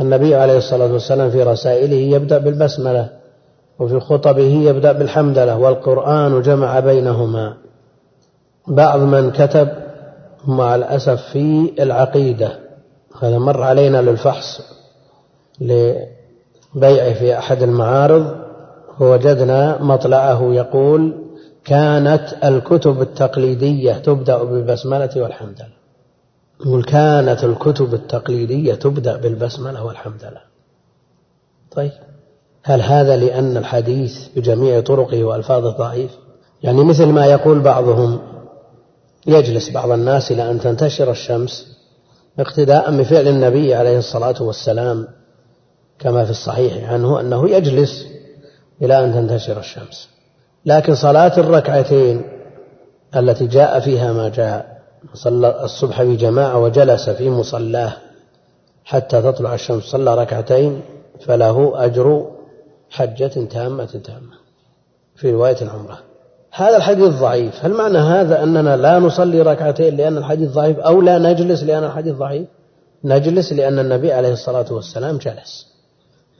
النبي 0.00 0.34
عليه 0.34 0.56
الصلاة 0.56 0.92
والسلام 0.92 1.30
في 1.30 1.42
رسائله 1.42 2.16
يبدأ 2.16 2.38
بالبسملة 2.38 3.08
وفي 3.78 4.00
خطبه 4.00 4.62
يبدأ 4.68 4.92
بالحمدلة 4.92 5.58
والقرآن 5.58 6.42
جمع 6.42 6.80
بينهما. 6.80 7.54
بعض 8.68 9.00
من 9.00 9.30
كتب 9.30 9.68
مع 10.46 10.74
الأسف 10.74 11.22
في 11.32 11.72
العقيدة 11.80 12.58
هذا 13.22 13.38
مر 13.38 13.62
علينا 13.62 14.02
للفحص 14.02 14.60
لبيعه 15.60 17.12
في 17.14 17.38
أحد 17.38 17.62
المعارض 17.62 18.34
ووجدنا 19.00 19.82
مطلعه 19.82 20.52
يقول 20.52 21.25
كانت 21.66 22.34
الكتب 22.44 23.02
التقليدية 23.02 23.92
تبدأ 23.92 24.44
بالبسملة 24.44 25.10
والحمدلة 25.16 25.72
يقول 26.60 26.84
كانت 26.84 27.44
الكتب 27.44 27.94
التقليدية 27.94 28.74
تبدأ 28.74 29.16
بالبسملة 29.16 29.84
والحمدلة 29.84 30.40
طيب 31.70 31.92
هل 32.62 32.82
هذا 32.82 33.16
لأن 33.16 33.56
الحديث 33.56 34.28
بجميع 34.36 34.80
طرقه 34.80 35.24
وألفاظه 35.24 35.70
ضعيف؟ 35.70 36.10
يعني 36.62 36.84
مثل 36.84 37.06
ما 37.06 37.26
يقول 37.26 37.60
بعضهم 37.60 38.18
يجلس 39.26 39.70
بعض 39.70 39.90
الناس 39.90 40.32
إلى 40.32 40.50
أن 40.50 40.60
تنتشر 40.60 41.10
الشمس 41.10 41.76
اقتداء 42.38 42.96
بفعل 42.96 43.28
النبي 43.28 43.74
عليه 43.74 43.98
الصلاة 43.98 44.42
والسلام 44.42 45.08
كما 45.98 46.24
في 46.24 46.30
الصحيح 46.30 46.92
عنه 46.92 47.20
أنه 47.20 47.50
يجلس 47.50 48.06
إلى 48.82 49.04
أن 49.04 49.12
تنتشر 49.12 49.58
الشمس. 49.58 50.15
لكن 50.66 50.94
صلاة 50.94 51.38
الركعتين 51.38 52.22
التي 53.16 53.46
جاء 53.46 53.80
فيها 53.80 54.12
ما 54.12 54.28
جاء 54.28 54.76
صلى 55.14 55.64
الصبح 55.64 56.02
بجماعة 56.02 56.58
وجلس 56.58 57.10
في 57.10 57.30
مصلاه 57.30 57.92
حتى 58.84 59.22
تطلع 59.22 59.54
الشمس 59.54 59.82
صلى 59.82 60.14
ركعتين 60.14 60.80
فله 61.26 61.84
أجر 61.84 62.30
حجة 62.90 63.26
تامة 63.26 63.84
تامة 63.84 64.36
في 65.16 65.30
رواية 65.30 65.56
العمرة. 65.62 65.98
هذا 66.52 66.76
الحديث 66.76 67.08
ضعيف. 67.08 67.64
هل 67.64 67.72
معنى 67.72 67.98
هذا 67.98 68.42
أننا 68.42 68.76
لا 68.76 68.98
نصلي 68.98 69.42
ركعتين 69.42 69.96
لأن 69.96 70.16
الحديث 70.16 70.50
ضعيف 70.50 70.78
أو 70.78 71.00
لا 71.00 71.18
نجلس 71.18 71.62
لأن 71.62 71.84
الحديث 71.84 72.14
ضعيف؟ 72.14 72.48
نجلس 73.04 73.52
لأن 73.52 73.78
النبي 73.78 74.12
عليه 74.12 74.32
الصلاة 74.32 74.66
والسلام 74.70 75.16
جلس 75.16 75.66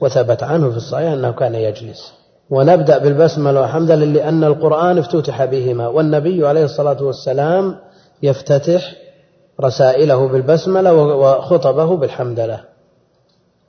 وثبت 0.01 0.43
عنه 0.43 0.71
في 0.71 0.77
الصحيح 0.77 1.11
أنه 1.11 1.31
كان 1.31 1.55
يجلس. 1.55 2.16
ونبدأ 2.49 2.97
بالبسملة 2.97 3.61
والحمد 3.61 3.91
لله 3.91 4.05
لأن 4.05 4.43
القرآن 4.43 4.97
افتتح 4.97 5.45
بهما 5.45 5.87
والنبي 5.87 6.47
عليه 6.47 6.65
الصلاة 6.65 7.03
والسلام 7.03 7.75
يفتتح 8.23 8.93
رسائله 9.61 10.27
بالبسملة 10.27 10.93
وخطبه 10.93 11.97
بالحمدلة 11.97 12.59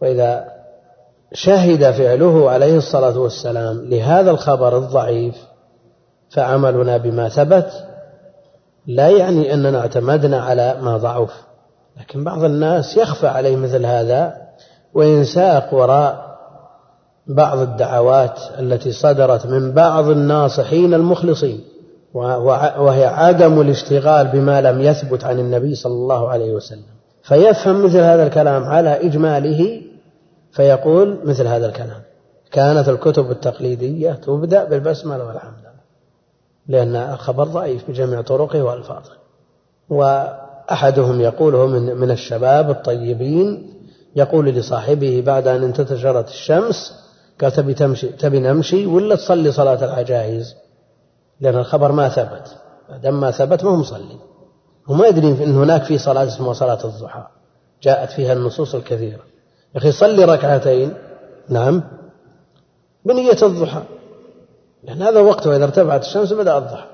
وإذا 0.03 0.45
شهد 1.33 1.91
فعله 1.91 2.51
عليه 2.51 2.77
الصلاة 2.77 3.19
والسلام 3.19 3.85
لهذا 3.85 4.31
الخبر 4.31 4.79
الضعيف 4.79 5.35
فعملنا 6.31 6.97
بما 6.97 7.29
ثبت 7.29 7.71
لا 8.87 9.09
يعني 9.09 9.55
أننا 9.55 9.81
اعتمدنا 9.81 10.41
على 10.41 10.77
ما 10.81 10.97
ضعف. 10.97 11.31
لكن 12.01 12.25
بعض 12.25 12.45
الناس 12.45 12.97
يخفى 12.97 13.27
عليه 13.27 13.57
مثل 13.57 13.87
هذا 13.87 14.37
وينساق 14.95 15.75
وراء 15.75 16.28
بعض 17.29 17.59
الدعوات 17.59 18.41
التي 18.59 18.93
صدرت 18.93 19.47
من 19.47 19.73
بعض 19.73 20.09
الناصحين 20.09 20.95
المخلصين 20.95 21.61
وهي 22.15 23.05
عدم 23.05 23.61
الاشتغال 23.61 24.27
بما 24.27 24.61
لم 24.61 24.81
يثبت 24.81 25.25
عن 25.25 25.39
النبي 25.39 25.75
صلى 25.75 25.93
الله 25.93 26.29
عليه 26.29 26.55
وسلم. 26.55 26.83
فيفهم 27.23 27.85
مثل 27.85 27.99
هذا 27.99 28.27
الكلام 28.27 28.65
على 28.65 29.07
إجماله 29.07 29.83
فيقول 30.53 31.19
مثل 31.25 31.47
هذا 31.47 31.67
الكلام 31.67 32.03
كانت 32.53 32.89
الكتب 32.89 33.31
التقليدية 33.31 34.13
تبدأ 34.13 34.65
بالبسملة 34.65 35.25
والحمد 35.27 35.69
لأن 36.69 36.97
الخبر 36.97 37.45
ضعيف 37.45 37.91
بجميع 37.91 38.21
طرقه 38.21 38.63
وألفاظه. 38.63 39.13
وأحدهم 39.89 41.21
يقوله 41.21 41.67
من 41.67 41.97
من 41.97 42.11
الشباب 42.11 42.71
الطيبين 42.71 43.75
يقول 44.17 44.47
لصاحبه 44.47 45.23
بعد 45.27 45.49
أن 45.49 45.63
انتشرت 45.63 46.29
الشمس 46.29 47.08
قال 47.41 47.53
تبي 47.53 47.75
تمشي 47.75 48.07
تبي 48.07 48.41
نمشي 48.41 48.87
ولا 48.87 49.17
تصلي 49.17 49.53
صلاة 49.53 49.85
العجائز؟ 49.85 50.55
لأن 51.41 51.57
الخبر 51.57 51.93
ما 51.93 52.09
ثبت 52.09 52.57
دام 53.03 53.21
ما 53.21 53.31
ثبت 53.31 53.65
ما 53.65 53.71
هو 53.71 53.77
مصلي. 53.77 54.19
وما 54.89 55.07
يدري 55.07 55.29
أن 55.29 55.55
هناك 55.55 55.83
في 55.83 55.99
صلاة 55.99 56.27
اسمها 56.27 56.53
صلاة 56.53 56.85
الضحى 56.85 57.27
جاءت 57.83 58.11
فيها 58.11 58.33
النصوص 58.33 58.75
الكثيرة. 58.75 59.21
يا 59.75 59.79
أخي 59.79 59.93
صلي 59.93 60.25
ركعتين. 60.25 60.95
نعم. 61.49 61.83
بنية 63.05 63.43
الضحى. 63.43 63.83
لأن 64.85 65.03
هذا 65.03 65.21
وقته 65.21 65.57
إذا 65.57 65.65
ارتفعت 65.65 66.03
الشمس 66.03 66.33
بدأ 66.33 66.59
الضحى. 66.59 66.87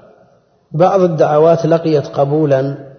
بعض 0.72 1.00
الدعوات 1.00 1.66
لقيت 1.66 2.06
قبولا 2.06 2.92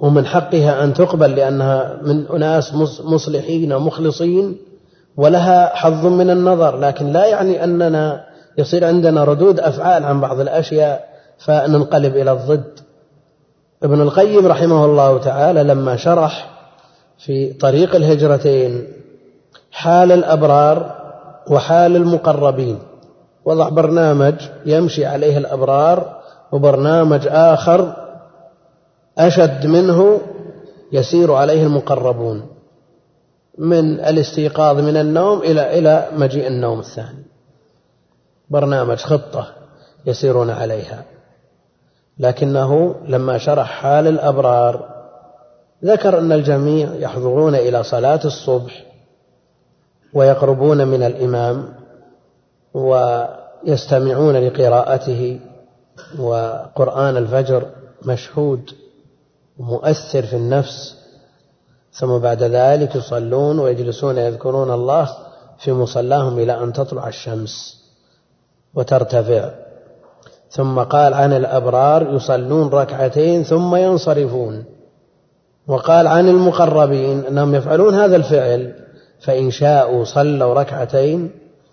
ومن 0.00 0.26
حقها 0.26 0.84
أن 0.84 0.94
تقبل 0.94 1.36
لأنها 1.36 2.00
من 2.02 2.26
أناس 2.26 2.74
مصلحين 3.04 3.72
ومخلصين. 3.72 4.58
ولها 5.16 5.76
حظ 5.76 6.06
من 6.06 6.30
النظر 6.30 6.78
لكن 6.78 7.12
لا 7.12 7.26
يعني 7.26 7.64
أننا 7.64 8.24
يصير 8.58 8.84
عندنا 8.84 9.24
ردود 9.24 9.60
أفعال 9.60 10.04
عن 10.04 10.20
بعض 10.20 10.40
الأشياء 10.40 11.08
فننقلب 11.38 12.16
إلى 12.16 12.32
الضد. 12.32 12.80
ابن 13.82 14.00
القيم 14.00 14.46
رحمه 14.46 14.84
الله 14.84 15.18
تعالى 15.18 15.62
لما 15.62 15.96
شرح 15.96 16.50
في 17.18 17.52
طريق 17.52 17.94
الهجرتين 17.94 18.86
حال 19.70 20.12
الأبرار 20.12 20.96
وحال 21.50 21.96
المقربين 21.96 22.78
وضع 23.44 23.68
برنامج 23.68 24.34
يمشي 24.66 25.06
عليه 25.06 25.38
الأبرار 25.38 26.20
وبرنامج 26.52 27.20
آخر 27.30 27.96
أشد 29.18 29.66
منه 29.66 30.20
يسير 30.92 31.32
عليه 31.32 31.62
المقربون. 31.62 32.42
من 33.60 34.00
الاستيقاظ 34.00 34.80
من 34.80 34.96
النوم 34.96 35.38
إلى 35.42 35.78
إلى 35.78 36.08
مجيء 36.16 36.46
النوم 36.46 36.78
الثاني. 36.78 37.24
برنامج 38.50 38.96
خطة 38.96 39.46
يسيرون 40.06 40.50
عليها. 40.50 41.04
لكنه 42.18 42.94
لما 43.08 43.38
شرح 43.38 43.66
حال 43.70 44.06
الأبرار 44.06 45.00
ذكر 45.84 46.18
أن 46.18 46.32
الجميع 46.32 46.94
يحضرون 46.94 47.54
إلى 47.54 47.82
صلاة 47.82 48.20
الصبح 48.24 48.84
ويقربون 50.14 50.88
من 50.88 51.02
الإمام 51.02 51.74
ويستمعون 52.74 54.36
لقراءته 54.36 55.40
وقرآن 56.18 57.16
الفجر 57.16 57.66
مشهود 58.02 58.70
مؤثر 59.58 60.22
في 60.22 60.36
النفس 60.36 60.99
ثم 61.92 62.18
بعد 62.18 62.42
ذلك 62.42 62.96
يصلون 62.96 63.58
ويجلسون 63.58 64.18
يذكرون 64.18 64.70
الله 64.70 65.08
في 65.58 65.72
مصلاهم 65.72 66.38
إلى 66.38 66.62
أن 66.62 66.72
تطلع 66.72 67.08
الشمس 67.08 67.80
وترتفع. 68.74 69.50
ثم 70.50 70.78
قال 70.78 71.14
عن 71.14 71.32
الأبرار 71.32 72.14
يصلون 72.14 72.68
ركعتين 72.68 73.44
ثم 73.44 73.76
ينصرفون. 73.76 74.64
وقال 75.66 76.06
عن 76.06 76.28
المقربين 76.28 77.24
أنهم 77.26 77.54
يفعلون 77.54 77.94
هذا 77.94 78.16
الفعل 78.16 78.74
فإن 79.20 79.50
شاءوا 79.50 80.04
صلوا 80.04 80.54
ركعتين 80.54 81.30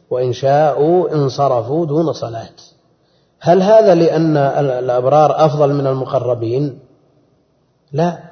وإن 0.09 0.33
شاءوا 0.33 1.13
انصرفوا 1.13 1.85
دون 1.85 2.13
صلاة. 2.13 2.55
هل 3.39 3.61
هذا 3.61 3.95
لأن 3.95 4.37
الأبرار 4.37 5.45
أفضل 5.45 5.73
من 5.73 5.87
المقربين؟ 5.87 6.79
لا. 7.91 8.26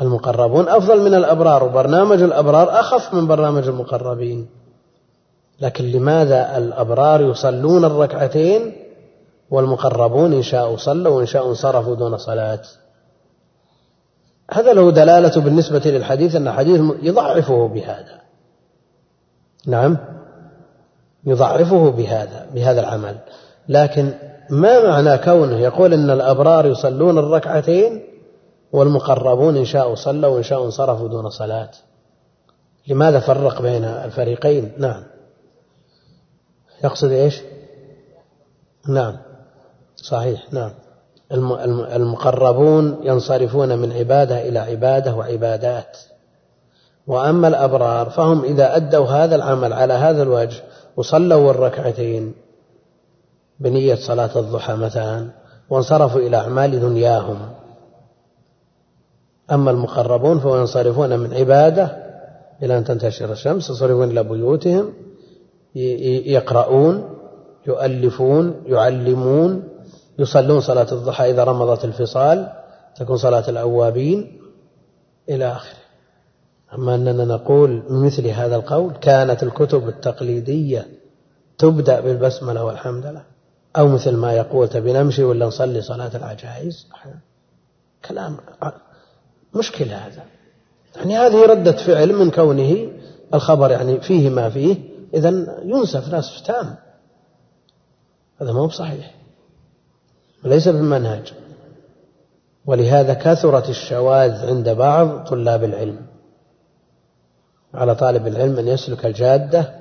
المقربون 0.00 0.68
أفضل 0.68 1.00
من 1.00 1.14
الأبرار 1.14 1.64
وبرنامج 1.64 2.22
الأبرار 2.22 2.80
أخف 2.80 3.14
من 3.14 3.26
برنامج 3.26 3.68
المقربين. 3.68 4.48
لكن 5.60 5.84
لماذا 5.84 6.58
الأبرار 6.58 7.20
يصلون 7.20 7.84
الركعتين 7.84 8.72
والمقربون 9.50 10.32
إن 10.32 10.42
شاءوا 10.42 10.76
صلوا 10.76 11.16
وإن 11.16 11.26
شاءوا 11.26 11.50
انصرفوا 11.50 11.94
دون 11.94 12.16
صلاة؟ 12.16 12.62
هذا 14.50 14.72
له 14.72 14.90
دلالة 14.90 15.40
بالنسبة 15.40 15.82
للحديث 15.84 16.36
أن 16.36 16.48
الحديث 16.48 16.80
يضعفه 17.02 17.68
بهذا. 17.68 18.20
نعم 19.66 19.98
يضعفه 21.24 21.90
بهذا 21.90 22.46
بهذا 22.54 22.80
العمل. 22.80 23.16
لكن 23.68 24.12
ما 24.50 24.88
معنى 24.88 25.18
كونه 25.18 25.58
يقول 25.58 25.92
إن 25.92 26.10
الأبرار 26.10 26.66
يصلون 26.66 27.18
الركعتين 27.18 28.02
والمقربون 28.76 29.56
إن 29.56 29.64
شاءوا 29.64 29.94
صلوا 29.94 30.34
وإن 30.34 30.42
شاءوا 30.42 30.66
انصرفوا 30.66 31.08
دون 31.08 31.30
صلاة. 31.30 31.70
لماذا 32.88 33.20
فرق 33.20 33.62
بين 33.62 33.84
الفريقين؟ 33.84 34.72
نعم. 34.78 35.02
يقصد 36.84 37.10
إيش؟ 37.10 37.40
نعم. 38.88 39.16
صحيح. 39.96 40.52
نعم. 40.52 40.70
المقربون 41.92 43.00
ينصرفون 43.02 43.78
من 43.78 43.92
عبادة 43.92 44.48
إلى 44.48 44.58
عبادة 44.58 45.14
وعبادات. 45.14 45.98
وأما 47.06 47.48
الأبرار 47.48 48.10
فهم 48.10 48.44
إذا 48.44 48.76
أدوا 48.76 49.06
هذا 49.06 49.36
العمل 49.36 49.72
على 49.72 49.94
هذا 49.94 50.22
الوجه 50.22 50.62
وصلوا 50.96 51.50
الركعتين 51.50 52.34
بنية 53.60 53.94
صلاة 53.94 54.38
الضحى 54.38 54.74
مثلا 54.74 55.30
وانصرفوا 55.70 56.20
إلى 56.20 56.36
أعمال 56.36 56.80
دنياهم 56.80 57.38
أما 59.52 59.70
المقربون 59.70 60.40
فينصرفون 60.40 61.18
من 61.18 61.34
عبادة 61.34 62.06
إلى 62.62 62.78
أن 62.78 62.84
تنتشر 62.84 63.32
الشمس 63.32 63.70
ينصرفون 63.70 64.10
إلى 64.10 64.22
بيوتهم 64.22 64.92
يقرؤون 66.26 67.16
يؤلفون 67.66 68.62
يعلمون 68.66 69.68
يصلون 70.18 70.60
صلاة 70.60 70.92
الضحى 70.92 71.30
إذا 71.30 71.44
رمضت 71.44 71.84
الفصال 71.84 72.52
تكون 72.96 73.16
صلاة 73.16 73.50
الأوابين 73.50 74.40
إلى 75.28 75.52
آخره. 75.52 75.78
أما 76.74 76.94
أننا 76.94 77.24
نقول 77.24 77.82
مثل 77.90 78.26
هذا 78.26 78.56
القول 78.56 78.92
كانت 78.92 79.42
الكتب 79.42 79.88
التقليدية 79.88 80.86
تبدأ 81.58 82.00
بالبسملة 82.00 82.64
والحمدلة 82.64 83.22
أو 83.76 83.88
مثل 83.88 84.16
ما 84.16 84.32
يقول 84.32 84.68
تبي 84.68 84.92
نمشي 84.92 85.24
ولا 85.24 85.46
نصلي 85.46 85.82
صلاة 85.82 86.16
العجائز؟ 86.16 86.86
كلام 88.08 88.36
مشكلة 89.56 89.96
هذا. 89.96 90.22
يعني 90.96 91.16
هذه 91.16 91.46
ردة 91.46 91.72
فعل 91.72 92.12
من 92.12 92.30
كونه 92.30 92.88
الخبر 93.34 93.70
يعني 93.70 94.00
فيه 94.00 94.30
ما 94.30 94.50
فيه 94.50 94.76
إذا 95.14 95.28
ينسف 95.64 96.14
نسف 96.14 96.40
تام. 96.40 96.76
هذا 98.40 98.52
ما 98.52 98.60
هو 98.60 98.66
بصحيح. 98.66 99.14
وليس 100.44 100.68
بالمنهج. 100.68 101.32
ولهذا 102.66 103.14
كثرت 103.14 103.68
الشواذ 103.68 104.46
عند 104.46 104.68
بعض 104.68 105.24
طلاب 105.24 105.64
العلم. 105.64 106.06
على 107.74 107.94
طالب 107.94 108.26
العلم 108.26 108.58
أن 108.58 108.68
يسلك 108.68 109.06
الجادة 109.06 109.74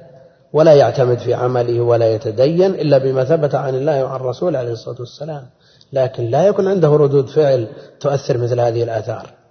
ولا 0.54 0.74
يعتمد 0.74 1.18
في 1.18 1.34
عمله 1.34 1.82
ولا 1.82 2.14
يتدين 2.14 2.72
إلا 2.72 2.98
بما 2.98 3.24
ثبت 3.24 3.56
عن 3.56 3.76
الله 3.76 4.04
وعن 4.04 4.16
الرسول 4.16 4.56
عليه 4.56 4.72
الصلاة 4.72 5.00
والسلام. 5.00 5.46
لكن 5.94 6.24
لا 6.24 6.48
يكون 6.48 6.68
عنده 6.68 6.88
ردود 6.88 7.30
فعل 7.30 7.68
تؤثر 8.00 8.38
مثل 8.38 8.60
هذه 8.60 8.84
الآثار. 8.84 9.45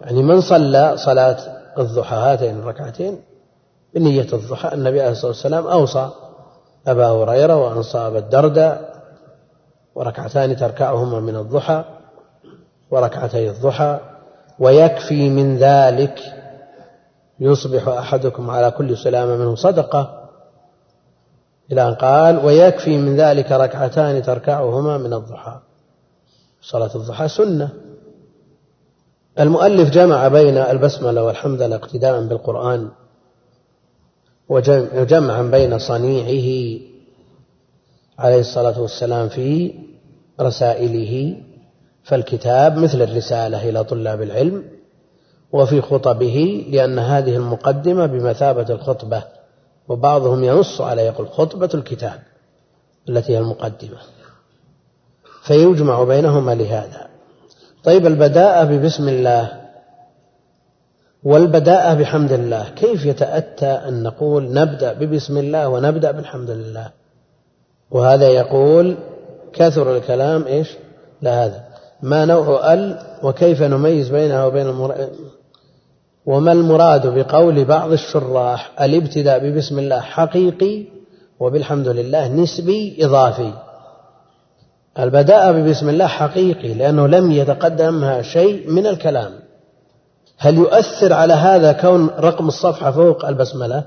يعني 0.00 0.22
من 0.22 0.40
صلى 0.40 0.96
صلاة 0.96 1.38
الضحى 1.78 2.16
هاتين 2.16 2.58
الركعتين 2.58 3.20
بنية 3.94 4.26
الضحى 4.32 4.74
النبي 4.74 5.00
عليه 5.00 5.12
الصلاة 5.12 5.30
والسلام 5.30 5.66
أوصى 5.66 6.10
أبا 6.86 7.06
هريرة 7.06 7.56
وأنصى 7.56 7.98
أبا 7.98 8.18
الدرداء 8.18 9.02
وركعتان 9.94 10.56
تركعهما 10.56 11.20
من 11.20 11.36
الضحى 11.36 11.84
وركعتي 12.90 13.50
الضحى 13.50 14.00
ويكفي 14.58 15.30
من 15.30 15.56
ذلك 15.56 16.20
يصبح 17.40 17.88
أحدكم 17.88 18.50
على 18.50 18.70
كل 18.70 18.96
سلامة 18.96 19.36
منه 19.36 19.54
صدقة 19.54 20.28
إلى 21.72 21.88
أن 21.88 21.94
قال 21.94 22.44
ويكفي 22.44 22.98
من 22.98 23.16
ذلك 23.16 23.52
ركعتان 23.52 24.22
تركعهما 24.22 24.98
من 24.98 25.12
الضحى. 25.12 25.58
صلاة 26.62 26.90
الضحى 26.94 27.28
سنة. 27.28 27.70
المؤلف 29.40 29.90
جمع 29.90 30.28
بين 30.28 30.56
البسملة 30.56 31.22
والحمدلله 31.22 31.76
اقتداء 31.76 32.24
بالقرآن 32.24 32.88
وجمعا 34.48 35.42
بين 35.42 35.78
صنيعه 35.78 36.80
عليه 38.18 38.40
الصلاة 38.40 38.80
والسلام 38.80 39.28
في 39.28 39.74
رسائله 40.40 41.36
فالكتاب 42.04 42.76
مثل 42.76 43.02
الرسالة 43.02 43.68
إلى 43.68 43.84
طلاب 43.84 44.22
العلم 44.22 44.64
وفي 45.52 45.80
خطبه 45.80 46.66
لأن 46.70 46.98
هذه 46.98 47.36
المقدمة 47.36 48.06
بمثابة 48.06 48.74
الخطبة 48.74 49.22
وبعضهم 49.88 50.44
ينص 50.44 50.80
على 50.80 51.02
يقول 51.02 51.28
خطبة 51.28 51.70
الكتاب 51.74 52.20
التي 53.08 53.32
هي 53.32 53.38
المقدمة. 53.38 53.98
فيجمع 55.42 56.04
بينهما 56.04 56.54
لهذا. 56.54 57.07
طيب 57.84 58.06
البداءة 58.06 58.64
ببسم 58.64 59.08
الله 59.08 59.52
والبداءة 61.24 61.94
بحمد 61.94 62.32
الله. 62.32 62.68
كيف 62.76 63.06
يتأتى 63.06 63.66
أن 63.66 64.02
نقول 64.02 64.52
نبدأ 64.52 64.92
ببسم 64.92 65.38
الله 65.38 65.68
ونبدأ 65.68 66.10
بالحمد 66.10 66.50
لله؟ 66.50 66.90
وهذا 67.90 68.28
يقول 68.28 68.96
كثر 69.52 69.96
الكلام 69.96 70.46
إيش؟ 70.46 70.68
لا 71.22 71.44
هذا 71.44 71.64
ما 72.02 72.24
نوع 72.24 72.72
ال 72.72 72.98
وكيف 73.22 73.62
نميز 73.62 74.08
بينها 74.08 74.44
وبين 74.46 74.66
المر... 74.66 75.08
وما 76.26 76.52
المراد 76.52 77.06
بقول 77.06 77.64
بعض 77.64 77.92
الشراح؟ 77.92 78.82
الابتداء 78.82 79.38
ببسم 79.38 79.78
الله 79.78 80.00
حقيقي 80.00 80.84
وبالحمد 81.40 81.88
لله 81.88 82.28
نسبي 82.28 82.96
إضافي. 83.04 83.52
البداء 84.98 85.52
ببسم 85.52 85.88
الله 85.88 86.06
حقيقي 86.06 86.74
لأنه 86.74 87.06
لم 87.06 87.32
يتقدمها 87.32 88.22
شيء 88.22 88.70
من 88.70 88.86
الكلام. 88.86 89.32
هل 90.38 90.54
يؤثر 90.54 91.12
على 91.12 91.34
هذا 91.34 91.72
كون 91.72 92.10
رقم 92.18 92.48
الصفحة 92.48 92.90
فوق 92.90 93.24
البسملة؟ 93.24 93.84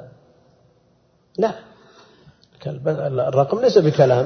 لا. 1.37 1.51
الرقم 3.27 3.59
ليس 3.59 3.77
بكلام 3.77 4.25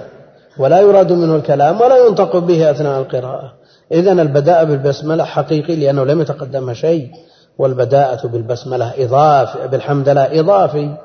ولا 0.58 0.80
يراد 0.80 1.12
منه 1.12 1.36
الكلام 1.36 1.82
ولا 1.82 2.08
ينطق 2.08 2.38
به 2.38 2.72
أثناء 2.72 3.00
القراءة. 3.00 3.54
إذا 3.92 4.12
البداء 4.12 4.66
بالبسملة 4.66 5.24
حقيقي 5.24 5.76
لأنه 5.76 6.04
لم 6.04 6.22
يتقدمها 6.22 6.74
شيء 6.74 7.12
والبداءة 7.58 8.28
بالبسملة 8.28 8.94
إضافي 8.98 9.68
بالحمد 9.68 10.10
لله 10.10 10.40
إضافي 10.40 10.98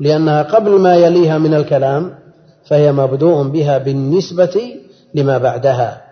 لأنها 0.00 0.42
قبل 0.42 0.70
ما 0.70 0.96
يليها 0.96 1.38
من 1.38 1.54
الكلام 1.54 2.14
فهي 2.64 2.92
مبدوء 2.92 3.42
بها 3.42 3.78
بالنسبة 3.78 4.76
لما 5.16 5.38
بعدها. 5.38 6.02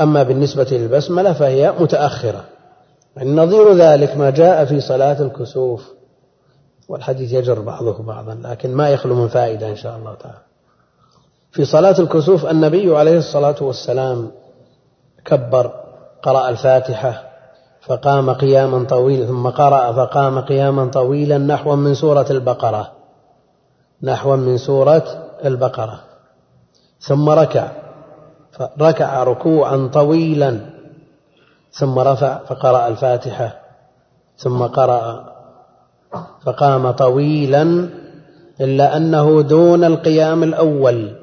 أما 0.00 0.22
بالنسبة 0.22 0.66
للبسملة 0.70 1.32
فهي 1.32 1.72
متأخرة. 1.80 2.44
نظير 3.22 3.74
ذلك 3.74 4.16
ما 4.16 4.30
جاء 4.30 4.64
في 4.64 4.80
صلاة 4.80 5.22
الكسوف. 5.22 5.94
والحديث 6.88 7.32
يجر 7.32 7.60
بعضه 7.60 8.02
بعضا 8.02 8.34
لكن 8.34 8.74
ما 8.74 8.90
يخلو 8.90 9.14
من 9.14 9.28
فائدة 9.28 9.68
إن 9.68 9.76
شاء 9.76 9.96
الله 9.96 10.14
تعالى. 10.14 10.38
في 11.52 11.64
صلاة 11.64 11.98
الكسوف 11.98 12.46
النبي 12.46 12.96
عليه 12.96 13.18
الصلاة 13.18 13.56
والسلام 13.60 14.30
كبر 15.24 15.70
قرأ 16.22 16.48
الفاتحة 16.48 17.22
فقام 17.86 18.30
قياما 18.30 18.84
طويلا 18.84 19.26
ثم 19.26 19.48
قرأ 19.48 19.92
فقام 19.92 20.40
قياما 20.40 20.86
طويلا 20.86 21.38
نحوا 21.38 21.76
من 21.76 21.94
سورة 21.94 22.26
البقرة. 22.30 22.92
نحوا 24.02 24.36
من 24.36 24.58
سورة 24.58 25.04
البقرة. 25.44 26.00
ثم 27.00 27.28
ركع. 27.30 27.68
فركع 28.52 29.24
ركوعا 29.24 29.90
طويلا. 29.92 30.60
ثم 31.70 31.98
رفع 31.98 32.38
فقرأ 32.38 32.88
الفاتحة. 32.88 33.56
ثم 34.36 34.62
قرأ 34.62 35.34
فقام 36.44 36.90
طويلا 36.90 37.88
إلا 38.60 38.96
أنه 38.96 39.42
دون 39.42 39.84
القيام 39.84 40.42
الأول. 40.42 41.16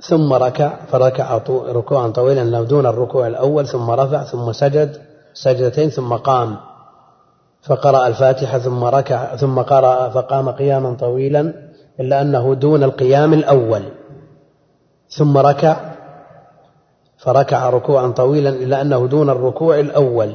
ثم 0.00 0.32
ركع 0.32 0.76
فركع 0.90 1.40
ركوعا 1.48 2.08
طويلا 2.08 2.62
دون 2.62 2.86
الركوع 2.86 3.26
الأول. 3.26 3.66
ثم 3.66 3.90
رفع 3.90 4.24
ثم 4.24 4.52
سجد 4.52 4.96
سجدتين 5.34 5.90
ثم 5.90 6.14
قام. 6.14 6.56
فقرأ 7.62 8.06
الفاتحة 8.06 8.58
ثم 8.58 8.84
ركع 8.84 9.36
ثم 9.36 9.60
قرأ 9.60 10.08
فقام 10.08 10.48
قياما 10.48 10.94
طويلا 10.94 11.54
إلا 12.00 12.22
أنه 12.22 12.54
دون 12.54 12.82
القيام 12.82 13.32
الأول. 13.32 13.82
ثم 15.16 15.38
ركع 15.38 15.76
فركع 17.18 17.70
ركوعا 17.70 18.08
طويلا 18.08 18.50
إلا 18.50 18.80
أنه 18.80 19.06
دون 19.06 19.30
الركوع 19.30 19.80
الأول 19.80 20.34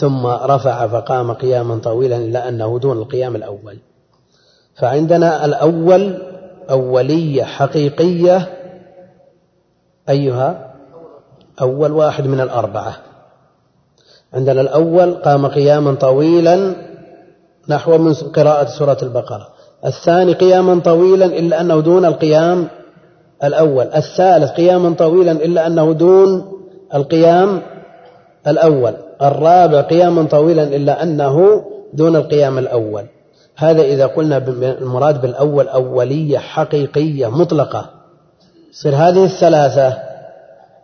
ثم 0.00 0.26
رفع 0.26 0.86
فقام 0.86 1.32
قياما 1.32 1.78
طويلا 1.78 2.16
إلا 2.16 2.48
أنه 2.48 2.78
دون 2.78 2.98
القيام 2.98 3.36
الأول. 3.36 3.78
فعندنا 4.74 5.44
الأول 5.44 6.18
أولية 6.70 7.42
حقيقية 7.42 8.48
أيها؟ 10.08 10.74
أول 11.60 11.92
واحد 11.92 12.26
من 12.26 12.40
الأربعة. 12.40 12.96
عندنا 14.34 14.60
الأول 14.60 15.14
قام 15.14 15.46
قياما 15.46 15.94
طويلا 15.94 16.74
نحو 17.68 17.98
من 17.98 18.14
قراءة 18.14 18.66
سورة 18.78 18.98
البقرة. 19.02 19.48
الثاني 19.84 20.32
قياما 20.32 20.80
طويلا 20.80 21.24
إلا 21.24 21.60
أنه 21.60 21.80
دون 21.80 22.04
القيام 22.04 22.68
الأول. 23.44 23.86
الثالث 23.86 24.50
قياما 24.50 24.94
طويلا 24.94 25.32
إلا 25.32 25.66
أنه 25.66 25.92
دون 25.92 26.52
القيام 26.94 27.60
الأول. 28.46 28.94
الرابع 29.22 29.80
قياما 29.80 30.22
طويلا 30.22 30.62
إلا 30.62 31.02
أنه 31.02 31.64
دون 31.92 32.16
القيام 32.16 32.58
الأول. 32.58 33.04
هذا 33.56 33.82
إذا 33.82 34.06
قلنا 34.06 34.36
المراد 34.80 35.20
بالأول 35.20 35.68
أولية 35.68 36.38
حقيقية 36.38 37.26
مطلقة. 37.26 37.90
يصير 38.70 38.94
هذه 38.94 39.24
الثلاثة 39.24 39.98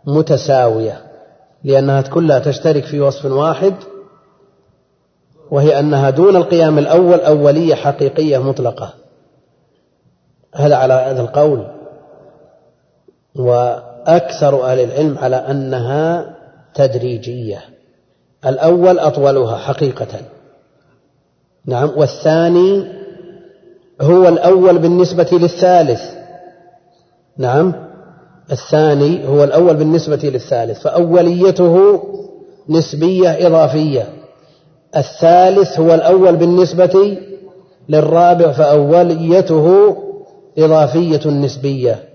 متساوية 0.05 1.01
لأنها 1.63 2.01
كلها 2.01 2.39
تشترك 2.39 2.85
في 2.85 3.01
وصف 3.01 3.25
واحد 3.25 3.73
وهي 5.51 5.79
أنها 5.79 6.09
دون 6.09 6.35
القيام 6.35 6.77
الأول 6.77 7.19
أولية 7.19 7.75
حقيقية 7.75 8.37
مطلقة. 8.37 8.93
هذا 10.55 10.75
على 10.75 10.93
هذا 10.93 11.21
القول. 11.21 11.78
وأكثر 13.39 14.65
أهل 14.65 14.79
العلم 14.79 15.17
على 15.17 15.35
أنها 15.35 16.35
تدريجية. 16.75 17.61
الأول 18.45 18.99
أطولها 18.99 19.57
حقيقة. 19.57 20.07
نعم 21.65 21.91
والثاني 21.95 22.87
هو 24.01 24.27
الأول 24.27 24.79
بالنسبة 24.79 25.29
للثالث. 25.31 26.01
نعم 27.37 27.73
الثاني 28.51 29.27
هو 29.27 29.43
الأول 29.43 29.75
بالنسبة 29.75 30.19
للثالث 30.23 30.79
فأوليته 30.81 32.03
نسبية 32.69 33.47
إضافية. 33.47 34.09
الثالث 34.97 35.79
هو 35.79 35.93
الأول 35.93 36.35
بالنسبة 36.35 37.17
للرابع 37.89 38.51
فأوليته 38.51 39.97
إضافية 40.57 41.29
نسبية. 41.29 42.08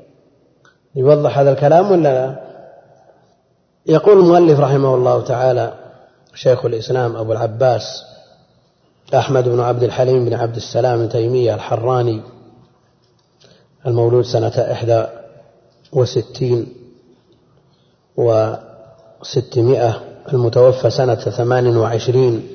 يوضح 0.96 1.38
هذا 1.38 1.52
الكلام 1.52 1.90
ولا 1.90 2.02
لا؟ 2.02 2.44
يقول 3.86 4.18
المؤلف 4.18 4.60
رحمه 4.60 4.94
الله 4.94 5.20
تعالى 5.24 5.74
شيخ 6.34 6.64
الإسلام 6.64 7.16
أبو 7.16 7.32
العباس 7.32 8.02
أحمد 9.14 9.48
بن 9.48 9.60
عبد 9.60 9.82
الحليم 9.82 10.24
بن 10.24 10.34
عبد 10.34 10.56
السلام 10.56 10.98
بن 10.98 11.08
تيمية 11.08 11.54
الحراني 11.54 12.20
المولود 13.86 14.24
سنة 14.24 14.48
إحدى 14.72 15.04
وستين 15.92 16.74
وستمائة 18.16 20.00
المتوفى 20.32 20.90
سنة 20.90 21.14
ثمان 21.14 21.76
وعشرين 21.76 22.48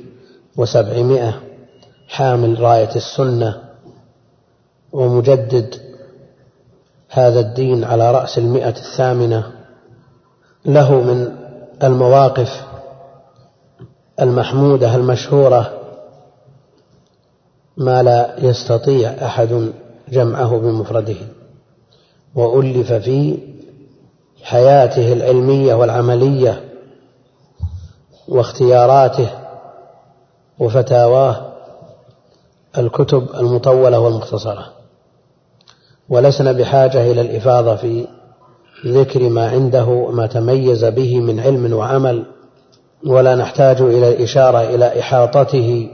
وسبعمائة 0.58 1.42
حامل 2.08 2.60
راية 2.60 2.96
السنة 2.96 3.62
ومجدد 4.92 5.89
هذا 7.10 7.40
الدين 7.40 7.84
على 7.84 8.12
رأس 8.12 8.38
المئة 8.38 8.70
الثامنة 8.70 9.52
له 10.66 11.02
من 11.02 11.36
المواقف 11.84 12.64
المحمودة 14.22 14.96
المشهورة 14.96 15.74
ما 17.78 18.04
لا 18.04 18.36
يستطيع 18.40 19.10
أحد 19.10 19.72
جمعه 20.10 20.58
بمفرده 20.58 21.16
وألف 22.36 22.94
في 22.94 23.38
حياته 24.44 25.14
العلمية 25.14 25.74
والعملية 25.74 26.70
واختياراته 28.28 29.30
وفتاواه 30.60 31.54
الكتب 32.78 33.28
المطولة 33.36 34.00
والمختصرة. 34.00 34.79
ولسنا 36.10 36.52
بحاجة 36.52 37.12
إلى 37.12 37.22
الإفاضة 37.22 37.76
في 37.76 38.08
ذكر 38.86 39.30
ما 39.30 39.50
عنده 39.50 40.12
ما 40.12 40.28
تميز 40.28 40.86
به 40.86 41.20
من 41.20 41.40
علم 41.40 41.74
وعمل 41.74 42.26
ولا 43.06 43.36
نحتاج 43.36 43.82
إلى 43.82 44.10
الإشارة 44.10 44.62
إلى 44.62 45.00
إحاطته 45.00 45.90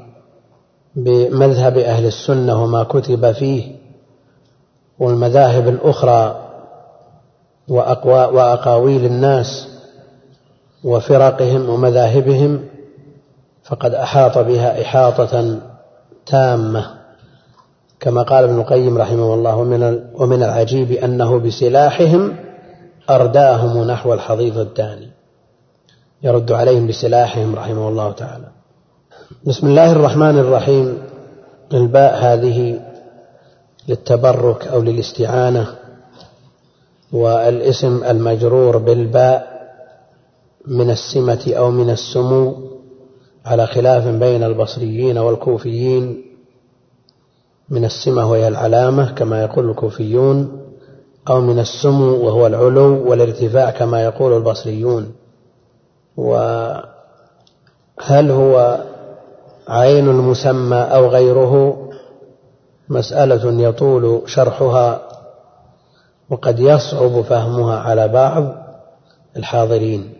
بمذهب 0.95 1.77
أهل 1.77 2.05
السنة 2.05 2.63
وما 2.63 2.83
كتب 2.83 3.31
فيه. 3.31 3.75
والمذاهب 4.99 5.67
الأخرى 5.67 6.41
وأقاويل 7.67 9.05
الناس 9.05 9.67
وفرقهم 10.83 11.69
ومذاهبهم 11.69 12.65
فقد 13.63 13.93
أحاط 13.93 14.37
بها 14.37 14.81
إحاطة 14.81 15.59
تامة. 16.25 17.04
كما 17.99 18.21
قال 18.21 18.43
ابن 18.43 18.59
القيم 18.59 18.97
رحمه 18.97 19.33
الله 19.33 19.55
ومن 19.55 19.99
ومن 20.13 20.43
العجيب 20.43 20.91
أنه 20.91 21.39
بسلاحهم 21.39 22.35
أرداهم 23.09 23.87
نحو 23.87 24.13
الحضيض 24.13 24.57
الداني. 24.57 25.09
يرد 26.23 26.51
عليهم 26.51 26.87
بسلاحهم 26.87 27.55
رحمه 27.55 27.89
الله 27.89 28.11
تعالى. 28.11 28.47
بسم 29.45 29.67
الله 29.67 29.91
الرحمن 29.91 30.39
الرحيم. 30.39 30.97
إلباء 31.73 32.17
هذه 32.17 32.79
للتبرك 33.87 34.67
أو 34.67 34.81
للاستعانة 34.81 35.67
والاسم 37.11 38.03
المجرور 38.03 38.77
بالباء 38.77 39.55
من 40.67 40.89
السمة 40.89 41.53
أو 41.57 41.71
من 41.71 41.89
السمو 41.89 42.55
على 43.45 43.67
خلاف 43.67 44.07
بين 44.07 44.43
البصريين 44.43 45.17
والكوفيين 45.17 46.24
من 47.69 47.85
السمة 47.85 48.31
وهي 48.31 48.47
العلامة 48.47 49.11
كما 49.11 49.41
يقول 49.41 49.69
الكوفيون 49.69 50.61
أو 51.29 51.41
من 51.41 51.59
السمو 51.59 52.25
وهو 52.25 52.47
العلو 52.47 53.09
والارتفاع 53.09 53.71
كما 53.71 54.03
يقول 54.03 54.37
البصريون. 54.37 55.11
وهل 56.17 56.85
هو 58.31 58.83
عين 59.67 60.09
المسمى 60.09 60.77
أو 60.77 61.07
غيره؟ 61.07 61.81
مسألة 62.89 63.61
يطول 63.69 64.21
شرحها 64.25 65.01
وقد 66.29 66.59
يصعب 66.59 67.21
فهمها 67.21 67.79
على 67.79 68.07
بعض 68.07 68.55
الحاضرين. 69.37 70.13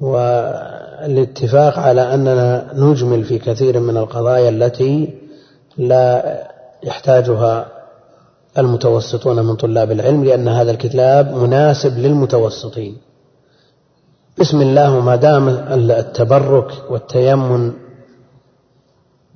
والاتفاق 0.00 1.78
على 1.78 2.14
أننا 2.14 2.70
نجمل 2.74 3.24
في 3.24 3.38
كثير 3.38 3.80
من 3.80 3.96
القضايا 3.96 4.48
التي 4.48 5.18
لا 5.76 6.55
يحتاجها 6.84 7.66
المتوسطون 8.58 9.44
من 9.46 9.56
طلاب 9.56 9.92
العلم 9.92 10.24
لأن 10.24 10.48
هذا 10.48 10.70
الكتاب 10.70 11.34
مناسب 11.34 11.98
للمتوسطين. 11.98 12.96
بسم 14.38 14.62
الله 14.62 15.00
ما 15.00 15.16
دام 15.16 15.48
التبرك 15.48 16.90
والتيمن 16.90 17.72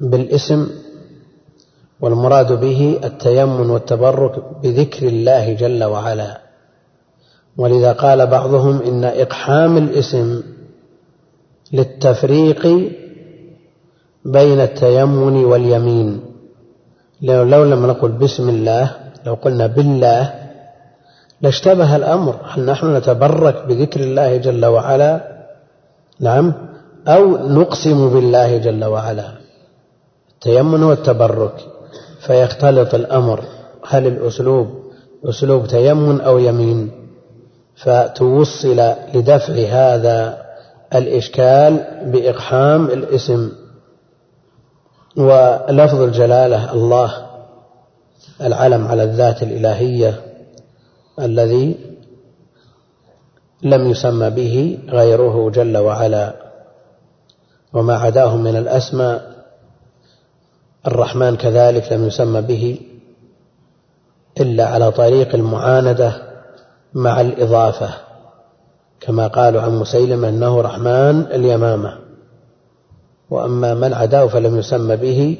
بالاسم 0.00 0.68
والمراد 2.00 2.60
به 2.60 3.00
التيمن 3.04 3.70
والتبرك 3.70 4.44
بذكر 4.62 5.08
الله 5.08 5.52
جل 5.52 5.84
وعلا. 5.84 6.40
ولذا 7.56 7.92
قال 7.92 8.26
بعضهم 8.26 8.82
إن 8.82 9.04
إقحام 9.04 9.76
الاسم 9.76 10.42
للتفريق 11.72 12.66
بين 14.24 14.60
التيمن 14.60 15.44
واليمين. 15.44 16.29
لو 17.22 17.64
لم 17.64 17.86
نقل 17.86 18.08
بسم 18.08 18.48
الله 18.48 18.90
لو 19.26 19.34
قلنا 19.34 19.66
بالله 19.66 20.32
لاشتبه 21.40 21.96
الأمر. 21.96 22.36
هل 22.44 22.64
نحن 22.64 22.96
نتبرك 22.96 23.66
بذكر 23.68 24.00
الله 24.00 24.36
جل 24.36 24.66
وعلا؟ 24.66 25.20
نعم. 26.20 26.52
أو 27.08 27.48
نقسم 27.48 28.10
بالله 28.10 28.58
جل 28.58 28.84
وعلا؟ 28.84 29.28
التيمن 30.34 30.82
والتبرك. 30.82 31.54
فيختلط 32.20 32.94
الأمر. 32.94 33.44
هل 33.88 34.06
الأسلوب 34.06 34.68
أسلوب 35.24 35.66
تيمن 35.66 36.20
أو 36.20 36.38
يمين؟ 36.38 36.90
فتوصل 37.76 38.80
لدفع 39.14 39.54
هذا 39.54 40.38
الإشكال 40.94 41.84
بإقحام 42.06 42.86
الاسم. 42.86 43.52
ولفظ 45.16 46.00
الجلالة 46.00 46.72
الله 46.72 47.26
العلم 48.40 48.86
على 48.86 49.02
الذات 49.02 49.42
الإلهية 49.42 50.20
الذي 51.20 51.76
لم 53.62 53.90
يسمى 53.90 54.30
به 54.30 54.78
غيره 54.88 55.50
جل 55.50 55.78
وعلا 55.78 56.34
وما 57.72 57.96
عداه 57.96 58.36
من 58.36 58.56
الأسماء 58.56 59.30
الرحمن 60.86 61.36
كذلك 61.36 61.92
لم 61.92 62.06
يسمى 62.06 62.40
به 62.40 62.80
إلا 64.40 64.66
على 64.66 64.92
طريق 64.92 65.34
المعاندة 65.34 66.12
مع 66.94 67.20
الإضافة 67.20 67.90
كما 69.00 69.26
قالوا 69.26 69.62
عن 69.62 69.78
مسيلم 69.78 70.24
أنه 70.24 70.60
رحمن 70.60 71.26
اليمامة. 71.26 71.99
وأما 73.30 73.74
من 73.74 73.94
عداه 73.94 74.26
فلم 74.26 74.58
يسمى 74.58 74.96
به 74.96 75.38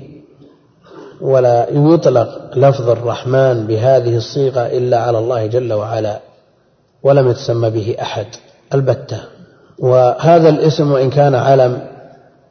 ولا 1.21 1.67
يطلق 1.71 2.51
لفظ 2.57 2.91
الرحمن 2.91 3.67
بهذه 3.67 4.17
الصيغة 4.17 4.61
إلا 4.61 5.01
على 5.01 5.19
الله 5.19 5.47
جل 5.47 5.73
وعلا 5.73 6.21
ولم 7.03 7.29
يتسمى 7.29 7.71
به 7.71 7.97
أحد 8.01 8.27
البتة. 8.75 9.21
وهذا 9.79 10.49
الاسم 10.49 10.93
وإن 10.93 11.11
كان 11.11 11.35
علم 11.35 11.87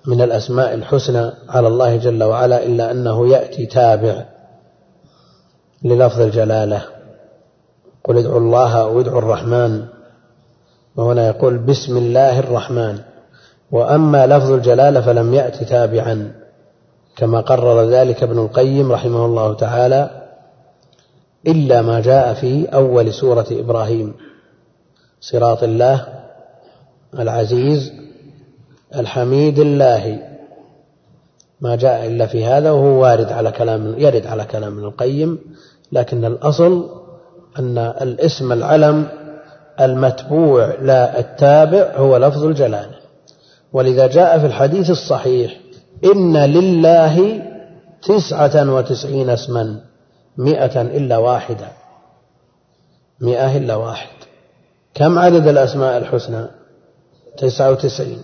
من 0.08 0.22
الأسماء 0.22 0.74
الحسنى 0.74 1.32
على 1.50 1.68
الله 1.68 1.96
جل 1.96 2.24
وعلا 2.24 2.64
إلا 2.64 2.92
أنه 2.92 3.28
يأتي 3.30 3.66
تابع 3.66 4.26
للفظ 5.84 6.22
الجلالة. 6.22 6.82
قل 8.04 8.18
ادعوا 8.18 8.40
الله 8.40 8.82
أو 8.82 9.00
ادعوا 9.00 9.20
الرحمن. 9.20 9.86
وهنا 10.96 11.28
يقول 11.28 11.58
بسم 11.58 11.98
الله 11.98 12.40
الرحمن. 12.40 13.00
وأما 13.72 14.28
لفظ 14.28 14.52
الجلالة 14.52 15.02
فلم 15.02 15.34
يأت 15.34 15.64
تابعا 15.64 16.32
كما 17.16 17.42
قرر 17.42 17.90
ذلك 17.90 18.24
ابن 18.24 18.40
القيم 18.40 18.92
رحمه 18.92 19.26
الله 19.26 19.54
تعالى 19.54 20.10
إلا 21.48 21.82
ما 21.82 22.00
جاء 22.00 22.34
في 22.34 22.66
أول 22.66 23.14
سورة 23.14 23.48
إبراهيم. 23.52 24.14
صراط 25.22 25.64
الله 25.64 26.08
العزيز 27.20 27.92
الحميد 28.96 29.60
الله. 29.60 30.20
ما 31.62 31.76
جاء 31.76 32.06
إلا 32.06 32.28
في 32.28 32.46
هذا 32.46 32.72
وهو 32.72 33.02
وارد 33.02 33.32
على 33.32 33.52
كلام 33.52 34.00
يرد 34.00 34.28
على 34.28 34.46
كلام 34.46 34.78
ابن 34.78 34.86
القيم 34.86 35.40
لكن 35.92 36.26
الأصل 36.26 36.90
أن 37.60 37.78
الاسم 37.78 38.52
العلم 38.52 39.08
المتبوع 39.80 40.76
لا 40.82 41.20
التابع 41.20 41.96
هو 41.96 42.18
لفظ 42.18 42.44
الجلالة. 42.44 42.99
ولذا 43.74 44.08
جاء 44.08 44.40
في 44.40 44.46
الحديث 44.46 44.90
الصحيح 44.90 45.60
إن 46.06 46.38
لله 46.38 47.42
تسعة 48.02 48.74
وتسعين 48.74 49.30
اسما 49.30 49.82
مئة 50.38 50.82
إلا 50.82 51.18
واحدة. 51.18 51.68
مئة 53.22 53.58
إلا 53.58 53.76
واحد. 53.76 54.10
كم 54.94 55.20
عدد 55.20 55.48
الأسماء 55.48 55.98
الحسنى؟ 55.98 56.48
تسعة 57.38 57.72
وتسعين. 57.72 58.22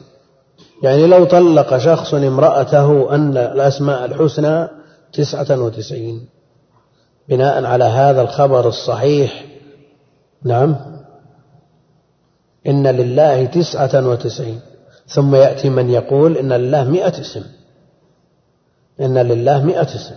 يعني 0.83 1.07
لو 1.07 1.25
طلق 1.25 1.77
شخص 1.77 2.13
امرأته 2.13 3.15
أن 3.15 3.37
الأسماء 3.37 4.05
الحسنى 4.05 4.67
تسعة 5.13 5.61
وتسعين. 5.61 6.27
بناء 7.29 7.65
على 7.65 7.83
هذا 7.83 8.21
الخبر 8.21 8.67
الصحيح. 8.67 9.45
نعم. 10.43 10.75
إن 12.67 12.87
لله 12.87 13.45
تسعة 13.45 14.07
وتسعين. 14.07 14.59
ثم 15.07 15.35
يأتي 15.35 15.69
من 15.69 15.89
يقول 15.89 16.37
إن 16.37 16.53
لله 16.53 16.83
مئة 16.83 17.21
اسم. 17.21 17.43
إن 19.01 19.17
لله 19.17 19.63
مئة 19.63 19.95
اسم. 19.95 20.15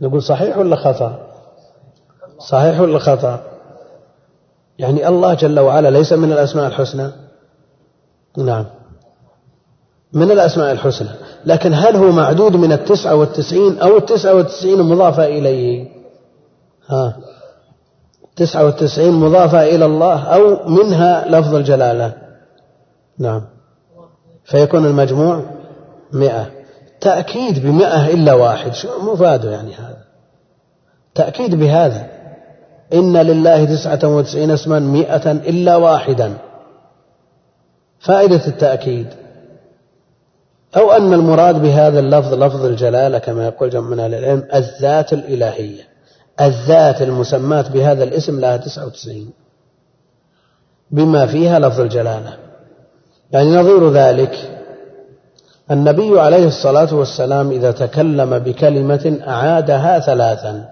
نقول 0.00 0.22
صحيح 0.22 0.58
ولا 0.58 0.76
خطأ؟ 0.76 1.26
صحيح 2.38 2.80
ولا 2.80 2.98
خطأ؟ 2.98 3.40
يعني 4.78 5.08
الله 5.08 5.34
جل 5.34 5.60
وعلا 5.60 5.90
ليس 5.90 6.12
من 6.12 6.32
الأسماء 6.32 6.66
الحسنى؟ 6.66 7.10
نعم. 8.38 8.64
من 10.12 10.30
الأسماء 10.30 10.72
الحسنى. 10.72 11.08
لكن 11.44 11.74
هل 11.74 11.96
هو 11.96 12.10
معدود 12.10 12.56
من 12.56 12.72
التسعة 12.72 13.14
والتسعين 13.14 13.78
أو 13.78 13.96
التسعة 13.96 14.34
والتسعين 14.34 14.82
مضافة 14.82 15.24
إليه؟ 15.24 15.88
ها. 16.86 17.16
تسعة 18.36 18.64
والتسعين 18.64 19.12
مضافة 19.12 19.62
إلى 19.62 19.84
الله 19.84 20.22
أو 20.22 20.68
منها 20.68 21.28
لفظ 21.28 21.54
الجلالة؟ 21.54 22.12
نعم. 23.18 23.55
فيكون 24.46 24.86
المجموع 24.86 25.42
مئة. 26.12 26.50
تأكيد 27.00 27.66
بمئة 27.66 28.06
إلا 28.06 28.34
واحد. 28.34 28.74
شو 28.74 29.12
مفاده 29.12 29.50
يعني 29.50 29.74
هذا؟ 29.74 30.04
تأكيد 31.14 31.54
بهذا. 31.54 32.06
إن 32.92 33.16
لله 33.16 33.64
تسعة 33.64 33.98
وتسعين 34.04 34.50
اسما 34.50 34.78
مئة 34.78 35.32
إلا 35.32 35.76
واحدا. 35.76 36.32
فائدة 37.98 38.46
التأكيد. 38.46 39.06
أو 40.76 40.92
أن 40.92 41.12
المراد 41.12 41.62
بهذا 41.62 42.00
اللفظ 42.00 42.34
لفظ 42.34 42.64
الجلالة 42.64 43.18
كما 43.18 43.44
يقول 43.44 43.70
جمع 43.70 43.88
من 43.88 44.00
أهل 44.00 44.14
العلم 44.14 44.48
الذات 44.54 45.12
الإلهية. 45.12 45.82
الذات 46.40 47.02
المسماة 47.02 47.68
بهذا 47.68 48.04
الاسم 48.04 48.40
لها 48.40 48.56
تسعة 48.56 48.86
وتسعين. 48.86 49.30
بما 50.90 51.26
فيها 51.26 51.58
لفظ 51.58 51.80
الجلالة. 51.80 52.45
يعني 53.32 53.56
نظير 53.56 53.90
ذلك 53.90 54.56
النبي 55.70 56.20
عليه 56.20 56.46
الصلاة 56.46 56.94
والسلام 56.94 57.50
إذا 57.50 57.70
تكلم 57.70 58.38
بكلمة 58.38 59.18
أعادها 59.28 59.98
ثلاثا. 60.00 60.68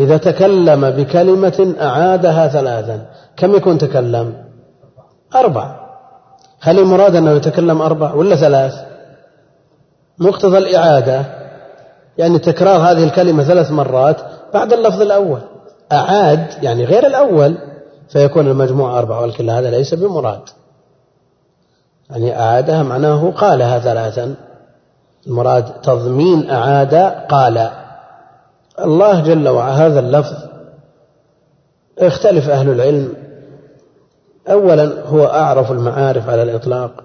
إذا 0.00 0.16
تكلم 0.16 0.90
بكلمة 0.90 1.74
أعادها 1.80 2.48
ثلاثا. 2.48 3.06
كم 3.36 3.54
يكون 3.54 3.78
تكلم؟ 3.78 4.34
أربع 5.34 5.76
هل 6.60 6.78
المراد 6.78 7.16
أنه 7.16 7.30
يتكلم 7.30 7.82
أربع 7.82 8.14
ولا 8.14 8.36
ثلاث؟ 8.36 8.74
مقتضى 10.18 10.58
الإعادة. 10.58 11.24
يعني 12.18 12.38
تكرار 12.38 12.80
هذه 12.80 13.04
الكلمة 13.04 13.44
ثلاث 13.44 13.70
مرات 13.70 14.16
بعد 14.54 14.72
اللفظ 14.72 15.00
الأول. 15.02 15.40
أعاد 15.92 16.46
يعني 16.62 16.84
غير 16.84 17.06
الأول 17.06 17.58
فيكون 18.08 18.46
المجموع 18.46 18.98
أربعة 18.98 19.20
ولكن 19.20 19.50
هذا 19.50 19.70
ليس 19.70 19.94
بمراد. 19.94 20.40
يعني 22.10 22.40
أعادها 22.40 22.82
معناه 22.82 23.30
قالها 23.30 23.78
ثلاثا. 23.78 24.34
المراد 25.26 25.64
تضمين 25.64 26.50
أعاد 26.50 26.94
قال. 27.28 27.70
الله 28.80 29.20
جل 29.20 29.48
وعلا 29.48 29.86
هذا 29.86 30.00
اللفظ 30.00 30.36
اختلف 31.98 32.48
أهل 32.50 32.70
العلم. 32.70 33.14
أولا 34.48 35.06
هو 35.06 35.26
أعرف 35.26 35.72
المعارف 35.72 36.28
على 36.28 36.42
الإطلاق 36.42 37.04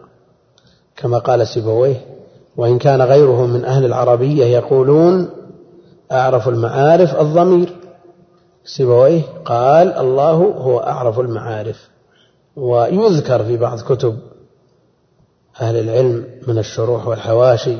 كما 0.97 1.17
قال 1.17 1.47
سيبويه 1.47 2.01
وإن 2.57 2.77
كان 2.77 3.01
غيره 3.01 3.45
من 3.45 3.65
أهل 3.65 3.85
العربية 3.85 4.45
يقولون 4.45 5.29
أعرف 6.11 6.49
المعارف 6.49 7.21
الضمير. 7.21 7.75
سيبويه 8.65 9.21
قال 9.45 9.93
الله 9.93 10.33
هو 10.33 10.79
أعرف 10.79 11.19
المعارف 11.19 11.89
ويذكر 12.55 13.43
في 13.43 13.57
بعض 13.57 13.79
كتب 13.79 14.17
أهل 15.61 15.75
العلم 15.79 16.25
من 16.47 16.57
الشروح 16.57 17.07
والحواشي 17.07 17.77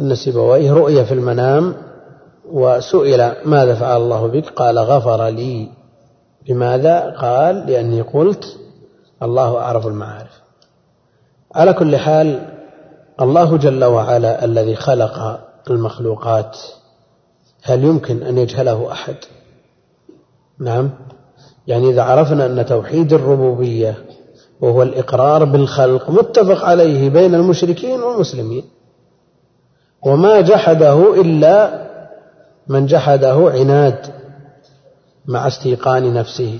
أن 0.00 0.14
سيبويه 0.14 0.72
رؤية 0.72 1.02
في 1.02 1.14
المنام 1.14 1.74
وسئل 2.50 3.32
ماذا 3.44 3.74
فعل 3.74 4.00
الله 4.00 4.26
بك؟ 4.26 4.48
قال 4.48 4.78
غفر 4.78 5.28
لي. 5.28 5.68
لماذا؟ 6.48 7.10
قال 7.10 7.56
لأني 7.56 8.02
قلت 8.02 8.44
الله 9.22 9.58
أعرف 9.58 9.86
المعارف. 9.86 10.40
على 11.54 11.72
كل 11.72 11.96
حال 11.96 12.48
الله 13.20 13.56
جل 13.56 13.84
وعلا 13.84 14.44
الذي 14.44 14.76
خلق 14.76 15.40
المخلوقات 15.70 16.58
هل 17.62 17.84
يمكن 17.84 18.22
أن 18.22 18.38
يجهله 18.38 18.92
أحد؟ 18.92 19.16
نعم. 20.58 20.90
يعني 21.66 21.90
إذا 21.90 22.02
عرفنا 22.02 22.46
أن 22.46 22.66
توحيد 22.66 23.12
الربوبية 23.12 23.94
وهو 24.60 24.82
الإقرار 24.82 25.44
بالخلق 25.44 26.10
متفق 26.10 26.64
عليه 26.64 27.10
بين 27.10 27.34
المشركين 27.34 28.00
والمسلمين. 28.00 28.64
وما 30.02 30.40
جحده 30.40 31.20
إلا 31.20 31.86
من 32.68 32.86
جحده 32.86 33.50
عناد 33.54 34.06
مع 35.26 35.46
استيقان 35.46 36.14
نفسه. 36.14 36.58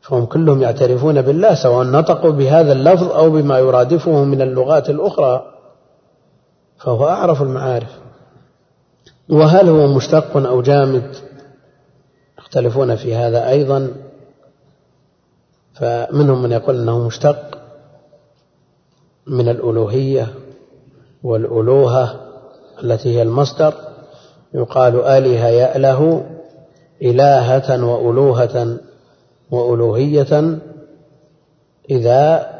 فهم 0.00 0.24
كلهم 0.24 0.62
يعترفون 0.62 1.22
بالله 1.22 1.54
سواء 1.54 1.86
نطقوا 1.86 2.30
بهذا 2.30 2.72
اللفظ 2.72 3.12
أو 3.12 3.30
بما 3.30 3.58
يرادفه 3.58 4.24
من 4.24 4.42
اللغات 4.42 4.90
الأخرى 4.90 5.42
فهو 6.78 7.08
أعرف 7.08 7.42
المعارف. 7.42 7.98
وهل 9.28 9.68
هو 9.68 9.86
مشتق 9.86 10.36
أو 10.36 10.62
جامد؟ 10.62 11.16
يختلفون 12.38 12.96
في 12.96 13.14
هذا 13.14 13.48
أيضا. 13.48 14.07
فمنهم 15.78 16.42
من 16.42 16.52
يقول 16.52 16.76
أنه 16.80 16.98
مشتق 17.06 17.58
من 19.26 19.48
الألوهية 19.48 20.26
والألوهة 21.22 22.20
التي 22.82 23.16
هي 23.16 23.22
المصدر. 23.22 23.74
يقال 24.54 25.00
آله 25.04 25.46
يأله 25.48 26.26
إلهة 27.02 27.84
وألوهة 27.84 28.78
وألوهية 29.50 30.58
إذا 31.90 32.50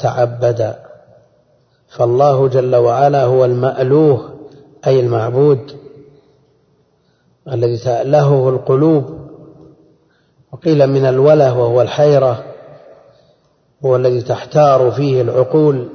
تعبد. 0.00 0.74
فالله 1.88 2.48
جل 2.48 2.76
وعلا 2.76 3.24
هو 3.24 3.44
المألوه 3.44 4.30
أي 4.86 5.00
المعبود 5.00 5.76
الذي 7.52 7.78
تألهه 7.78 8.48
القلوب. 8.48 9.04
وقيل 10.52 10.86
من 10.86 11.04
الوله 11.04 11.58
وهو 11.58 11.82
الحيرة. 11.82 12.44
هو 13.84 13.96
الذي 13.96 14.22
تحتار 14.22 14.90
فيه 14.90 15.22
العقول. 15.22 15.88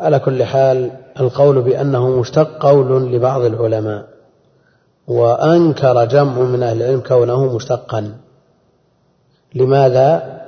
على 0.00 0.18
كل 0.18 0.44
حال 0.44 0.90
القول 1.20 1.62
بأنه 1.62 2.08
مشتق 2.08 2.66
قول 2.66 3.12
لبعض 3.12 3.40
العلماء 3.40 4.06
وأنكر 5.08 6.04
جمع 6.04 6.42
من 6.42 6.62
أهل 6.62 6.82
العلم 6.82 7.00
كونه 7.00 7.54
مشتقا. 7.54 8.14
لماذا؟ 9.54 10.40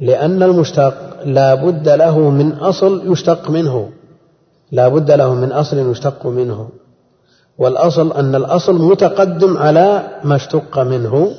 لأن 0.00 0.42
المشتق 0.42 0.94
لا 1.24 1.54
بد 1.54 1.88
له 1.88 2.18
من 2.30 2.52
أصل 2.52 3.12
يشتق 3.12 3.50
منه. 3.50 3.90
لا 4.72 4.88
بد 4.88 5.10
له 5.10 5.34
من 5.34 5.52
أصل 5.52 5.90
يشتق 5.90 6.26
منه. 6.26 6.68
والأصل 7.58 8.12
أن 8.12 8.34
الأصل 8.34 8.74
متقدم 8.74 9.56
على 9.56 10.02
ما 10.24 10.36
اشتق 10.36 10.78
منه 10.78 11.32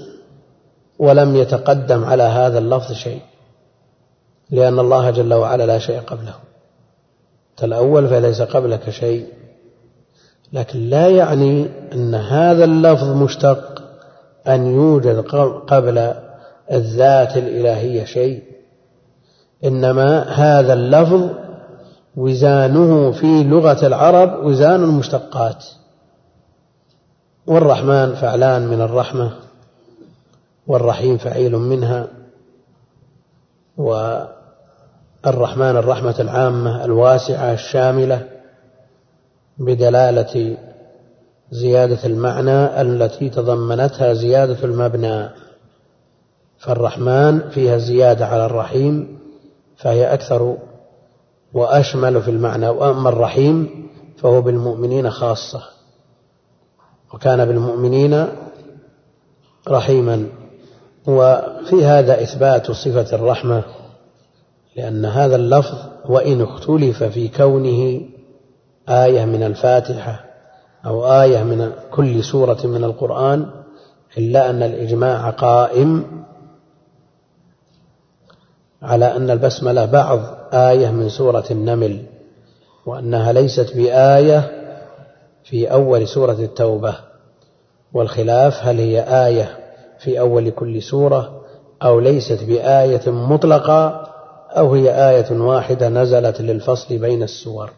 ولم 0.99 1.35
يتقدم 1.35 2.03
على 2.03 2.23
هذا 2.23 2.59
اللفظ 2.59 2.91
شيء. 2.91 3.21
لأن 4.53 4.80
الله 4.80 5.09
جل 5.11 5.34
وعلا 5.34 5.65
لا 5.65 5.80
شيء 5.80 5.99
قبله. 5.99 6.34
الأول 7.63 8.07
فليس 8.07 8.41
قبلك 8.41 8.89
شيء 8.89 9.27
لكن 10.53 10.80
لا 10.80 11.07
يعني 11.07 11.69
أن 11.93 12.15
هذا 12.15 12.63
اللفظ 12.63 13.09
مشتق 13.09 13.84
أن 14.47 14.67
يوجد 14.67 15.19
قبل 15.67 16.13
الذات 16.71 17.38
الإلهية 17.38 18.05
شيء. 18.05 18.43
إنما 19.65 20.23
هذا 20.23 20.73
اللفظ 20.73 21.30
وزانه 22.15 23.11
في 23.11 23.43
لغة 23.43 23.88
العرب 23.88 24.45
وزان 24.45 24.84
المشتقات. 24.84 25.65
والرحمن 27.47 28.15
فعلان 28.15 28.67
من 28.67 28.81
الرحمة 28.81 29.31
والرحيم 30.67 31.17
فعيل 31.17 31.57
منها 31.57 32.07
والرحمن 35.25 35.77
الرحمة 35.77 36.15
العامة 36.19 36.85
الواسعة 36.85 37.53
الشاملة 37.53 38.27
بدلالة 39.57 40.57
زيادة 41.51 42.05
المعنى 42.05 42.81
التي 42.81 43.29
تضمنتها 43.29 44.13
زيادة 44.13 44.57
المبنى. 44.63 45.29
فالرحمن 46.57 47.49
فيها 47.49 47.77
زيادة 47.77 48.25
على 48.25 48.45
الرحيم 48.45 49.19
فهي 49.77 50.13
أكثر 50.13 50.57
وأشمل 51.53 52.21
في 52.21 52.31
المعنى. 52.31 52.69
وأما 52.69 53.09
الرحيم 53.09 53.87
فهو 54.17 54.41
بالمؤمنين 54.41 55.09
خاصة 55.09 55.61
وكان 57.13 57.45
بالمؤمنين 57.45 58.27
رحيما. 59.67 60.27
وفي 61.07 61.85
هذا 61.85 62.21
إثبات 62.23 62.71
صفة 62.71 63.15
الرحمة 63.15 63.63
لأن 64.75 65.05
هذا 65.05 65.35
اللفظ 65.35 65.77
وإن 66.05 66.41
اختلف 66.41 67.03
في 67.03 67.27
كونه 67.27 68.01
آية 68.89 69.25
من 69.25 69.43
الفاتحة 69.43 70.25
أو 70.85 71.05
آية 71.05 71.43
من 71.43 71.71
كل 71.91 72.23
سورة 72.23 72.57
من 72.63 72.83
القرآن 72.83 73.49
إلا 74.17 74.49
أن 74.49 74.63
الإجماع 74.63 75.29
قائم 75.29 76.23
على 78.81 79.15
أن 79.15 79.29
البسملة 79.29 79.85
بعض 79.85 80.19
آية 80.53 80.91
من 80.91 81.09
سورة 81.09 81.45
النمل 81.51 82.05
وأنها 82.85 83.31
ليست 83.31 83.75
بآية 83.75 84.51
في 85.43 85.71
أول 85.71 86.07
سورة 86.07 86.31
التوبة. 86.31 86.95
والخلاف 87.93 88.53
هل 88.63 88.79
هي 88.79 89.01
آية 89.27 89.57
في 89.99 90.19
أول 90.19 90.49
كل 90.49 90.81
سورة 90.81 91.41
أو 91.83 91.99
ليست 91.99 92.43
بآية 92.43 93.11
مطلقة؟ 93.11 94.02
أو 94.57 94.73
هي 94.73 95.09
آية 95.09 95.31
واحدة 95.31 95.89
نزلت 95.89 96.41
للفصل 96.41 96.97
بين 96.97 97.23
السور. 97.23 97.69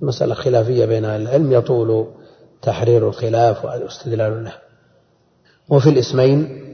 مسألة 0.00 0.34
خلافية 0.34 0.84
بين 0.84 1.04
أهل 1.04 1.22
العلم 1.22 1.52
يطول 1.52 2.06
تحرير 2.62 3.08
الخلاف 3.08 3.64
والاستدلال 3.64 4.44
له. 4.44 4.52
وفي 5.68 5.90
الاسمين 5.90 6.64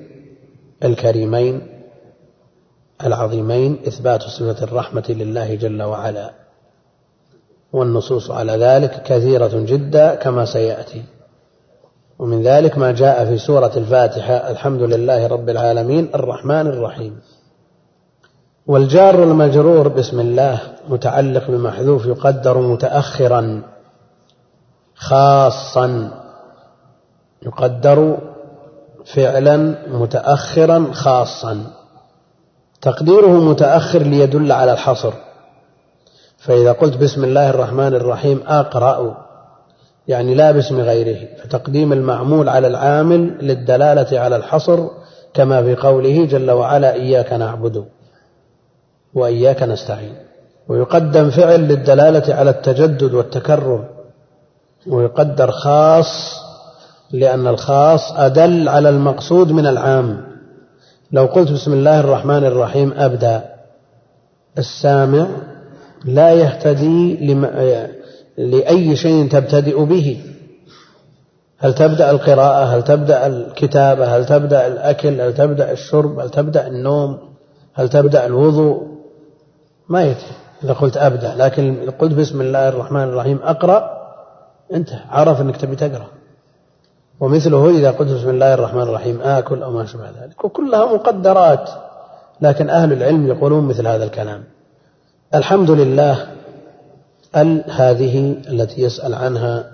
الكريمين 0.85 1.66
العظيمين 3.05 3.78
إثبات 3.89 4.23
صفة 4.23 4.65
الرحمة 4.65 5.05
لله 5.09 5.55
جل 5.55 5.82
وعلا 5.82 6.31
والنصوص 7.73 8.31
على 8.31 8.52
ذلك 8.52 9.02
كثيرة 9.02 9.51
جدا 9.55 10.15
كما 10.15 10.44
سيأتي. 10.44 11.02
ومن 12.19 12.43
ذلك 12.43 12.78
ما 12.78 12.93
جاء 12.93 13.24
في 13.24 13.39
سورة 13.39 13.73
الفاتحة 13.77 14.51
الحمد 14.51 14.82
لله 14.82 15.27
رب 15.27 15.48
العالمين 15.48 16.11
الرحمن 16.15 16.66
الرحيم. 16.66 17.20
والجار 18.70 19.22
المجرور 19.22 19.88
بسم 19.88 20.20
الله 20.20 20.59
متعلق 20.88 21.51
بمحذوف 21.51 22.06
يقدر 22.06 22.59
متأخرا 22.59 23.62
خاصا 24.94 26.10
يقدر 27.42 28.18
فعلا 29.14 29.56
متأخرا 29.88 30.86
خاصا. 30.92 31.60
تقديره 32.82 33.30
متأخر 33.30 34.02
ليدل 34.02 34.52
على 34.52 34.72
الحصر. 34.72 35.12
فإذا 36.38 36.72
قلت 36.72 36.97
بسم 36.97 37.24
الله 37.24 37.51
الرحمن 37.51 37.94
الرحيم 37.94 38.40
أقرأ 38.47 39.16
يعني 40.09 40.34
لا 40.34 40.51
باسم 40.51 40.80
غيره. 40.80 41.28
فتقديم 41.42 41.92
المعمول 41.92 42.48
على 42.48 42.66
العامل 42.66 43.38
للدلالة 43.47 44.20
على 44.20 44.36
الحصر 44.36 44.86
كما 45.34 45.62
في 45.62 45.74
قوله 45.76 46.24
جل 46.24 46.51
وعلا 46.51 46.92
إياك 46.94 47.32
نعبد. 47.32 47.84
وإياك 49.15 49.62
نستعين. 49.62 50.15
ويقدم 50.69 51.31
فعل 51.31 51.61
للدلالة 51.61 52.35
على 52.35 52.51
التجدد 52.51 53.15
والتكرر 53.15 53.85
ويقدر 54.87 55.51
خاص 55.51 56.41
لأن 57.12 57.47
الخاص 57.47 58.12
أدل 58.12 58.69
على 58.69 58.89
المقصود 58.89 59.53
من 59.53 59.66
العام. 59.66 60.20
لو 61.12 61.27
قلت 61.27 61.53
بسم 61.53 61.73
الله 61.73 62.01
الرحمن 62.01 62.45
الرحيم 62.45 62.93
أبدأ. 62.97 63.45
السامع 64.59 65.27
لا 66.05 66.32
يهتدي 66.32 67.35
لأي 68.39 68.97
شيء 68.97 69.28
تبتدئ 69.28 69.85
به. 69.85 70.20
هل 71.59 71.74
تبدأ 71.74 72.11
القراءة؟ 72.11 72.65
هل 72.65 72.82
تبدأ 72.82 73.27
الكتابة؟ 73.27 74.16
هل 74.16 74.27
تبدأ 74.27 74.66
الأكل؟ 74.66 75.20
هل 75.20 75.35
تبدأ 75.35 75.73
الشرب؟ 75.73 76.19
هل 76.19 76.31
تبدأ 76.31 76.66
النوم؟ 76.66 77.19
هل 77.74 77.89
تبدأ 77.89 78.27
الوضوء؟ 78.27 78.90
ما 79.91 80.03
يدري 80.03 80.33
إذا 80.65 80.73
قلت 80.73 80.97
أبدأ 80.97 81.35
لكن 81.35 81.91
قلت 81.91 82.15
بسم 82.15 82.41
الله 82.41 82.69
الرحمن 82.69 83.03
الرحيم 83.03 83.39
أقرأ 83.43 84.01
أنت 84.75 84.91
عرف 85.11 85.41
أنك 85.41 85.57
تبي 85.57 85.77
تقرأ. 85.77 86.07
ومثله 87.21 87.71
إذا 87.71 87.91
قلت 87.91 88.11
بسم 88.11 88.31
الله 88.31 88.55
الرحمن 88.55 88.83
الرحيم 88.83 89.21
آكل 89.21 89.62
أو 89.62 89.71
ما 89.71 89.87
شابه 89.87 90.05
ذلك. 90.05 90.45
وكلها 90.45 90.95
مقدرات 90.95 91.71
لكن 92.41 92.71
أهل 92.71 92.93
العلم 92.93 93.27
يقولون 93.27 93.65
مثل 93.65 93.87
هذا 93.87 94.05
الكلام. 94.05 94.45
الحمد 95.35 95.71
لله 95.71 96.27
ال 97.37 97.65
هذه 97.71 98.37
التي 98.49 98.83
يسأل 98.83 99.15
عنها 99.15 99.65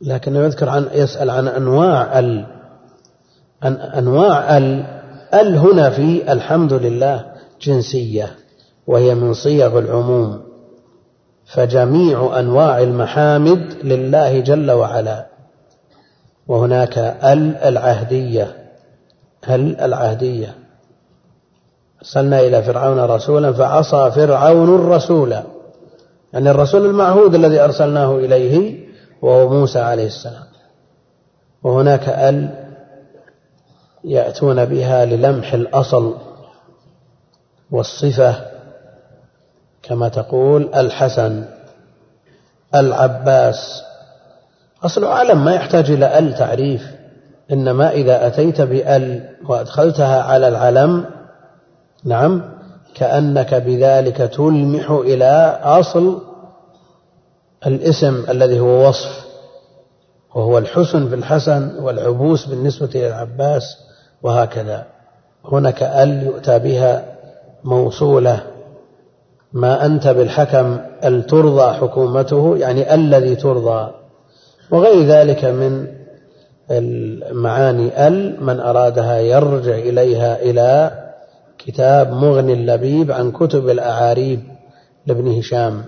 لكنه 0.00 0.38
يذكر 0.38 0.68
عن 0.68 0.88
يسأل 0.92 1.30
عن 1.30 1.48
أنواع 1.48 2.18
ال. 2.18 2.46
عن 3.62 3.74
أنواع 3.74 4.56
ال 4.56 4.84
ال 5.34 5.56
هنا 5.56 5.90
في 5.90 6.32
الحمد 6.32 6.72
لله 6.72 7.24
جنسية. 7.62 8.41
وهي 8.86 9.14
من 9.14 9.34
صيغ 9.34 9.78
العموم. 9.78 10.42
فجميع 11.46 12.38
أنواع 12.38 12.78
المحامد 12.78 13.76
لله 13.84 14.40
جل 14.40 14.70
وعلا. 14.70 15.26
وهناك 16.48 16.98
ال 16.98 17.56
العهدية 17.56 18.56
ال 19.48 19.80
العهدية. 19.80 20.54
أرسلنا 22.00 22.40
إلى 22.40 22.62
فرعون 22.62 23.00
رسولا 23.00 23.52
فعصى 23.52 24.10
فرعون 24.10 24.74
الرسول 24.74 25.32
يعني 26.32 26.50
الرسول 26.50 26.86
المعهود 26.86 27.34
الذي 27.34 27.60
أرسلناه 27.60 28.16
إليه 28.16 28.86
وهو 29.22 29.48
موسى 29.48 29.78
عليه 29.78 30.06
السلام. 30.06 30.44
وهناك 31.62 32.08
ال 32.08 32.62
يأتون 34.04 34.64
بها 34.64 35.04
للمح 35.04 35.54
الأصل 35.54 36.14
والصفة 37.70 38.51
كما 39.82 40.08
تقول 40.08 40.74
الحسن 40.74 41.44
العباس. 42.74 43.82
أصل 44.84 45.04
علم 45.04 45.44
ما 45.44 45.54
يحتاج 45.54 45.90
إلى 45.90 46.18
ال 46.18 46.34
تعريف 46.34 46.82
إنما 47.52 47.90
إذا 47.90 48.26
أتيت 48.26 48.60
بال 48.60 49.28
وأدخلتها 49.48 50.22
على 50.22 50.48
العلم 50.48 51.04
نعم 52.04 52.42
كأنك 52.94 53.54
بذلك 53.54 54.16
تلمح 54.16 54.90
إلى 54.90 55.60
أصل 55.62 56.22
الاسم 57.66 58.24
الذي 58.28 58.60
هو 58.60 58.88
وصف 58.88 59.24
وهو 60.34 60.58
الحسن 60.58 61.08
في 61.08 61.14
الحسن 61.14 61.78
والعبوس 61.78 62.46
بالنسبة 62.46 62.90
إلى 62.94 63.06
العباس 63.06 63.76
وهكذا. 64.22 64.86
هناك 65.44 65.82
ال 65.82 66.22
يؤتى 66.22 66.58
بها 66.58 67.04
موصولة. 67.64 68.51
ما 69.52 69.86
أنت 69.86 70.08
بالحكم 70.08 70.78
ال 71.04 71.26
ترضى 71.26 71.72
حكومته 71.72 72.56
يعني 72.56 72.94
الذي 72.94 73.36
ترضى. 73.36 73.90
وغير 74.70 75.06
ذلك 75.06 75.44
من 75.44 75.86
المعاني 76.70 78.08
ال 78.08 78.44
من 78.44 78.60
أرادها 78.60 79.18
يرجع 79.18 79.74
إليها 79.74 80.42
إلى 80.42 80.92
كتاب 81.58 82.12
مغني 82.12 82.52
اللبيب 82.52 83.12
عن 83.12 83.32
كتب 83.32 83.68
الأعاريب 83.68 84.40
لابن 85.06 85.38
هشام. 85.38 85.82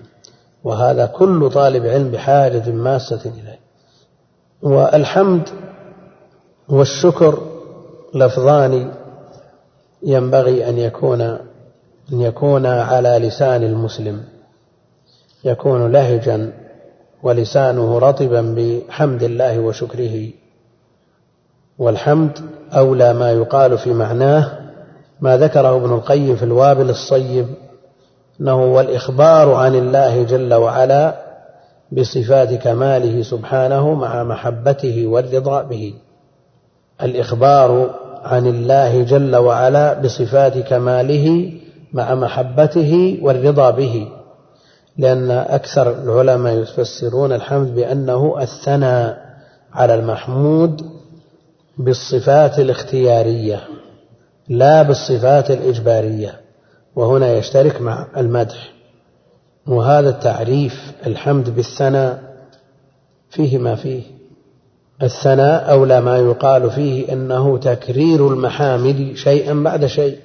وهذا 0.65 1.07
كل 1.07 1.51
طالب 1.51 1.87
علم 1.87 2.11
بحاجة 2.11 2.71
ماسة 2.71 3.21
إليه. 3.25 3.61
والحمد 4.63 5.49
والشكر 6.69 7.39
لفظان 8.15 8.93
ينبغي 10.03 10.69
أن 10.69 10.79
يكون 10.79 11.39
أن 12.13 12.21
يكون 12.21 12.67
على 12.67 13.09
لسان 13.09 13.63
المسلم 13.63 14.23
يكون 15.45 15.93
لهجا 15.93 16.53
ولسانه 17.23 17.99
رطبا 17.99 18.41
بحمد 18.41 19.23
الله 19.23 19.59
وشكره. 19.59 20.29
والحمد 21.79 22.39
أولى 22.73 23.13
ما 23.13 23.33
يقال 23.33 23.79
في 23.79 23.93
معناه 23.93 24.59
ما 25.21 25.37
ذكره 25.37 25.77
ابن 25.77 25.93
القيم 25.93 26.37
في 26.37 26.43
الوابل 26.43 26.91
الصيب 26.91 27.47
أنه 28.41 28.53
هو 28.53 28.81
الإخبار 28.81 29.55
عن 29.55 29.75
الله 29.75 30.23
جل 30.23 30.55
وعلا 30.55 31.25
بصفات 31.93 32.55
كماله 32.55 33.23
سبحانه 33.23 33.95
مع 33.95 34.25
محبته 34.25 35.07
والرضا 35.07 35.63
به. 35.63 35.95
الإخبار 37.03 37.91
عن 38.25 38.47
الله 38.47 39.03
جل 39.03 39.37
وعلا 39.37 39.95
بصفات 40.01 40.59
كماله 40.59 41.53
مع 41.95 42.15
محبته 42.15 43.19
والرضا 43.23 43.71
به. 43.71 44.09
لأن 44.99 45.31
أكثر 45.31 46.03
العلماء 46.03 46.55
يفسرون 46.55 47.33
الحمد 47.33 47.75
بأنه 47.75 48.37
الثناء 48.41 49.25
على 49.73 49.95
المحمود 49.95 50.83
بالصفات 51.79 52.59
الاختيارية 52.59 53.61
لا 54.49 54.83
بالصفات 54.83 55.51
الإجبارية. 55.51 56.41
وهنا 56.97 57.33
يشترك 57.33 57.81
مع 57.81 58.07
المدح. 58.17 58.73
وهذا 59.67 60.09
التعريف 60.09 60.93
الحمد 61.07 61.55
بالثناء 61.55 62.23
فيه 63.31 63.59
ما 63.59 63.75
فيه. 63.75 64.03
الثناء 65.03 65.71
أولى 65.71 66.01
ما 66.01 66.19
يقال 66.19 66.71
فيه 66.71 67.13
أنه 67.13 67.59
تكرير 67.59 68.29
المحامد 68.29 69.13
شيئا 69.15 69.55
بعد 69.55 69.87
شيء. 69.87 70.19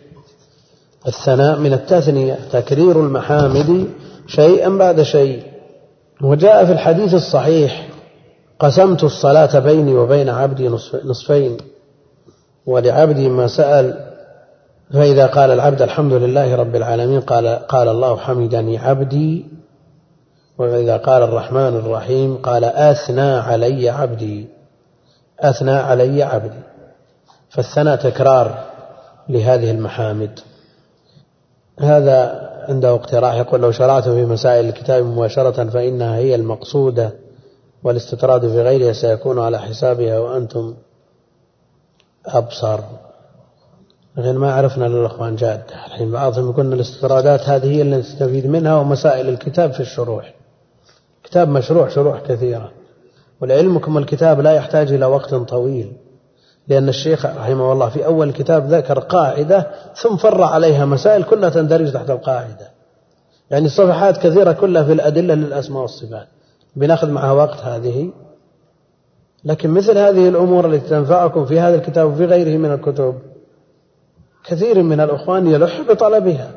الثناء 1.08 1.60
من 1.60 1.74
التثنية 1.74 2.40
تكرير 2.52 3.00
المحامد 3.00 3.88
شيئا 4.28 4.70
بعد 4.70 5.02
شيء. 5.02 5.44
وجاء 6.22 6.66
في 6.66 6.72
الحديث 6.72 7.14
الصحيح 7.14 7.88
قسمت 8.60 9.04
الصلاة 9.04 9.60
بيني 9.60 9.96
وبين 9.96 10.30
عبدي 10.30 10.68
نصفين. 11.06 11.58
ولعبدي 12.66 13.30
ما 13.30 13.48
سأل 13.48 14.06
فإذا 14.94 15.26
قال 15.26 15.52
العبد 15.52 15.82
الحمد 15.82 16.14
لله 16.14 16.56
رب 16.56 16.76
العالمين 16.76 17.22
قال 17.22 17.48
قال 17.48 17.88
الله 17.88 18.18
حمدني 18.18 18.78
عبدي. 18.78 19.46
وإذا 20.58 20.98
قال 20.98 21.24
الرحمن 21.24 21.76
الرحيم 21.76 22.38
قال 22.38 22.64
أثنى 22.64 23.32
علي 23.32 23.90
عبدي. 23.90 24.48
أثنى 25.40 25.72
علي 25.72 26.24
عبدي. 26.24 26.60
فالثناء 27.50 27.96
تكرار 27.96 28.58
لهذه 29.30 29.72
المحامد. 29.72 30.40
هذا 31.80 32.50
عنده 32.70 32.90
اقتراح 32.90 33.36
يقول 33.36 33.62
لو 33.62 33.72
شرعتم 33.72 34.12
في 34.16 34.26
مسائل 34.26 34.66
الكتاب 34.66 35.06
مباشرة 35.06 35.70
فإنها 35.70 36.16
هي 36.16 36.36
المقصودة 36.36 37.14
والاستطراد 37.84 38.42
في 38.42 38.62
غيرها 38.62 38.94
سيكون 38.94 39.40
على 39.40 39.60
حسابها 39.60 40.20
وأنتم 40.20 40.76
أبصر. 42.26 42.80
لكن 44.18 44.38
ما 44.38 44.54
عرفنا 44.54 44.86
للأخوان 44.86 45.36
جادة 45.36 45.86
الحين 45.86 46.12
بعضهم 46.12 46.50
يقولون 46.50 46.74
الاستطرادات 46.74 47.42
هذه 47.42 47.72
هي 47.72 47.82
اللي 47.82 47.98
نستفيد 47.98 48.48
منها 48.48 48.76
ومسائل 48.76 49.30
الكتاب 49.30 49.74
في 49.74 49.80
الشروح. 49.80 50.34
كتاب 51.24 51.50
مشروع 51.50 51.88
شروح 51.88 52.20
كثيرة. 52.20 52.72
ولعلمكم 53.42 53.98
الكتاب 53.98 54.40
لا 54.40 54.52
يحتاج 54.52 54.94
إلى 54.94 55.06
وقت 55.06 55.36
طويل. 55.36 55.94
لأن 56.70 56.90
الشيخ 56.90 57.26
رحمه 57.26 57.74
الله 57.74 57.90
في 57.90 58.06
أول 58.06 58.30
الكتاب 58.30 58.74
ذكر 58.74 59.00
قاعدة 59.00 59.68
ثم 59.96 60.18
فرع 60.18 60.46
عليها 60.46 60.86
مسائل 60.86 61.24
كلها 61.24 61.50
تندرج 61.50 61.94
تحت 61.94 62.10
القاعدة. 62.10 62.72
يعني 63.52 63.70
صفحات 63.70 64.18
كثيرة 64.18 64.52
كلها 64.52 64.84
في 64.84 64.94
الأدلة 64.94 65.34
للأسماء 65.34 65.82
والصفات. 65.82 66.28
بناخذ 66.76 67.10
معها 67.10 67.32
وقت 67.32 67.58
هذه. 67.58 68.12
لكن 69.46 69.70
مثل 69.70 69.98
هذه 69.98 70.30
الأمور 70.30 70.66
التي 70.66 70.90
تنفعكم 70.90 71.46
في 71.46 71.60
هذا 71.60 71.76
الكتاب 71.76 72.12
وفي 72.14 72.26
غيره 72.26 72.58
من 72.58 72.72
الكتب 72.72 73.16
كثير 74.46 74.84
من 74.84 75.00
الأخوان 75.02 75.48
يلح 75.48 75.82
بطلبها. 75.82 76.52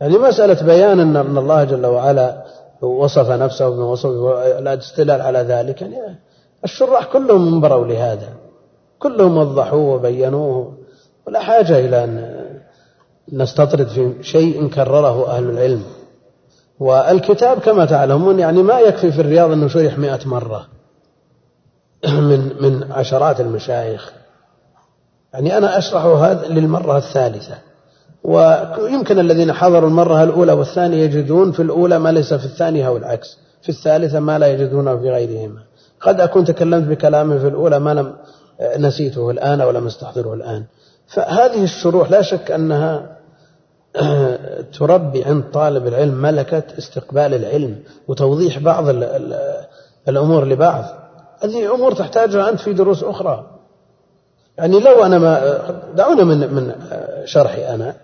يعني 0.00 0.18
مسألة 0.18 0.66
بيان 0.66 1.16
أن 1.16 1.38
الله 1.38 1.64
جل 1.64 1.86
وعلا 1.86 2.44
وصف 2.80 3.30
نفسه 3.30 3.68
بما 3.68 3.84
وصف 3.84 4.10
الاستدلال 4.58 5.20
على 5.20 5.38
ذلك 5.38 5.82
يعني 5.82 6.18
الشراح 6.64 7.04
كلهم 7.04 7.54
انبروا 7.54 7.86
لهذا. 7.86 8.45
كلهم 9.08 9.36
وضحوه 9.36 9.94
وبينوه. 9.94 10.72
ولا 11.26 11.40
حاجة 11.40 11.78
إلى 11.78 12.04
أن 12.04 12.36
نستطرد 13.32 13.88
في 13.88 14.14
شيء 14.22 14.68
كرره 14.68 15.30
أهل 15.30 15.50
العلم. 15.50 15.82
والكتاب 16.80 17.58
كما 17.58 17.84
تعلمون 17.84 18.38
يعني 18.38 18.62
ما 18.62 18.80
يكفي 18.80 19.12
في 19.12 19.20
الرياض 19.20 19.52
أنه 19.52 19.68
شرح 19.68 19.98
مئة 19.98 20.20
مرة 20.26 20.66
من 22.28 22.50
من 22.60 22.92
عشرات 22.92 23.40
المشايخ. 23.40 24.12
يعني 25.34 25.58
أنا 25.58 25.78
أشرح 25.78 26.04
هذا 26.04 26.48
للمرة 26.48 26.96
الثالثة. 26.96 27.54
ويمكن 28.24 29.18
الذين 29.18 29.52
حضروا 29.52 29.88
المرة 29.88 30.22
الأولى 30.22 30.52
والثانية 30.52 31.04
يجدون 31.04 31.52
في 31.52 31.62
الأولى 31.62 31.98
ما 31.98 32.12
ليس 32.12 32.34
في 32.34 32.44
الثانية 32.44 32.88
أو 32.88 32.96
العكس. 32.96 33.38
في 33.62 33.68
الثالثة 33.68 34.20
ما 34.20 34.38
لا 34.38 34.46
يجدونه 34.46 34.96
في 34.96 35.10
غيرهما. 35.10 35.60
قد 36.00 36.20
أكون 36.20 36.44
تكلمت 36.44 36.88
بكلام 36.88 37.38
في 37.38 37.48
الأولى 37.48 37.78
ما 37.78 37.94
لم 37.94 38.16
نسيته 38.60 39.30
الآن 39.30 39.60
أو 39.60 39.70
لم 39.70 39.86
أستحضره 39.86 40.34
الآن. 40.34 40.64
فهذه 41.06 41.64
الشروح 41.64 42.10
لا 42.10 42.22
شك 42.22 42.50
أنها 42.50 43.16
تربي 44.78 45.24
عند 45.24 45.44
طالب 45.52 45.86
العلم 45.86 46.14
ملكة 46.14 46.62
استقبال 46.78 47.34
العلم 47.34 47.78
وتوضيح 48.08 48.58
بعض 48.58 48.84
الأمور 50.08 50.44
لبعض. 50.44 50.84
هذه 51.40 51.74
أمور 51.74 51.92
تحتاجها 51.92 52.48
أنت 52.48 52.60
في 52.60 52.72
دروس 52.72 53.04
أخرى. 53.04 53.50
يعني 54.58 54.80
لو 54.80 55.04
أنا 55.04 55.18
ما 55.18 55.60
دعونا 55.94 56.24
من 56.24 56.54
من 56.54 56.74
شرحي 57.24 57.74
أنا. 57.74 57.94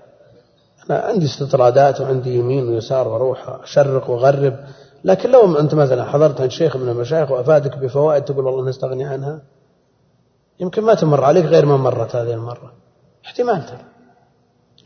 أنا 0.91 0.99
عندي 0.99 1.27
استطرادات 1.27 2.01
وعندي 2.01 2.35
يمين 2.35 2.69
ويسار 2.69 3.09
وأروح 3.09 3.59
أشرق 3.62 4.11
وأغرب. 4.11 4.57
لكن 5.05 5.31
لو 5.31 5.59
أنت 5.59 5.74
مثلا 5.74 6.05
حضرت 6.05 6.41
عند 6.41 6.51
شيخ 6.51 6.77
من 6.77 6.89
المشايخ 6.89 7.31
وأفادك 7.31 7.79
بفوائد 7.79 8.24
تقول 8.24 8.47
والله 8.47 8.69
نستغني 8.69 9.05
عنها. 9.05 9.41
يمكن 10.62 10.82
ما 10.82 10.94
تمر 10.94 11.24
عليك 11.24 11.44
غير 11.44 11.66
ما 11.66 11.76
مرت 11.76 12.16
هذه 12.16 12.32
المرة. 12.32 12.72
احتمال 13.24 13.66
ترى. 13.66 13.84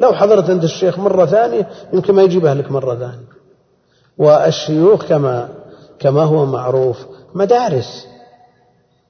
لو 0.01 0.13
حضرت 0.13 0.51
عند 0.51 0.65
الشيخ 0.65 0.99
مرة 0.99 1.27
ثانية 1.27 1.69
يمكن 1.93 2.15
ما 2.15 2.23
يجيبها 2.23 2.55
لك 2.55 2.71
مرة 2.71 2.95
ثانية. 2.95 3.37
والشيوخ 4.19 5.05
كما 5.05 5.49
كما 5.99 6.23
هو 6.23 6.47
معروف 6.47 7.07
مدارس. 7.35 8.07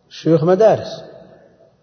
الشيوخ 0.09 0.44
مدارس. 0.44 1.02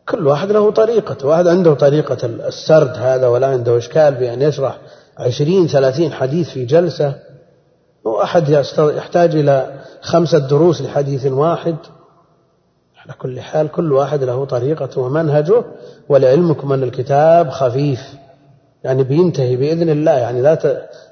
كل 0.09 0.27
واحد 0.27 0.51
له 0.51 0.71
طريقة 0.71 1.27
واحد 1.27 1.47
عنده 1.47 1.73
طريقة 1.73 2.25
السرد 2.25 2.97
هذا 2.97 3.27
ولا 3.27 3.47
عنده 3.47 3.77
إشكال 3.77 4.13
بأن 4.13 4.41
يشرح 4.41 4.77
عشرين 5.17 5.67
ثلاثين 5.67 6.13
حديث 6.13 6.49
في 6.49 6.65
جلسة. 6.65 7.15
وأحد 8.03 8.49
يحتاج 8.77 9.35
إلى 9.35 9.81
خمسة 10.01 10.37
دروس 10.37 10.81
لحديث 10.81 11.25
واحد. 11.25 11.75
على 13.05 13.13
كل 13.13 13.41
حال 13.41 13.71
كل 13.71 13.91
واحد 13.91 14.23
له 14.23 14.45
طريقته 14.45 15.01
ومنهجه 15.01 15.63
ولعلمكم 16.09 16.73
أن 16.73 16.83
الكتاب 16.83 17.49
خفيف. 17.49 17.99
يعني 18.83 19.03
بينتهي 19.03 19.55
بإذن 19.55 19.89
الله. 19.89 20.11
يعني 20.11 20.41
لا 20.41 20.55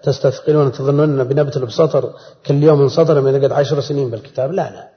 تستثقلون 0.04 0.72
تظنون 0.72 1.24
بنبتل 1.24 1.66
بسطر 1.66 2.14
كل 2.46 2.64
يوم 2.64 2.80
من 2.80 2.90
سطر 2.90 3.22
من 3.22 3.36
يقعد 3.36 3.52
عشر 3.52 3.82
سنين 3.82 4.10
بالكتاب. 4.10 4.52
لا 4.52 4.72
لا. 4.72 4.88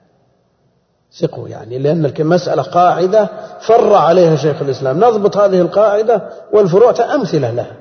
ثقوا 1.21 1.49
يعني 1.49 1.79
لأن 1.79 2.13
المسألة 2.21 2.63
قاعدة 2.63 3.29
فر 3.61 3.95
عليها 3.95 4.37
شيخ 4.37 4.63
الإسلام. 4.63 5.05
نضبط 5.05 5.37
هذه 5.37 5.61
القاعدة 5.61 6.29
والفروع 6.53 7.15
أمثلة 7.15 7.51
لها. 7.51 7.77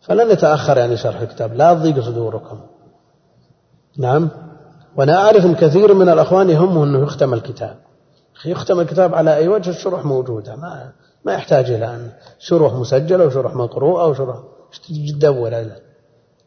فلن 0.00 0.30
يتأخر 0.30 0.78
يعني 0.78 0.96
شرح 0.96 1.20
الكتاب. 1.20 1.54
لا 1.54 1.74
تضيق 1.74 2.00
صدوركم. 2.00 2.60
نعم. 3.98 4.28
وأنا 4.96 5.16
أعرف 5.16 5.46
أن 5.46 5.54
كثير 5.54 5.94
من 5.94 6.08
الأخوان 6.08 6.50
يهمه 6.50 6.84
أنه 6.84 7.02
يختم 7.02 7.34
الكتاب. 7.34 7.76
يختم 8.44 8.80
الكتاب 8.80 9.14
على 9.14 9.36
أي 9.36 9.48
وجه؟ 9.48 9.70
الشروح 9.70 10.04
موجودة. 10.04 10.56
ما 10.56 10.92
ما 11.26 11.32
يحتاج 11.32 11.70
إلى 11.70 11.86
أن 11.86 12.10
شروح 12.38 12.74
مسجلة 12.74 13.26
وشروح 13.26 13.54
مقروءة 13.54 14.06
وشروح 14.08 14.36
ولا 15.24 15.66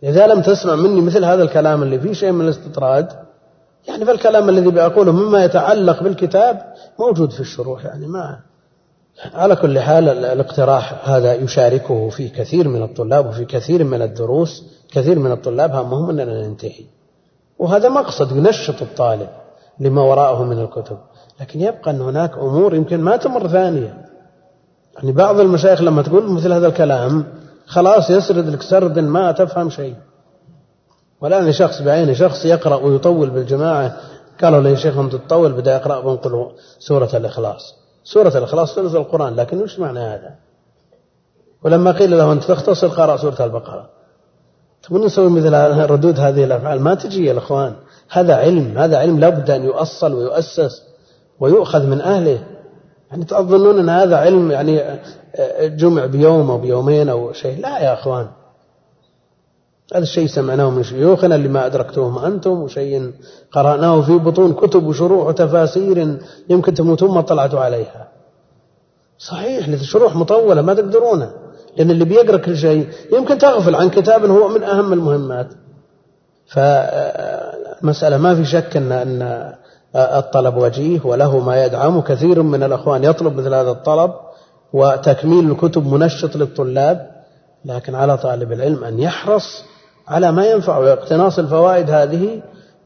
إذا 0.03 0.27
لم 0.27 0.41
تسمع 0.41 0.75
مني 0.75 1.01
مثل 1.01 1.25
هذا 1.25 1.43
الكلام 1.43 1.83
اللي 1.83 1.99
فيه 1.99 2.13
شيء 2.13 2.31
من 2.31 2.45
الاستطراد 2.45 3.07
يعني 3.87 4.05
فالكلام 4.05 4.49
الذي 4.49 4.71
بأقوله 4.71 5.11
مما 5.11 5.43
يتعلق 5.43 6.03
بالكتاب 6.03 6.73
موجود 6.99 7.31
في 7.31 7.39
الشروح 7.39 7.85
يعني 7.85 8.07
ما 8.07 8.39
على 9.33 9.55
كل 9.55 9.79
حال 9.79 10.09
الاقتراح 10.09 11.09
هذا 11.09 11.33
يشاركه 11.33 12.09
في 12.09 12.29
كثير 12.29 12.67
من 12.67 12.83
الطلاب 12.83 13.25
وفي 13.29 13.45
كثير 13.45 13.83
من 13.83 14.01
الدروس 14.01 14.63
كثير 14.91 15.19
من 15.19 15.31
الطلاب 15.31 15.71
همهم 15.71 16.09
أننا 16.09 16.47
ننتهي. 16.47 16.85
وهذا 17.59 17.89
مقصد 17.89 18.37
ينشط 18.37 18.81
الطالب 18.81 19.29
لما 19.79 20.01
وراءه 20.01 20.43
من 20.43 20.59
الكتب. 20.59 20.97
لكن 21.41 21.61
يبقى 21.61 21.91
أن 21.91 22.01
هناك 22.01 22.37
أمور 22.37 22.75
يمكن 22.75 23.01
ما 23.01 23.17
تمر 23.17 23.47
ثانية. 23.47 24.05
يعني 24.95 25.11
بعض 25.11 25.39
المشايخ 25.39 25.81
لما 25.81 26.01
تقول 26.01 26.31
مثل 26.31 26.53
هذا 26.53 26.67
الكلام 26.67 27.25
خلاص 27.65 28.09
يسرد 28.09 28.49
لك 28.49 28.61
سرد 28.61 28.99
ما 28.99 29.31
تفهم 29.31 29.69
شيء. 29.69 29.95
والآن 31.21 31.51
شخص 31.51 31.81
بعينه 31.81 32.13
شخص 32.13 32.45
يقرأ 32.45 32.75
ويطول 32.75 33.29
بالجماعة 33.29 33.97
قالوا 34.41 34.61
له 34.61 34.69
يا 34.69 34.75
شيخ 34.75 34.97
أنت 34.97 35.15
تطول 35.15 35.51
بدأ 35.51 35.75
يقرأ 35.75 36.01
بنقل 36.01 36.51
سورة 36.79 37.09
الإخلاص. 37.13 37.75
سورة 38.03 38.37
الإخلاص 38.37 38.75
ثلث 38.75 38.95
القرآن 38.95 39.35
لكن 39.35 39.61
وش 39.61 39.79
معنى 39.79 39.99
هذا؟ 39.99 40.35
ولما 41.63 41.91
قيل 41.91 42.17
له 42.17 42.31
أنت 42.31 42.43
تختصر 42.43 42.87
قرأ 42.87 43.17
سورة 43.17 43.45
البقرة. 43.45 43.98
تبون 44.83 45.05
نسوي 45.05 45.29
مثل 45.29 45.53
ردود 45.91 46.19
هذه 46.19 46.43
الأفعال؟ 46.43 46.81
ما 46.81 46.93
تجي 46.93 47.25
يا 47.25 47.31
الأخوان 47.31 47.73
هذا 48.09 48.35
علم 48.35 48.77
هذا 48.77 48.97
علم 48.97 49.19
لابد 49.19 49.49
أن 49.49 49.63
يؤصل 49.63 50.13
ويؤسس 50.13 50.83
ويؤخذ 51.39 51.85
من 51.85 52.01
أهله. 52.01 52.43
يعني 53.11 53.25
تظنون 53.25 53.79
أن 53.79 53.89
هذا 53.89 54.17
علم 54.17 54.51
يعني 54.51 54.99
جمع 55.59 56.05
بيوم 56.05 56.51
أو 56.51 56.57
بيومين 56.57 57.09
أو 57.09 57.33
شيء؟ 57.33 57.61
لا 57.61 57.79
يا 57.79 57.93
أخوان. 57.93 58.27
هذا 59.93 60.03
الشيء 60.03 60.27
سمعناه 60.27 60.69
من 60.69 60.83
شيوخنا 60.83 61.35
اللي 61.35 61.47
ما 61.47 61.65
أدركتوهم 61.65 62.25
أنتم 62.25 62.51
وشيء 62.51 63.11
قرأناه 63.51 64.01
في 64.01 64.17
بطون 64.17 64.53
كتب 64.53 64.87
وشروح 64.87 65.27
وتفاسير 65.27 66.17
يمكن 66.49 66.73
تموتون 66.73 67.11
ما 67.11 67.21
طلعتوا 67.21 67.59
عليها. 67.59 68.07
صحيح 69.17 69.81
شروح 69.81 70.15
مطولة 70.15 70.61
ما 70.61 70.73
تقدرونه. 70.73 71.31
لأن 71.77 71.91
اللي 71.91 72.05
بيقرأ 72.05 72.37
كل 72.37 72.57
شيء 72.57 72.87
يمكن 73.13 73.37
تغفل 73.37 73.75
عن 73.75 73.89
كتاب 73.89 74.25
هو 74.25 74.47
من 74.47 74.63
أهم 74.63 74.93
المهمات. 74.93 75.47
فمسألة 76.47 78.17
ما 78.17 78.35
في 78.35 78.45
شك 78.45 78.77
أن 78.77 78.91
أن 78.91 79.53
الطلب 79.95 80.57
وجيه 80.57 80.99
وله 81.03 81.39
ما 81.39 81.65
يدعم. 81.65 82.01
كثير 82.01 82.41
من 82.41 82.63
الأخوان 82.63 83.03
يطلب 83.03 83.35
مثل 83.35 83.53
هذا 83.53 83.71
الطلب 83.71 84.11
وتكميل 84.73 85.51
الكتب 85.51 85.87
منشط 85.87 86.35
للطلاب 86.35 87.11
لكن 87.65 87.95
على 87.95 88.17
طالب 88.17 88.51
العلم 88.51 88.83
أن 88.83 88.99
يحرص 88.99 89.63
على 90.07 90.31
ما 90.31 90.45
ينفع 90.45 90.77
واقتناص 90.77 91.39
الفوائد 91.39 91.89
هذه. 91.89 92.41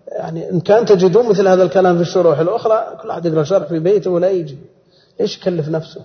يعني 0.08 0.50
إن 0.50 0.60
كان 0.60 0.86
تجدون 0.86 1.30
مثل 1.30 1.48
هذا 1.48 1.64
الكلام 1.64 1.96
في 1.96 2.02
الشروح 2.02 2.40
الأخرى 2.40 2.98
كل 3.02 3.08
واحد 3.08 3.26
يقرأ 3.26 3.44
شرح 3.44 3.68
في 3.68 3.80
بيته 3.80 4.12
ولا 4.12 4.30
يجي. 4.30 4.58
إيش 5.22 5.38
يكلف 5.38 5.70
نفسه؟ 5.70 6.02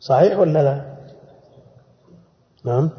صحيح 0.00 0.38
ولا 0.38 0.62
لا؟ 0.62 0.93
نعم. 2.64 2.90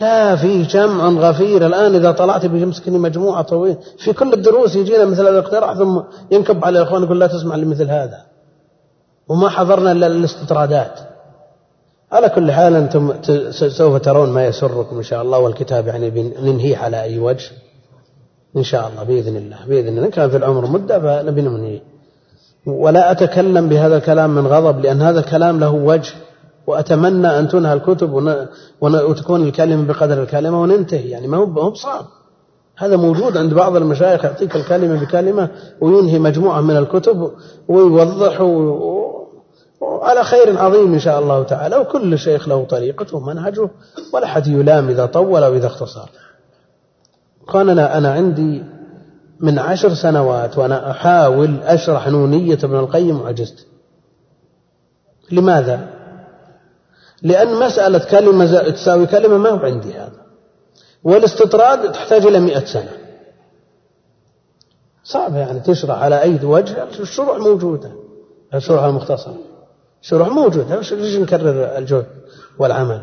لا 0.00 0.36
في 0.36 0.62
جمع 0.62 1.08
غفير. 1.08 1.66
الآن 1.66 1.94
إذا 1.94 2.12
طلعت 2.12 2.46
بيمسكني 2.46 2.98
مجموعة 2.98 3.42
طويلة 3.42 3.76
في 3.98 4.12
كل 4.12 4.32
الدروس 4.32 4.76
يجينا 4.76 5.04
مثل 5.04 5.20
هذا 5.20 5.30
الاقتراح 5.30 5.74
ثم 5.74 6.00
ينكب 6.30 6.64
على 6.64 6.78
الإخوان 6.78 7.02
يقول 7.02 7.20
لا 7.20 7.26
تسمع 7.26 7.56
لمثل 7.56 7.90
هذا. 7.90 8.18
وما 9.28 9.48
حضرنا 9.48 9.92
إلا 9.92 10.06
الاستطرادات. 10.06 11.00
على 12.12 12.28
كل 12.28 12.52
حال 12.52 12.74
أنتم 12.74 13.12
سوف 13.50 14.00
ترون 14.00 14.30
ما 14.30 14.46
يسركم 14.46 14.96
إن 14.96 15.02
شاء 15.02 15.22
الله 15.22 15.38
والكتاب 15.38 15.86
يعني 15.86 16.32
ننهيه 16.42 16.76
على 16.76 17.02
أي 17.02 17.18
وجه. 17.18 17.50
إن 18.56 18.62
شاء 18.62 18.88
الله 18.88 19.02
بإذن 19.02 19.36
الله 19.36 19.56
بإذن 19.68 19.98
الله. 19.98 20.10
كان 20.10 20.30
في 20.30 20.36
العمر 20.36 20.66
مدة 20.66 20.98
فنبي 21.00 21.42
ننهيه 21.42 21.82
ولا 22.66 23.12
أتكلم 23.12 23.68
بهذا 23.68 23.96
الكلام 23.96 24.30
من 24.34 24.46
غضب 24.46 24.80
لأن 24.80 25.02
هذا 25.02 25.20
الكلام 25.20 25.60
له 25.60 25.70
وجه. 25.70 26.12
وأتمنى 26.66 27.38
أن 27.38 27.48
تنهى 27.48 27.72
الكتب 27.72 28.38
وتكون 28.80 29.42
الكلمة 29.42 29.86
بقدر 29.86 30.22
الكلمة 30.22 30.62
وننتهي. 30.62 31.10
يعني 31.10 31.28
ما 31.28 31.36
هو 31.36 31.46
بصعب. 31.70 32.04
هذا 32.76 32.96
موجود 32.96 33.36
عند 33.36 33.54
بعض 33.54 33.76
المشايخ 33.76 34.24
يعطيك 34.24 34.56
الكلمة 34.56 35.00
بكلمة 35.00 35.48
وينهي 35.80 36.18
مجموعة 36.18 36.60
من 36.60 36.76
الكتب 36.76 37.30
ويوضح 37.68 38.40
على 39.82 40.24
خير 40.24 40.58
عظيم 40.58 40.92
إن 40.92 40.98
شاء 40.98 41.20
الله 41.20 41.42
تعالى. 41.42 41.76
وكل 41.76 42.18
شيخ 42.18 42.48
له 42.48 42.64
طريقته 42.64 43.16
ومنهجه 43.16 43.70
ولا 44.12 44.26
حد 44.26 44.46
يلام 44.46 44.88
إذا 44.88 45.06
طول 45.06 45.42
أو 45.42 45.54
إذا 45.54 45.66
اختصر. 45.66 46.08
قال 47.48 47.70
أنا, 47.70 47.98
أنا 47.98 48.12
عندي 48.12 48.64
من 49.40 49.58
عشر 49.58 49.94
سنوات 49.94 50.58
وأنا 50.58 50.90
أحاول 50.90 51.58
أشرح 51.62 52.08
نونية 52.08 52.58
ابن 52.64 52.76
القيم 52.76 53.20
وعجزت. 53.20 53.66
لماذا؟ 55.32 55.99
لأن 57.22 57.54
مسألة 57.54 57.98
كلمة 57.98 58.70
تساوي 58.70 59.06
كلمة 59.06 59.38
ما 59.38 59.50
هو 59.50 59.58
عندي 59.58 59.92
هذا. 59.92 60.20
والاستطراد 61.04 61.92
تحتاج 61.92 62.26
إلى 62.26 62.40
مئة 62.40 62.64
سنة. 62.64 62.92
صعب 65.04 65.34
يعني 65.34 65.60
تشرح 65.60 66.02
على 66.02 66.22
أي 66.22 66.44
وجه 66.44 66.86
الشروح 67.00 67.38
موجودة. 67.38 67.90
الشروح 68.54 68.84
المختصرة. 68.84 69.36
شروح 70.02 70.28
موجودة. 70.28 70.80
ليش 70.80 71.16
نكرر 71.16 71.78
الجهد 71.78 72.06
والعمل؟ 72.58 73.02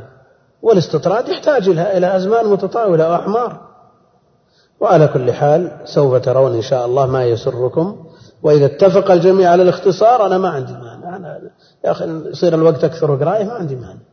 والاستطراد 0.62 1.30
يحتاج 1.30 1.70
إلى 1.70 2.16
أزمان 2.16 2.46
متطاولة 2.46 3.10
وأعمار 3.10 3.68
وعلى 4.80 5.08
كل 5.08 5.32
حال 5.32 5.78
سوف 5.86 6.16
ترون 6.16 6.56
إن 6.56 6.62
شاء 6.62 6.86
الله 6.86 7.06
ما 7.06 7.26
يسركم. 7.26 8.06
وإذا 8.44 8.66
اتفق 8.66 9.12
الجميع 9.12 9.52
على 9.52 9.64
الاختصار 9.64 10.26
أنا 10.26 10.38
ما 10.38 10.50
عندي 10.50 10.74
مانع. 10.74 11.16
أنا 11.16 11.42
يا 11.86 11.92
أخي 11.92 12.22
يصير 12.26 12.56
الوقت 12.56 12.84
أكثر 12.84 13.16
قراءة 13.16 13.44
ما 13.44 13.54
عندي 13.54 13.76
مانع. 13.76 14.07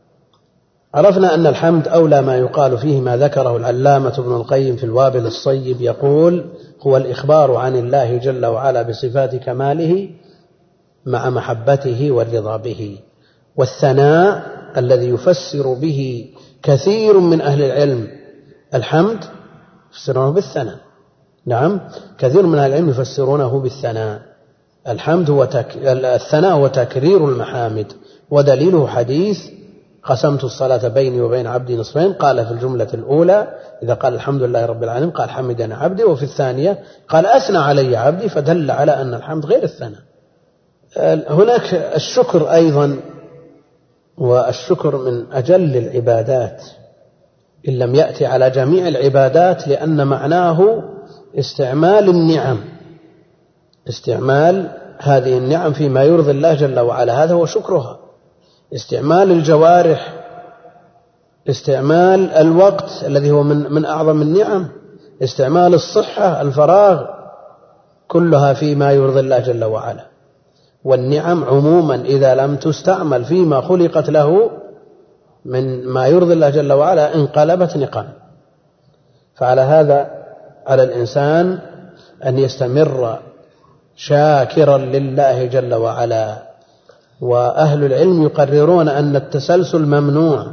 عرفنا 0.95 1.35
أن 1.35 1.47
الحمد 1.47 1.87
أولى 1.87 2.21
ما 2.21 2.37
يقال 2.37 2.77
فيه 2.77 3.01
ما 3.01 3.17
ذكره 3.17 3.57
العلامة 3.57 4.13
ابن 4.17 4.35
القيم 4.35 4.75
في 4.75 4.83
الوابل 4.83 5.25
الصيب 5.25 5.81
يقول 5.81 6.45
هو 6.81 6.97
الإخبار 6.97 7.55
عن 7.55 7.75
الله 7.75 8.17
جل 8.17 8.45
وعلا 8.45 8.81
بصفات 8.81 9.35
كماله 9.35 10.09
مع 11.05 11.29
محبته 11.29 12.11
والرضا 12.11 12.57
به 12.57 12.97
والثناء 13.55 14.43
الذي 14.77 15.09
يفسر 15.09 15.73
به 15.73 16.29
كثير 16.63 17.19
من 17.19 17.41
أهل 17.41 17.63
العلم. 17.63 18.07
الحمد 18.73 19.19
يفسرونه 19.91 20.29
بالثناء. 20.29 20.77
نعم 21.45 21.79
كثير 22.17 22.45
من 22.45 22.59
أهل 22.59 22.69
العلم 22.69 22.89
يفسرونه 22.89 23.59
بالثناء. 23.59 24.21
الحمد 24.87 25.29
هو 25.29 25.45
تك... 25.45 25.67
الثناء 25.85 26.51
هو 26.51 26.67
تكرير 26.67 27.29
المحامد 27.29 27.93
ودليله 28.29 28.87
حديث 28.87 29.39
قسمت 30.05 30.43
الصلاة 30.43 30.87
بيني 30.87 31.21
وبين 31.21 31.47
عبدي 31.47 31.77
نصفين. 31.77 32.13
قال 32.13 32.45
في 32.45 32.51
الجملة 32.51 32.87
الأولى 32.93 33.47
إذا 33.83 33.93
قال 33.93 34.13
الحمد 34.13 34.41
لله 34.41 34.65
رب 34.65 34.83
العالمين 34.83 35.11
قال 35.11 35.29
حمدني 35.29 35.73
عبدي. 35.73 36.03
وفي 36.03 36.23
الثانية 36.23 36.79
قال 37.09 37.25
أثنى 37.25 37.57
علي 37.57 37.95
عبدي 37.95 38.29
فدل 38.29 38.71
على 38.71 39.01
أن 39.01 39.13
الحمد 39.13 39.45
غير 39.45 39.63
الثناء. 39.63 40.01
هناك 41.29 41.73
الشكر 41.73 42.53
أيضا 42.53 42.97
والشكر 44.17 44.97
من 44.97 45.25
أجل 45.33 45.77
العبادات. 45.77 46.63
إن 47.67 47.73
لم 47.79 47.95
يأتي 47.95 48.25
على 48.25 48.49
جميع 48.49 48.87
العبادات 48.87 49.67
لأن 49.67 50.07
معناه 50.07 50.83
استعمال 51.39 52.09
النعم. 52.09 52.59
استعمال 53.89 54.71
هذه 54.99 55.37
النعم 55.37 55.73
فيما 55.73 56.03
يرضي 56.03 56.31
الله 56.31 56.53
جل 56.53 56.79
وعلا. 56.79 57.23
هذا 57.23 57.33
هو 57.33 57.45
شكرها. 57.45 58.04
استعمال 58.73 59.31
الجوارح 59.31 60.13
استعمال 61.49 62.31
الوقت 62.31 63.03
الذي 63.05 63.31
هو 63.31 63.43
من 63.43 63.73
من 63.73 63.85
أعظم 63.85 64.21
النعم 64.21 64.67
استعمال 65.23 65.73
الصحة 65.73 66.41
الفراغ 66.41 67.05
كلها 68.07 68.53
فيما 68.53 68.91
يرضي 68.91 69.19
الله 69.19 69.39
جل 69.39 69.63
وعلا. 69.63 70.05
والنعم 70.83 71.43
عموما 71.43 71.95
إذا 71.95 72.35
لم 72.35 72.55
تستعمل 72.55 73.25
فيما 73.25 73.61
خلقت 73.61 74.09
له 74.09 74.51
من 75.45 75.87
ما 75.87 76.07
يرضي 76.07 76.33
الله 76.33 76.49
جل 76.49 76.73
وعلا 76.73 77.15
انقلبت 77.15 77.77
نقام 77.77 78.09
فعلى 79.35 79.61
هذا 79.61 80.25
على 80.67 80.83
الإنسان 80.83 81.59
أن 82.25 82.39
يستمر 82.39 83.19
شاكرا 83.95 84.77
لله 84.77 85.45
جل 85.45 85.73
وعلا. 85.73 86.44
وأهل 87.21 87.85
العلم 87.85 88.23
يقررون 88.23 88.87
أن 88.87 89.15
التسلسل 89.15 89.85
ممنوع 89.85 90.45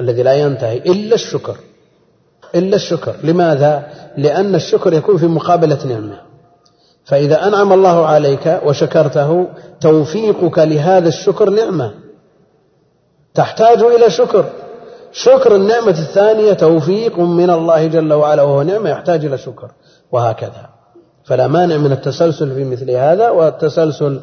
الذي 0.00 0.22
لا 0.22 0.34
ينتهي 0.34 0.76
إلا 0.78 1.14
الشكر 1.14 1.56
إلا 2.54 2.76
الشكر. 2.76 3.14
لماذا؟ 3.24 3.86
لأن 4.16 4.54
الشكر 4.54 4.92
يكون 4.92 5.16
في 5.16 5.26
مقابلة 5.26 5.78
نعمة. 5.86 6.20
فإذا 7.04 7.48
أنعم 7.48 7.72
الله 7.72 8.06
عليك 8.06 8.60
وشكرته 8.66 9.46
توفيقك 9.80 10.58
لهذا 10.58 11.08
الشكر 11.08 11.50
نعمة. 11.50 11.94
تحتاج 13.34 13.78
إلى 13.82 14.10
شكر. 14.10 14.44
شكر 15.12 15.56
النعمة 15.56 15.90
الثانية 15.90 16.52
توفيق 16.52 17.18
من 17.18 17.50
الله 17.50 17.86
جل 17.86 18.12
وعلا 18.12 18.42
وهو 18.42 18.62
نعمة 18.62 18.90
يحتاج 18.90 19.24
إلى 19.24 19.38
شكر. 19.38 19.70
وهكذا. 20.12 20.68
فلا 21.24 21.46
مانع 21.46 21.76
من 21.76 21.92
التسلسل 21.92 22.54
في 22.54 22.64
مثل 22.64 22.90
هذا 22.90 23.30
والتسلسل 23.30 24.20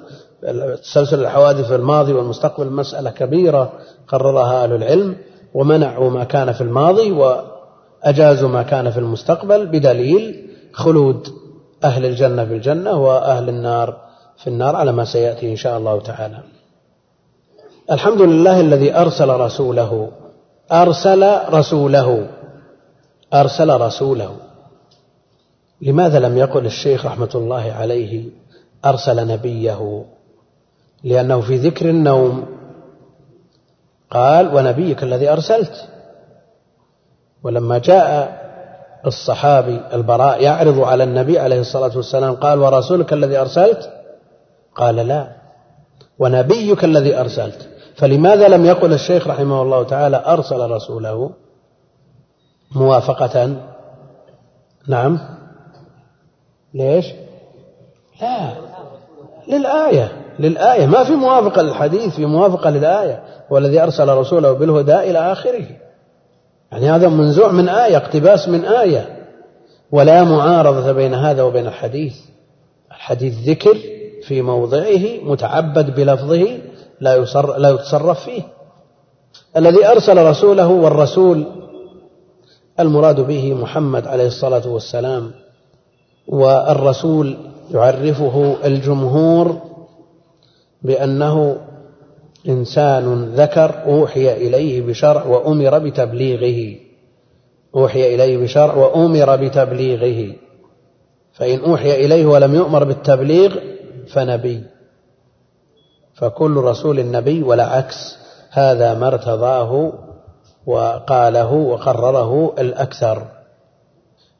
تسلسل 0.83 1.19
الحوادث 1.19 1.67
في 1.67 1.75
الماضي 1.75 2.13
والمستقبل 2.13 2.69
مسألة 2.69 3.09
كبيرة 3.09 3.71
قررها 4.07 4.63
أهل 4.63 4.73
العلم 4.73 5.15
ومنعوا 5.53 6.09
ما 6.09 6.23
كان 6.23 6.53
في 6.53 6.61
الماضي 6.61 7.11
وأجازوا 7.11 8.49
ما 8.49 8.63
كان 8.63 8.91
في 8.91 8.99
المستقبل 8.99 9.65
بدليل 9.65 10.49
خلود 10.73 11.27
أهل 11.83 12.05
الجنة 12.05 12.45
في 12.45 12.53
الجنة 12.53 12.91
وأهل 12.91 13.49
النار 13.49 13.97
في 14.37 14.47
النار 14.47 14.75
على 14.75 14.91
ما 14.91 15.05
سيأتي 15.05 15.51
إن 15.51 15.55
شاء 15.55 15.77
الله 15.77 15.99
تعالى. 16.01 16.39
الحمد 17.91 18.21
لله 18.21 18.59
الذي 18.59 18.95
أرسل 18.95 19.29
رسوله. 19.29 20.11
أرسل 20.71 21.39
رسوله. 21.49 22.29
أرسل 23.33 23.81
رسوله. 23.81 24.35
لماذا 25.81 26.19
لم 26.19 26.37
يقل 26.37 26.65
الشيخ 26.65 27.05
رحمة 27.05 27.29
الله 27.35 27.73
عليه 27.79 28.29
أرسل 28.85 29.27
نبيه؟ 29.27 30.05
لأنه 31.03 31.41
في 31.41 31.55
ذكر 31.55 31.89
النوم. 31.89 32.45
قال 34.11 34.55
ونبيك 34.55 35.03
الذي 35.03 35.29
أرسلت. 35.29 35.87
ولما 37.43 37.77
جاء 37.77 38.39
الصحابي 39.05 39.81
البراء 39.93 40.43
يعرض 40.43 40.79
على 40.79 41.03
النبي 41.03 41.39
عليه 41.39 41.59
الصلاة 41.59 41.97
والسلام 41.97 42.35
قال 42.35 42.59
ورسولك 42.59 43.13
الذي 43.13 43.37
أرسلت؟ 43.37 43.91
قال 44.75 44.95
لا. 44.95 45.27
ونبيك 46.19 46.83
الذي 46.83 47.19
أرسلت. 47.19 47.69
فلماذا 47.95 48.47
لم 48.47 48.65
يقل 48.65 48.93
الشيخ 48.93 49.27
رحمه 49.27 49.61
الله 49.61 49.83
تعالى 49.83 50.23
أرسل 50.25 50.71
رسوله 50.71 51.31
موافقة؟ 52.75 53.55
نعم. 54.87 55.19
ليش؟ 56.73 57.05
لا. 58.21 58.53
للآية. 59.47 60.28
للآية. 60.39 60.85
ما 60.85 61.03
في 61.03 61.13
موافقة 61.13 61.61
للحديث 61.61 62.15
في 62.15 62.25
موافقة 62.25 62.69
للآية. 62.69 63.23
والذي 63.49 63.83
أرسل 63.83 64.09
رسوله 64.09 64.51
بالهدى 64.51 64.95
إلى 64.95 65.31
آخره. 65.31 65.65
يعني 66.71 66.89
هذا 66.89 67.07
منزوع 67.07 67.51
من 67.51 67.69
آية 67.69 67.97
اقتباس 67.97 68.49
من 68.49 68.65
آية. 68.65 69.25
ولا 69.91 70.23
معارضة 70.23 70.91
بين 70.91 71.13
هذا 71.13 71.43
وبين 71.43 71.67
الحديث. 71.67 72.15
الحديث 72.91 73.33
ذكر 73.49 73.77
في 74.27 74.41
موضعه 74.41 75.23
متعبد 75.23 75.95
بلفظه 75.95 76.57
لا 77.01 77.15
يصر 77.15 77.57
لا 77.57 77.69
يتصرف 77.69 78.23
فيه. 78.23 78.41
الذي 79.57 79.87
أرسل 79.87 80.25
رسوله 80.25 80.67
والرسول 80.67 81.45
المراد 82.79 83.19
به 83.19 83.53
محمد 83.53 84.07
عليه 84.07 84.27
الصلاة 84.27 84.67
والسلام. 84.67 85.31
والرسول 86.27 87.37
يعرفه 87.73 88.55
الجمهور 88.65 89.57
بأنه 90.81 91.57
إنسان 92.47 93.25
ذكر 93.35 93.83
أوحي 93.85 94.33
إليه 94.33 94.81
بشرع 94.81 95.25
وأمر 95.25 95.79
بتبليغه. 95.79 96.79
أوحي 97.75 98.15
إليه 98.15 98.37
بشرع 98.37 98.75
وأمر 98.75 99.35
بتبليغه. 99.35 100.35
فإن 101.33 101.59
أوحي 101.59 102.05
إليه 102.05 102.25
ولم 102.25 102.55
يؤمر 102.55 102.83
بالتبليغ 102.83 103.59
فنبي. 104.07 104.63
فكل 106.13 106.55
رسول 106.57 107.11
نبي 107.11 107.43
ولا 107.43 107.65
عكس 107.65 108.17
هذا 108.51 108.93
ما 108.93 109.07
ارتضاه 109.07 109.93
وقاله 110.65 111.53
وقرره 111.53 112.53
الأكثر. 112.59 113.27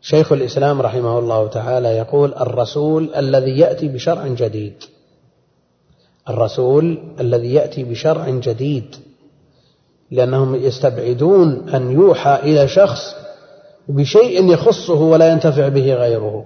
شيخ 0.01 0.31
الإسلام 0.31 0.81
رحمه 0.81 1.19
الله 1.19 1.47
تعالى 1.47 1.89
يقول 1.89 2.33
الرسول 2.33 3.15
الذي 3.15 3.59
يأتي 3.59 3.87
بشرع 3.87 4.27
جديد. 4.27 4.83
الرسول 6.29 6.97
الذي 7.19 7.53
يأتي 7.53 7.83
بشرع 7.83 8.29
جديد 8.29 8.95
لأنهم 10.11 10.55
يستبعدون 10.55 11.69
أن 11.69 11.91
يوحى 11.91 12.39
إلى 12.43 12.67
شخص 12.67 13.15
بشيء 13.87 14.53
يخصه 14.53 15.01
ولا 15.01 15.31
ينتفع 15.31 15.67
به 15.67 15.93
غيره. 15.93 16.45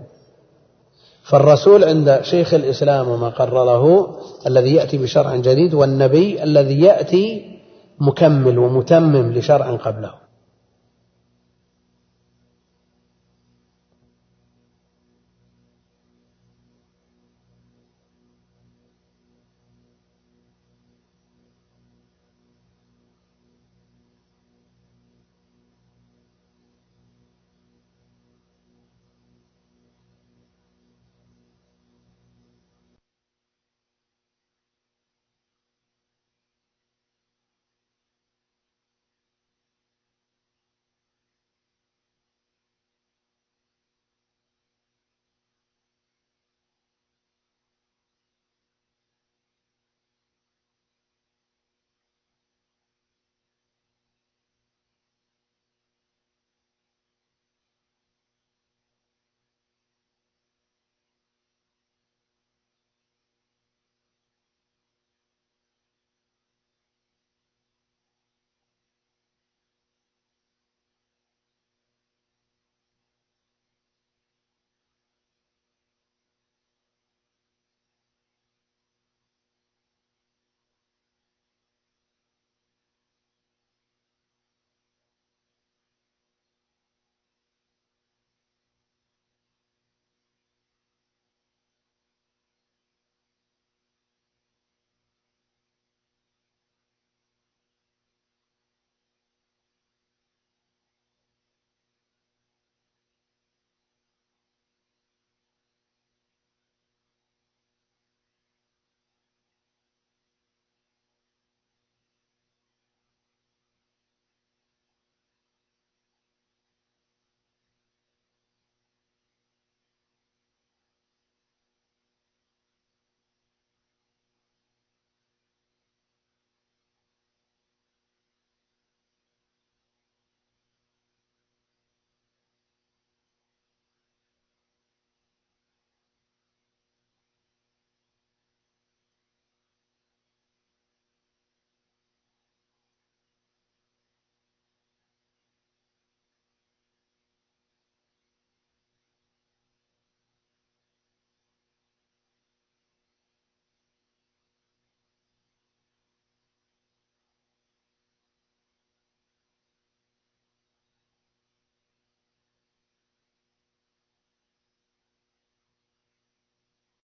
فالرسول 1.24 1.84
عند 1.84 2.20
شيخ 2.22 2.54
الإسلام 2.54 3.10
وما 3.10 3.30
قرره 3.30 4.16
الذي 4.48 4.76
يأتي 4.76 4.98
بشرع 4.98 5.36
جديد 5.36 5.74
والنبي 5.74 6.44
الذي 6.44 6.82
يأتي 6.82 7.46
مكمل 8.00 8.60
ومتمم 8.60 9.34
لشرع 9.34 9.72
قبله. 9.76 10.23